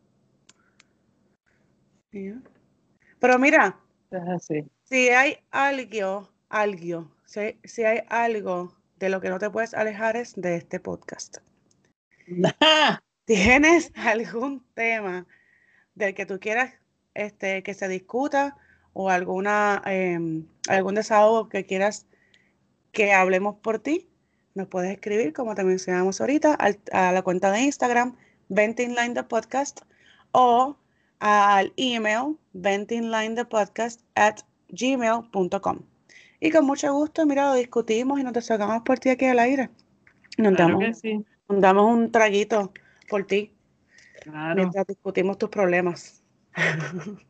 y 2.12 2.30
ya. 2.30 2.40
Pero 3.18 3.38
mira, 3.38 3.78
si 4.82 5.09
hay 5.09 5.38
algo, 5.50 6.28
algo, 6.48 7.11
si, 7.24 7.59
si 7.64 7.84
hay 7.84 8.02
algo 8.09 8.74
de 9.05 9.11
lo 9.11 9.20
que 9.20 9.28
no 9.28 9.38
te 9.38 9.50
puedes 9.50 9.74
alejar 9.74 10.16
es 10.16 10.34
de 10.34 10.57
este 10.57 10.80
podcast. 10.80 11.38
¿Tienes 13.26 13.92
algún 13.94 14.64
tema 14.72 15.26
del 15.94 16.14
que 16.14 16.24
tú 16.24 16.40
quieras 16.40 16.72
este, 17.12 17.62
que 17.62 17.74
se 17.74 17.86
discuta 17.88 18.57
o 18.94 19.11
alguna, 19.11 19.82
em, 19.84 20.46
algún 20.68 20.94
desahogo 20.94 21.50
que 21.50 21.66
quieras 21.66 22.07
que 22.92 23.12
hablemos 23.12 23.57
por 23.57 23.78
ti? 23.78 24.09
Nos 24.55 24.68
puedes 24.68 24.90
escribir, 24.90 25.34
como 25.34 25.55
te 25.55 25.64
mencionamos 25.64 26.22
ahorita, 26.22 26.57
a 26.92 27.12
la 27.12 27.22
cuenta 27.22 27.50
de 27.50 27.61
Instagram, 27.61 28.16
Venting 28.48 28.94
the 29.12 29.22
Podcast, 29.24 29.82
o 30.32 30.78
al 31.18 31.74
email, 31.76 32.38
ventinglinethepodcast 32.55 34.00
at 34.14 34.40
gmail.com. 34.68 35.93
Y 36.41 36.51
con 36.51 36.66
mucho 36.66 36.93
gusto, 36.93 37.24
mira, 37.26 37.49
lo 37.49 37.55
discutimos 37.55 38.20
y 38.20 38.24
nos 38.24 38.45
sacamos 38.45 38.82
por 38.82 38.99
ti 38.99 39.11
aquí 39.11 39.26
al 39.26 39.39
aire. 39.39 39.70
Nos, 40.37 40.55
damos, 40.55 41.01
damos 41.49 41.95
un 41.95 42.11
traguito 42.11 42.72
por 43.09 43.24
ti. 43.26 43.53
Mientras 44.55 44.87
discutimos 44.87 45.39
tus 45.39 45.49
problemas. 45.49 46.22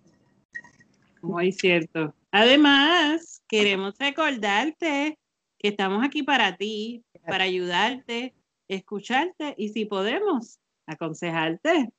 Muy 1.22 1.52
cierto. 1.52 2.14
Además, 2.30 3.42
queremos 3.48 3.94
recordarte 3.98 5.18
que 5.58 5.68
estamos 5.68 6.04
aquí 6.04 6.22
para 6.22 6.56
ti, 6.56 7.04
para 7.26 7.44
ayudarte, 7.44 8.34
escucharte 8.68 9.54
y 9.56 9.70
si 9.70 9.86
podemos, 9.86 10.58
aconsejarte. 10.86 11.90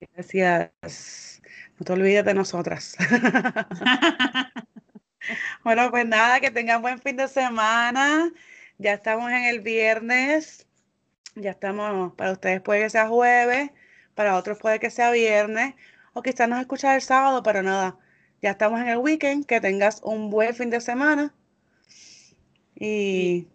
Gracias. 0.00 1.42
No 1.78 1.84
te 1.84 1.92
olvides 1.92 2.24
de 2.24 2.34
nosotras. 2.34 2.96
Bueno, 5.64 5.90
pues 5.90 6.06
nada, 6.06 6.40
que 6.40 6.50
tengan 6.50 6.82
buen 6.82 7.00
fin 7.00 7.16
de 7.16 7.28
semana. 7.28 8.32
Ya 8.78 8.94
estamos 8.94 9.30
en 9.30 9.44
el 9.44 9.60
viernes. 9.60 10.66
Ya 11.34 11.50
estamos, 11.50 12.14
para 12.14 12.32
ustedes 12.32 12.60
puede 12.60 12.82
que 12.82 12.90
sea 12.90 13.08
jueves, 13.08 13.70
para 14.14 14.36
otros 14.36 14.58
puede 14.58 14.80
que 14.80 14.90
sea 14.90 15.12
viernes, 15.12 15.74
o 16.12 16.22
quizás 16.22 16.48
nos 16.48 16.60
escucha 16.60 16.96
el 16.96 17.02
sábado, 17.02 17.42
pero 17.42 17.62
nada. 17.62 17.96
Ya 18.42 18.50
estamos 18.50 18.80
en 18.80 18.88
el 18.88 18.98
weekend. 18.98 19.46
Que 19.46 19.60
tengas 19.60 20.00
un 20.02 20.30
buen 20.30 20.54
fin 20.54 20.70
de 20.70 20.80
semana. 20.80 21.34
Y, 22.76 23.48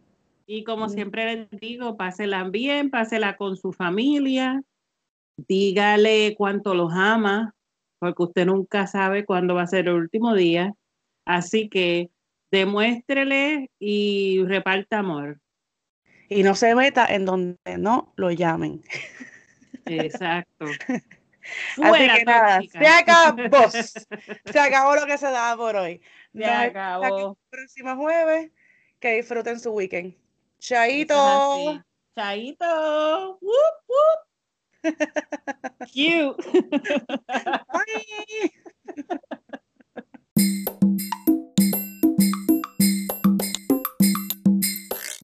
y 0.45 0.63
como 0.63 0.87
mm. 0.87 0.89
siempre 0.89 1.35
les 1.35 1.59
digo, 1.59 1.97
pásela 1.97 2.43
bien, 2.45 2.89
pásela 2.89 3.37
con 3.37 3.57
su 3.57 3.73
familia. 3.73 4.61
Dígale 5.37 6.35
cuánto 6.37 6.73
los 6.75 6.93
ama, 6.93 7.55
porque 7.99 8.23
usted 8.23 8.45
nunca 8.45 8.87
sabe 8.87 9.25
cuándo 9.25 9.55
va 9.55 9.63
a 9.63 9.67
ser 9.67 9.87
el 9.87 9.95
último 9.95 10.35
día 10.35 10.75
Así 11.25 11.69
que 11.69 12.09
demuéstrele 12.51 13.71
y 13.79 14.43
reparta 14.45 14.99
amor. 14.99 15.39
Y 16.29 16.43
no 16.43 16.55
se 16.55 16.75
meta 16.75 17.05
en 17.05 17.25
donde 17.25 17.77
no 17.77 18.13
lo 18.15 18.31
llamen. 18.31 18.83
Exacto. 19.85 20.65
Así 21.81 22.07
que 22.07 22.25
nada, 22.25 22.61
se 22.61 22.87
acabó. 22.87 23.69
se 24.45 24.59
acabó 24.59 24.95
lo 24.95 25.05
que 25.05 25.17
se 25.17 25.25
daba 25.25 25.57
por 25.57 25.75
hoy. 25.75 26.01
Se 26.33 26.45
acabó. 26.45 27.31
El 27.31 27.35
próximo 27.49 27.95
jueves, 27.97 28.51
que 28.99 29.17
disfruten 29.17 29.59
su 29.59 29.71
weekend. 29.71 30.15
Chaito. 30.59 31.83
Chaito. 32.15 33.37
Whoop, 33.41 33.75
whoop. 33.87 34.19
Cute. 35.93 36.35
Bye. 40.35 40.69